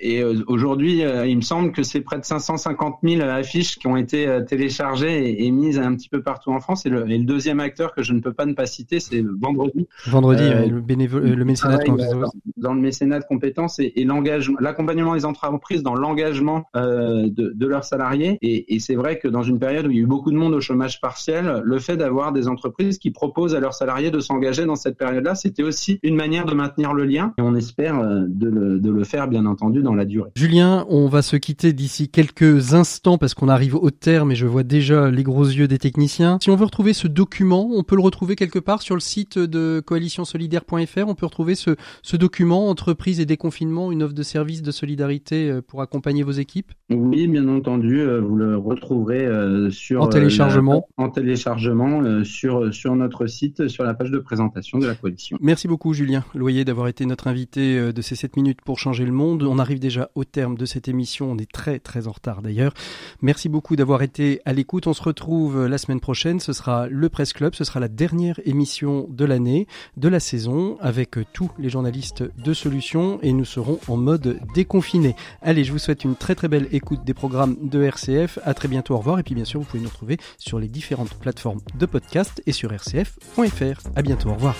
et 0.00 0.24
aujourd'hui, 0.46 1.02
il 1.26 1.36
me 1.36 1.42
semble 1.42 1.72
que 1.72 1.82
c'est 1.82 2.00
près 2.00 2.18
de 2.18 2.24
550 2.24 2.98
000 3.02 3.22
affiches 3.22 3.78
qui 3.78 3.86
ont 3.86 3.96
été 3.96 4.28
téléchargées 4.46 5.44
et, 5.44 5.50
mises 5.50 5.78
un 5.78 5.94
petit 5.94 6.08
peu 6.08 6.22
partout 6.22 6.50
en 6.50 6.60
France. 6.60 6.86
Et 6.86 6.88
le, 6.88 7.10
et 7.10 7.18
le 7.18 7.24
deuxième 7.24 7.60
acteur 7.60 7.94
que 7.94 8.02
je 8.02 8.12
ne 8.12 8.20
peux 8.20 8.32
pas 8.32 8.46
ne 8.46 8.54
pas 8.54 8.66
citer, 8.66 9.00
c'est 9.00 9.22
vendredi. 9.40 9.86
Vendredi, 10.06 10.44
le, 10.68 10.80
bénévole, 10.80 11.24
le 11.24 11.44
mécénat 11.44 11.78
de 11.78 11.84
compétences. 11.84 12.36
Dans 12.56 12.74
le 12.74 12.80
mécénat 12.80 13.20
de 13.20 13.24
compétences 13.24 13.78
et, 13.78 13.92
et 13.96 14.04
l'engagement, 14.04 14.56
l'accompagnement 14.60 15.14
des 15.14 15.24
entreprises 15.24 15.82
dans 15.82 15.94
l'engagement 15.94 16.66
de, 16.74 17.28
de, 17.28 17.66
leurs 17.66 17.84
salariés. 17.84 18.38
Et, 18.42 18.74
et 18.74 18.78
c'est 18.78 18.94
vrai 18.94 19.18
que 19.18 19.28
dans 19.28 19.42
une 19.42 19.58
période 19.58 19.86
où 19.86 19.90
il 19.90 19.96
y 19.96 20.00
a 20.00 20.02
eu 20.02 20.06
beaucoup 20.06 20.30
de 20.30 20.36
monde 20.36 20.54
au 20.54 20.60
chômage 20.60 21.00
partiel, 21.00 21.62
le 21.64 21.78
fait 21.78 21.96
d'avoir 21.96 22.32
des 22.32 22.48
entreprises 22.48 22.98
qui 22.98 23.10
proposent 23.10 23.54
à 23.54 23.60
leurs 23.60 23.74
salariés 23.74 24.10
de 24.10 24.20
s'engager 24.20 24.64
dans 24.64 24.76
cette 24.76 24.96
période-là, 24.96 25.34
c'était 25.34 25.62
aussi 25.62 25.98
une 26.02 26.16
manière 26.16 26.46
de 26.46 26.54
maintenir 26.54 26.92
le 26.92 27.04
lien. 27.04 27.32
Et 27.38 27.42
on 27.42 27.54
espère 27.54 27.98
euh, 27.98 28.24
de 28.42 28.48
le, 28.48 28.78
de 28.78 28.90
le 28.90 29.04
faire, 29.04 29.28
bien 29.28 29.46
entendu, 29.46 29.82
dans 29.82 29.94
la 29.94 30.04
durée. 30.04 30.30
Julien, 30.36 30.84
on 30.88 31.08
va 31.08 31.22
se 31.22 31.36
quitter 31.36 31.72
d'ici 31.72 32.08
quelques 32.08 32.74
instants 32.74 33.18
parce 33.18 33.34
qu'on 33.34 33.48
arrive 33.48 33.76
au 33.76 33.90
terme 33.90 34.32
et 34.32 34.34
je 34.34 34.46
vois 34.46 34.62
déjà 34.62 35.10
les 35.10 35.22
gros 35.22 35.44
yeux 35.44 35.68
des 35.68 35.78
techniciens. 35.78 36.38
Si 36.42 36.50
on 36.50 36.56
veut 36.56 36.64
retrouver 36.64 36.92
ce 36.92 37.08
document, 37.08 37.68
on 37.74 37.82
peut 37.82 37.96
le 37.96 38.02
retrouver 38.02 38.36
quelque 38.36 38.58
part 38.58 38.82
sur 38.82 38.94
le 38.94 39.00
site 39.00 39.38
de 39.38 39.82
coalitionsolidaire.fr. 39.84 41.06
On 41.06 41.14
peut 41.14 41.26
retrouver 41.26 41.54
ce, 41.54 41.76
ce 42.02 42.16
document, 42.16 42.68
entreprise 42.68 43.20
et 43.20 43.26
déconfinement, 43.26 43.92
une 43.92 44.02
offre 44.02 44.14
de 44.14 44.22
service 44.22 44.62
de 44.62 44.70
solidarité 44.70 45.48
euh, 45.48 45.62
pour 45.62 45.82
accompagner 45.82 46.22
vos 46.22 46.32
équipes. 46.32 46.72
Oui, 46.90 47.28
bien 47.28 47.48
entendu, 47.48 48.00
euh, 48.00 48.20
vous 48.20 48.36
le 48.36 48.56
retrouverez 48.56 49.28
sur 49.70 50.02
en 50.02 50.08
téléchargement, 50.08 50.86
en 50.96 51.08
téléchargement 51.08 52.24
sur 52.24 52.72
sur 52.74 52.94
notre 52.96 53.26
site, 53.26 53.68
sur 53.68 53.84
la 53.84 53.94
page 53.94 54.10
de 54.10 54.18
présentation 54.18 54.78
de 54.78 54.86
la 54.86 54.94
coalition. 54.94 55.38
Merci 55.40 55.68
beaucoup 55.68 55.92
Julien 55.92 56.24
Loyer 56.34 56.64
d'avoir 56.64 56.88
été 56.88 57.06
notre 57.06 57.26
invité 57.26 57.78
euh, 57.78 57.92
de 57.92 58.02
ces 58.02 58.16
7 58.32 58.36
minutes 58.36 58.60
pour 58.62 58.78
changer 58.78 59.04
le 59.04 59.12
monde. 59.12 59.42
On 59.42 59.58
arrive 59.58 59.78
déjà 59.78 60.10
au 60.14 60.24
terme 60.24 60.56
de 60.56 60.64
cette 60.64 60.88
émission, 60.88 61.30
on 61.30 61.38
est 61.38 61.50
très 61.50 61.78
très 61.78 62.06
en 62.08 62.12
retard 62.12 62.40
d'ailleurs. 62.40 62.72
Merci 63.20 63.48
beaucoup 63.48 63.76
d'avoir 63.76 64.02
été 64.02 64.40
à 64.46 64.52
l'écoute. 64.54 64.86
On 64.86 64.94
se 64.94 65.02
retrouve 65.02 65.66
la 65.66 65.76
semaine 65.76 66.00
prochaine, 66.00 66.40
ce 66.40 66.52
sera 66.52 66.88
le 66.88 67.08
Presse 67.08 67.34
Club, 67.34 67.54
ce 67.54 67.64
sera 67.64 67.80
la 67.80 67.88
dernière 67.88 68.40
émission 68.44 69.06
de 69.10 69.24
l'année, 69.24 69.66
de 69.96 70.08
la 70.08 70.20
saison, 70.20 70.78
avec 70.80 71.16
tous 71.34 71.50
les 71.58 71.68
journalistes 71.68 72.24
de 72.42 72.54
Solutions 72.54 73.18
et 73.22 73.32
nous 73.32 73.44
serons 73.44 73.78
en 73.88 73.96
mode 73.96 74.40
déconfiné. 74.54 75.14
Allez, 75.42 75.64
je 75.64 75.72
vous 75.72 75.78
souhaite 75.78 76.04
une 76.04 76.16
très 76.16 76.34
très 76.34 76.48
belle 76.48 76.68
écoute 76.72 77.04
des 77.04 77.14
programmes 77.14 77.56
de 77.60 77.82
RCF. 77.82 78.38
À 78.44 78.54
très 78.54 78.68
bientôt, 78.68 78.94
au 78.94 78.98
revoir. 78.98 79.18
Et 79.18 79.22
puis 79.22 79.34
bien 79.34 79.44
sûr, 79.44 79.60
vous 79.60 79.66
pouvez 79.66 79.82
nous 79.82 79.90
retrouver 79.90 80.16
sur 80.38 80.58
les 80.58 80.68
différentes 80.68 81.14
plateformes 81.14 81.60
de 81.78 81.86
podcast 81.86 82.42
et 82.46 82.52
sur 82.52 82.70
rcf.fr. 82.70 83.88
À 83.94 84.02
bientôt, 84.02 84.30
au 84.30 84.34
revoir. 84.34 84.56